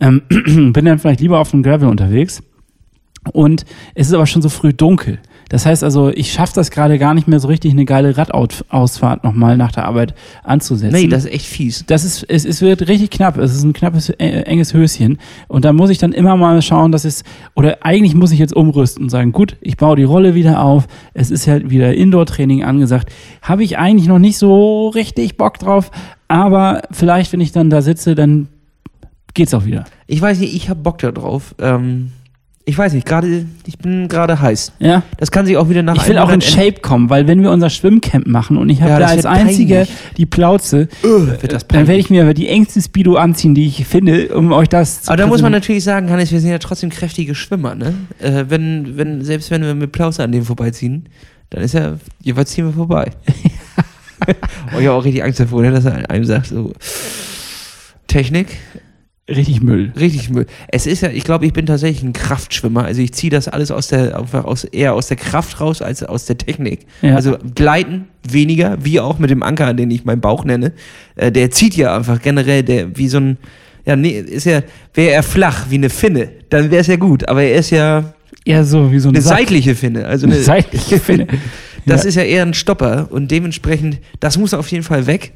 Ähm, 0.00 0.22
bin 0.28 0.84
dann 0.84 0.98
vielleicht 0.98 1.20
lieber 1.20 1.38
auf 1.38 1.50
dem 1.50 1.62
Gravel 1.62 1.88
unterwegs. 1.88 2.42
Und 3.32 3.64
es 3.94 4.08
ist 4.08 4.14
aber 4.14 4.26
schon 4.26 4.42
so 4.42 4.48
früh 4.48 4.74
dunkel. 4.74 5.18
Das 5.52 5.66
heißt 5.66 5.84
also, 5.84 6.08
ich 6.08 6.32
schaffe 6.32 6.54
das 6.54 6.70
gerade 6.70 6.98
gar 6.98 7.12
nicht 7.12 7.28
mehr 7.28 7.38
so 7.38 7.46
richtig, 7.46 7.72
eine 7.72 7.84
geile 7.84 8.16
Radausfahrt 8.16 9.22
nochmal 9.22 9.58
nach 9.58 9.70
der 9.70 9.84
Arbeit 9.84 10.14
anzusetzen. 10.42 10.98
Nee, 10.98 11.08
das 11.08 11.26
ist 11.26 11.30
echt 11.30 11.44
fies. 11.44 11.84
Das 11.86 12.04
ist, 12.04 12.24
es, 12.26 12.46
es 12.46 12.62
wird 12.62 12.88
richtig 12.88 13.10
knapp. 13.10 13.36
Es 13.36 13.54
ist 13.54 13.62
ein 13.62 13.74
knappes, 13.74 14.08
äh, 14.08 14.44
enges 14.44 14.72
Höschen. 14.72 15.18
Und 15.48 15.66
da 15.66 15.74
muss 15.74 15.90
ich 15.90 15.98
dann 15.98 16.12
immer 16.12 16.38
mal 16.38 16.62
schauen, 16.62 16.90
dass 16.90 17.04
es, 17.04 17.22
oder 17.54 17.84
eigentlich 17.84 18.14
muss 18.14 18.32
ich 18.32 18.38
jetzt 18.38 18.56
umrüsten 18.56 19.04
und 19.04 19.10
sagen, 19.10 19.32
gut, 19.32 19.58
ich 19.60 19.76
baue 19.76 19.94
die 19.94 20.04
Rolle 20.04 20.34
wieder 20.34 20.62
auf. 20.62 20.86
Es 21.12 21.30
ist 21.30 21.44
ja 21.44 21.68
wieder 21.68 21.92
Indoor-Training 21.92 22.64
angesagt. 22.64 23.12
Habe 23.42 23.62
ich 23.62 23.76
eigentlich 23.76 24.08
noch 24.08 24.18
nicht 24.18 24.38
so 24.38 24.88
richtig 24.88 25.36
Bock 25.36 25.58
drauf. 25.58 25.90
Aber 26.28 26.80
vielleicht, 26.92 27.30
wenn 27.34 27.42
ich 27.42 27.52
dann 27.52 27.68
da 27.68 27.82
sitze, 27.82 28.14
dann 28.14 28.48
geht's 29.34 29.52
auch 29.52 29.66
wieder. 29.66 29.84
Ich 30.06 30.22
weiß 30.22 30.38
nicht, 30.38 30.54
ich 30.54 30.70
hab 30.70 30.82
Bock 30.82 30.96
da 30.96 31.12
drauf. 31.12 31.54
Ähm, 31.58 32.12
ich 32.64 32.78
weiß 32.78 32.92
nicht, 32.92 33.06
gerade, 33.06 33.46
ich 33.66 33.78
bin 33.78 34.06
gerade 34.06 34.40
heiß. 34.40 34.72
Ja. 34.78 35.02
Das 35.18 35.32
kann 35.32 35.46
sich 35.46 35.56
auch 35.56 35.68
wieder 35.68 35.82
nach 35.82 35.96
Ich 35.96 36.08
will 36.08 36.18
auch 36.18 36.30
in 36.30 36.40
Shape 36.40 36.80
kommen, 36.80 37.10
weil 37.10 37.26
wenn 37.26 37.42
wir 37.42 37.50
unser 37.50 37.70
Schwimmcamp 37.70 38.26
machen 38.26 38.56
und 38.56 38.68
ich 38.68 38.80
habe 38.80 38.92
Ja, 38.92 38.98
da 39.00 39.06
als 39.06 39.24
wird 39.24 39.26
einzige 39.26 39.74
peinlich. 39.74 39.90
die 40.16 40.26
Plauze, 40.26 40.88
wird 41.02 41.52
das 41.52 41.66
dann 41.66 41.88
werde 41.88 41.98
ich 41.98 42.08
mir 42.08 42.22
aber 42.22 42.34
die 42.34 42.48
engste 42.48 42.80
Speedo 42.80 43.16
anziehen, 43.16 43.54
die 43.54 43.66
ich 43.66 43.84
finde, 43.86 44.28
um 44.36 44.52
euch 44.52 44.68
das 44.68 45.02
zu 45.02 45.08
Aber 45.08 45.16
da 45.16 45.26
muss 45.26 45.42
man 45.42 45.50
natürlich 45.50 45.82
sagen, 45.82 46.08
Hannes, 46.10 46.30
wir 46.30 46.40
sind 46.40 46.50
ja 46.50 46.58
trotzdem 46.58 46.90
kräftige 46.90 47.34
Schwimmer, 47.34 47.74
ne? 47.74 47.94
Äh, 48.20 48.44
wenn, 48.48 48.96
wenn, 48.96 49.24
selbst 49.24 49.50
wenn 49.50 49.62
wir 49.62 49.74
mit 49.74 49.90
Plauze 49.90 50.22
an 50.22 50.30
dem 50.30 50.44
vorbeiziehen, 50.44 51.08
dann 51.50 51.62
ist 51.62 51.74
ja, 51.74 51.94
jeweils 52.22 52.50
ziehen 52.50 52.66
wir 52.66 52.72
vorbei. 52.72 53.10
Und 54.26 54.80
ich 54.80 54.86
habe 54.86 54.92
auch 54.92 55.04
richtig 55.04 55.24
Angst 55.24 55.40
davor, 55.40 55.62
ne, 55.62 55.72
dass 55.72 55.84
er 55.84 56.08
einem 56.08 56.24
sagt, 56.24 56.46
so, 56.46 56.72
Technik, 58.06 58.48
richtig 59.36 59.62
Müll. 59.62 59.92
richtig 59.98 60.30
Müll. 60.30 60.46
Es 60.68 60.86
ist 60.86 61.02
ja, 61.02 61.10
ich 61.10 61.24
glaube, 61.24 61.46
ich 61.46 61.52
bin 61.52 61.66
tatsächlich 61.66 62.02
ein 62.02 62.12
Kraftschwimmer. 62.12 62.84
Also 62.84 63.00
ich 63.02 63.12
ziehe 63.12 63.30
das 63.30 63.48
alles 63.48 63.70
aus 63.70 63.88
der, 63.88 64.18
einfach 64.18 64.44
aus, 64.44 64.64
eher 64.64 64.94
aus 64.94 65.08
der 65.08 65.16
Kraft 65.16 65.60
raus 65.60 65.82
als 65.82 66.02
aus 66.02 66.24
der 66.26 66.38
Technik. 66.38 66.80
Ja. 67.02 67.14
Also 67.16 67.36
Gleiten 67.54 68.06
weniger, 68.28 68.78
wie 68.84 69.00
auch 69.00 69.18
mit 69.18 69.30
dem 69.30 69.42
Anker, 69.42 69.74
den 69.74 69.90
ich 69.90 70.04
meinen 70.04 70.20
Bauch 70.20 70.44
nenne. 70.44 70.72
Äh, 71.16 71.32
der 71.32 71.50
zieht 71.50 71.76
ja 71.76 71.96
einfach 71.96 72.20
generell, 72.22 72.62
der 72.62 72.96
wie 72.96 73.08
so 73.08 73.18
ein, 73.18 73.36
ja, 73.84 73.96
nee, 73.96 74.10
ist 74.18 74.44
ja, 74.46 74.62
wäre 74.94 75.10
er 75.12 75.22
flach 75.22 75.66
wie 75.70 75.74
eine 75.76 75.90
Finne, 75.90 76.28
dann 76.50 76.70
wäre 76.70 76.80
es 76.82 76.86
ja 76.86 76.96
gut. 76.96 77.28
Aber 77.28 77.42
er 77.42 77.56
ist 77.58 77.70
ja 77.70 78.12
eher 78.44 78.64
so 78.64 78.92
wie 78.92 78.98
so 78.98 79.08
ein 79.08 79.14
eine 79.16 79.22
Sack. 79.22 79.38
seitliche 79.38 79.74
Finne. 79.74 80.06
Also 80.06 80.26
eine, 80.26 80.36
Eine 80.36 80.44
seitliche 80.44 80.98
Finne. 80.98 81.26
Das 81.84 82.04
Ja. 82.04 82.08
ist 82.10 82.14
ja 82.14 82.22
eher 82.22 82.42
ein 82.44 82.54
Stopper 82.54 83.08
und 83.10 83.32
dementsprechend, 83.32 83.98
das 84.20 84.38
muss 84.38 84.54
auf 84.54 84.68
jeden 84.70 84.84
Fall 84.84 85.08
weg. 85.08 85.32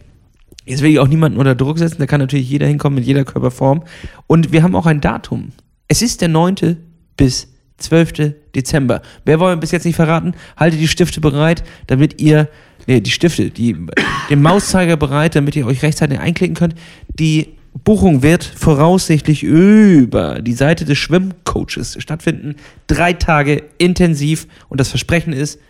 Jetzt 0.67 0.83
will 0.83 0.91
ich 0.91 0.99
auch 0.99 1.09
niemanden 1.09 1.39
unter 1.39 1.55
Druck 1.55 1.79
setzen, 1.79 1.99
da 2.01 2.07
kann 2.07 2.21
natürlich 2.21 2.51
jeder 2.51 2.67
hinkommen 2.67 2.97
mit 2.97 3.07
jeder 3.07 3.25
Körperform. 3.25 3.85
Und 4.27 4.53
wir 4.53 4.63
haben 4.63 4.75
auch 4.75 4.87
ein 4.87 5.01
Datum. 5.01 5.53
Es 5.89 6.03
ist 6.03 6.21
der 6.21 6.29
9. 6.29 6.77
bis 7.17 7.49
12. 7.79 8.35
Dezember. 8.55 9.01
Wer 9.25 9.39
wollen 9.39 9.57
wir 9.57 9.61
bis 9.61 9.71
jetzt 9.71 9.85
nicht 9.85 9.97
verraten? 9.97 10.35
Haltet 10.57 10.81
die 10.81 10.89
Stifte 10.89 11.21
bereit, 11.21 11.63
damit 11.87 12.21
ihr, 12.21 12.49
nee, 12.87 13.01
die 13.01 13.11
Stifte, 13.11 13.51
die, 13.51 13.77
den 14.31 14.43
Mauszeiger 14.43 14.97
bereit, 14.97 15.37
damit 15.37 15.55
ihr 15.55 15.67
euch 15.67 15.83
rechtzeitig 15.83 16.19
einklicken 16.19 16.57
könnt. 16.57 16.75
Die 17.19 17.57
Buchung 17.85 18.23
wird 18.23 18.43
voraussichtlich 18.43 19.43
über 19.43 20.41
die 20.41 20.55
Seite 20.55 20.85
des 20.85 20.99
Schwimmcoaches 20.99 21.97
stattfinden. 22.01 22.57
Drei 22.87 23.13
Tage 23.13 23.63
intensiv 23.79 24.49
und 24.69 24.81
das 24.81 24.89
Versprechen 24.89 25.33
ist, 25.33 25.61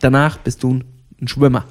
danach 0.00 0.38
bist 0.38 0.62
du 0.62 0.80
ein 1.20 1.28
Schwimmer. 1.28 1.64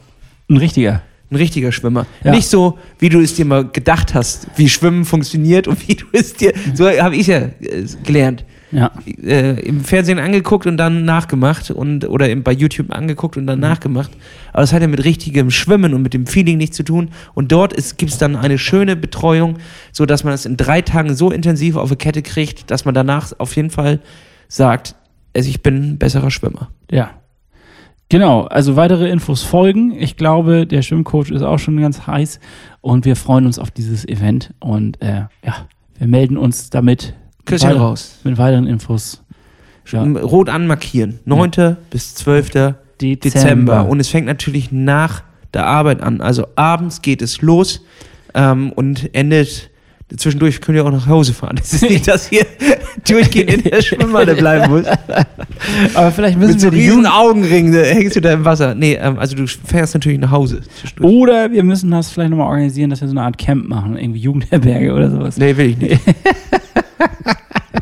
Ein 0.49 0.57
richtiger. 0.57 1.01
Ein 1.29 1.35
richtiger 1.35 1.71
Schwimmer. 1.71 2.05
Ja. 2.23 2.31
Nicht 2.31 2.47
so, 2.47 2.77
wie 2.99 3.09
du 3.09 3.19
es 3.19 3.35
dir 3.35 3.45
mal 3.45 3.67
gedacht 3.67 4.13
hast, 4.13 4.47
wie 4.55 4.69
Schwimmen 4.69 5.03
funktioniert 5.03 5.67
und 5.67 5.87
wie 5.87 5.95
du 5.95 6.05
es 6.13 6.33
dir. 6.33 6.53
So 6.73 6.89
habe 6.89 7.15
ich 7.15 7.21
es 7.21 7.27
ja 7.27 7.37
äh, 7.37 7.85
gelernt. 8.03 8.45
Ja. 8.71 8.91
Äh, 9.23 9.59
Im 9.61 9.83
Fernsehen 9.83 10.19
angeguckt 10.19 10.65
und 10.65 10.77
dann 10.77 11.05
nachgemacht 11.05 11.71
und 11.71 12.07
oder 12.07 12.29
im, 12.29 12.43
bei 12.43 12.51
YouTube 12.51 12.91
angeguckt 12.91 13.37
und 13.37 13.47
dann 13.47 13.59
nachgemacht. 13.59 14.11
Aber 14.51 14.61
das 14.61 14.73
hat 14.73 14.81
ja 14.81 14.87
mit 14.87 15.03
richtigem 15.03 15.51
Schwimmen 15.51 15.93
und 15.93 16.01
mit 16.01 16.13
dem 16.13 16.27
Feeling 16.27 16.57
nichts 16.57 16.77
zu 16.77 16.83
tun. 16.83 17.09
Und 17.33 17.51
dort 17.51 17.75
gibt 17.97 18.11
es 18.11 18.17
dann 18.17 18.35
eine 18.35 18.57
schöne 18.57 18.95
Betreuung, 18.95 19.57
so 19.91 20.05
dass 20.05 20.23
man 20.23 20.33
es 20.33 20.45
in 20.45 20.57
drei 20.57 20.81
Tagen 20.81 21.15
so 21.15 21.31
intensiv 21.31 21.75
auf 21.75 21.89
die 21.89 21.95
Kette 21.95 22.21
kriegt, 22.21 22.69
dass 22.71 22.85
man 22.85 22.93
danach 22.93 23.33
auf 23.37 23.55
jeden 23.55 23.69
Fall 23.69 23.99
sagt, 24.47 24.95
also 25.35 25.49
ich 25.49 25.61
bin 25.61 25.91
ein 25.91 25.97
besserer 25.97 26.31
Schwimmer. 26.31 26.69
Ja. 26.89 27.11
Genau, 28.09 28.43
also 28.43 28.75
weitere 28.77 29.09
Infos 29.09 29.43
folgen. 29.43 29.91
Ich 29.91 30.15
glaube, 30.15 30.65
der 30.65 30.81
Schwimmcoach 30.81 31.29
ist 31.29 31.41
auch 31.41 31.59
schon 31.59 31.79
ganz 31.79 32.07
heiß 32.07 32.39
und 32.81 33.03
wir 33.05 33.15
freuen 33.17 33.45
uns 33.45 33.59
auf 33.59 33.69
dieses 33.69 34.07
Event 34.07 34.53
und 34.59 35.01
äh, 35.01 35.25
ja, 35.43 35.67
wir 35.97 36.07
melden 36.07 36.37
uns 36.37 36.69
damit 36.69 37.13
Küsschen 37.45 37.69
weiter- 37.69 37.79
raus. 37.79 38.19
mit 38.23 38.37
weiteren 38.37 38.65
Infos. 38.65 39.23
Ja. 39.91 40.03
Rot 40.03 40.49
anmarkieren. 40.49 41.19
9. 41.25 41.77
bis 41.89 42.15
12. 42.15 42.49
Dezember. 42.49 42.77
Dezember. 43.01 43.85
Und 43.87 43.99
es 43.99 44.07
fängt 44.09 44.25
natürlich 44.27 44.71
nach 44.71 45.23
der 45.53 45.65
Arbeit 45.65 46.01
an. 46.01 46.19
Also 46.21 46.47
abends 46.55 47.01
geht 47.01 47.21
es 47.21 47.41
los 47.41 47.83
ähm, 48.33 48.71
und 48.73 49.13
endet. 49.15 49.69
Zwischendurch 50.15 50.61
könnt 50.61 50.77
ihr 50.77 50.85
auch 50.85 50.91
nach 50.91 51.07
Hause 51.07 51.33
fahren. 51.33 51.57
Es 51.61 51.73
ist 51.73 51.81
nicht, 51.81 52.07
dass 52.07 52.31
ihr 52.31 52.45
durchgehend 53.07 53.51
in 53.51 53.63
der 53.63 53.81
Schwimmhalle 53.81 54.35
bleiben 54.35 54.71
muss. 54.71 54.85
Aber 55.93 56.11
vielleicht 56.11 56.37
müssen 56.37 56.51
Mit 56.51 56.61
so 56.61 56.67
wir 56.67 56.71
die 56.71 56.77
riesen 56.77 56.99
Jugend 56.99 57.13
Augenringen 57.13 57.73
hängst 57.73 58.15
du 58.15 58.21
da 58.21 58.31
im 58.31 58.45
Wasser. 58.45 58.73
Nee, 58.73 58.93
ähm, 58.93 59.19
also 59.19 59.35
du 59.35 59.45
fährst 59.47 59.95
natürlich 59.95 60.19
nach 60.19 60.31
Hause. 60.31 60.61
oder 61.01 61.51
wir 61.51 61.63
müssen 61.63 61.91
das 61.91 62.09
vielleicht 62.09 62.29
nochmal 62.29 62.47
organisieren, 62.47 62.89
dass 62.89 63.01
wir 63.01 63.09
so 63.09 63.13
eine 63.13 63.23
Art 63.23 63.37
Camp 63.37 63.67
machen, 63.67 63.97
irgendwie 63.97 64.21
Jugendherberge 64.21 64.93
oder 64.93 65.11
sowas. 65.11 65.37
Nee, 65.37 65.57
will 65.57 65.71
ich 65.71 65.77
nicht. 65.77 66.01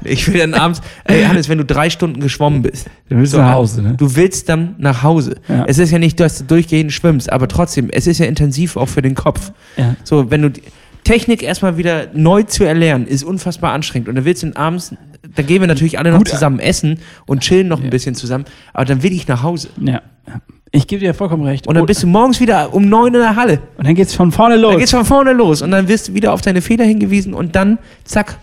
Ich 0.08 0.32
will 0.32 0.40
dann 0.40 0.54
abends, 0.54 0.82
ey 1.06 1.24
Hannes, 1.24 1.50
wenn 1.50 1.58
du 1.58 1.66
drei 1.66 1.90
Stunden 1.90 2.20
geschwommen 2.20 2.62
bist. 2.62 2.88
Du 3.10 3.18
willst 3.18 3.32
so, 3.32 3.40
nach 3.40 3.54
Hause, 3.54 3.82
ne? 3.82 3.96
Du 3.98 4.16
willst 4.16 4.48
dann 4.50 4.76
nach 4.78 5.02
Hause. 5.02 5.38
Ja. 5.48 5.66
Es 5.68 5.80
ist 5.80 5.90
ja 5.90 5.98
nicht, 5.98 6.20
dass 6.20 6.38
du 6.38 6.44
durchgehend 6.44 6.92
schwimmst, 6.92 7.32
aber 7.32 7.48
trotzdem, 7.48 7.90
es 7.90 8.06
ist 8.06 8.20
ja 8.20 8.28
intensiv 8.28 8.78
auch 8.78 8.88
für 8.88 9.02
den 9.02 9.16
Kopf. 9.16 9.52
Ja. 9.78 9.96
So, 10.04 10.30
wenn 10.30 10.44
du 10.44 10.52
die 10.52 10.62
Technik 11.06 11.42
erstmal 11.42 11.78
wieder 11.78 12.08
neu 12.14 12.44
zu 12.44 12.66
erlernen, 12.66 13.08
ist 13.08 13.24
unfassbar 13.24 13.72
anstrengend. 13.72 14.10
Und 14.10 14.16
dann 14.16 14.26
willst 14.26 14.44
du 14.44 14.48
dann 14.48 14.58
abends, 14.58 14.94
dann 15.36 15.46
gehen 15.46 15.62
wir 15.62 15.68
natürlich 15.68 15.98
alle 15.98 16.12
noch 16.12 16.18
Gut. 16.18 16.28
zusammen 16.28 16.60
essen 16.60 17.00
und 17.26 17.40
chillen 17.42 17.70
noch 17.70 17.80
ein 17.80 17.86
Ja. 17.86 17.90
bisschen 17.92 18.16
zusammen, 18.16 18.44
aber 18.74 18.84
dann 18.86 19.02
will 19.04 19.14
ich 19.14 19.28
nach 19.30 19.42
Hause. 19.44 19.70
Ja. 19.80 20.02
Ich 20.72 20.88
gebe 20.88 21.00
dir 21.00 21.14
vollkommen 21.14 21.46
recht. 21.46 21.68
Und 21.68 21.76
dann 21.76 21.86
bist 21.86 22.04
du 22.04 22.08
morgens 22.08 22.42
wieder 22.42 22.74
um 22.74 22.90
neun 22.90 23.14
in 23.14 23.22
der 23.22 23.38
Halle. 23.38 23.62
und 23.78 23.88
dann 23.88 23.96
geht's 23.96 24.14
von 24.14 24.32
vorne 24.34 24.58
los. 24.58 24.72
Dann 24.72 24.80
geht's 24.80 24.92
von 24.92 25.06
vorne 25.06 25.32
los 25.32 25.62
und 25.62 25.72
dann 25.72 25.88
wirst 25.88 26.10
du 26.10 26.14
wieder 26.16 26.34
auf 26.34 26.42
deine 26.42 26.62
Fehler 26.62 26.84
hingewiesen 26.84 27.34
und 27.34 27.56
dann, 27.56 27.78
zack, 28.04 28.40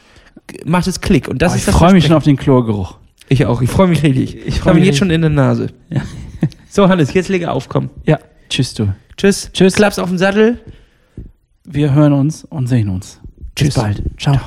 macht 0.65 0.87
es 0.87 1.01
Klick. 1.03 1.29
Und 1.29 1.43
das 1.43 1.53
Oh, 1.53 1.55
ist 1.57 1.61
ich 1.63 1.67
das 1.67 1.75
freue 1.77 1.93
mich 1.93 2.07
schon 2.07 2.17
auf 2.17 2.25
den 2.25 2.37
Chlorgeruch. 2.37 2.97
Ich 3.29 3.45
auch, 3.47 3.61
ich 3.61 3.69
freue 3.71 3.89
mich 3.89 4.03
richtig. 4.03 4.37
Ich 4.47 4.55
freu 4.61 4.63
freue 4.71 4.75
mich 4.75 4.81
mich 4.83 4.87
jetzt 4.89 4.99
schon 4.99 5.11
in 5.11 5.21
der 5.21 5.31
Nase. 5.31 5.69
Ja. 5.91 6.03
So, 6.71 6.89
Hannes, 6.89 7.13
jetzt 7.13 7.29
lege 7.29 7.51
auf, 7.51 7.69
komm. 7.69 7.91
Ja. 8.07 8.19
Tschüss, 8.49 8.73
du. 8.75 8.89
Tschüss. 9.17 9.51
Tschüss. 9.53 9.75
Klaps 9.75 9.99
auf 9.99 10.09
den 10.09 10.19
Sattel. 10.19 10.59
Wir 11.65 11.95
hören 11.95 12.13
uns 12.13 12.45
und 12.45 12.67
sehen 12.67 12.89
uns. 12.89 13.21
Tschüss. 13.55 13.75
Bis 13.75 13.83
bald. 13.83 14.03
Ciao. 14.19 14.39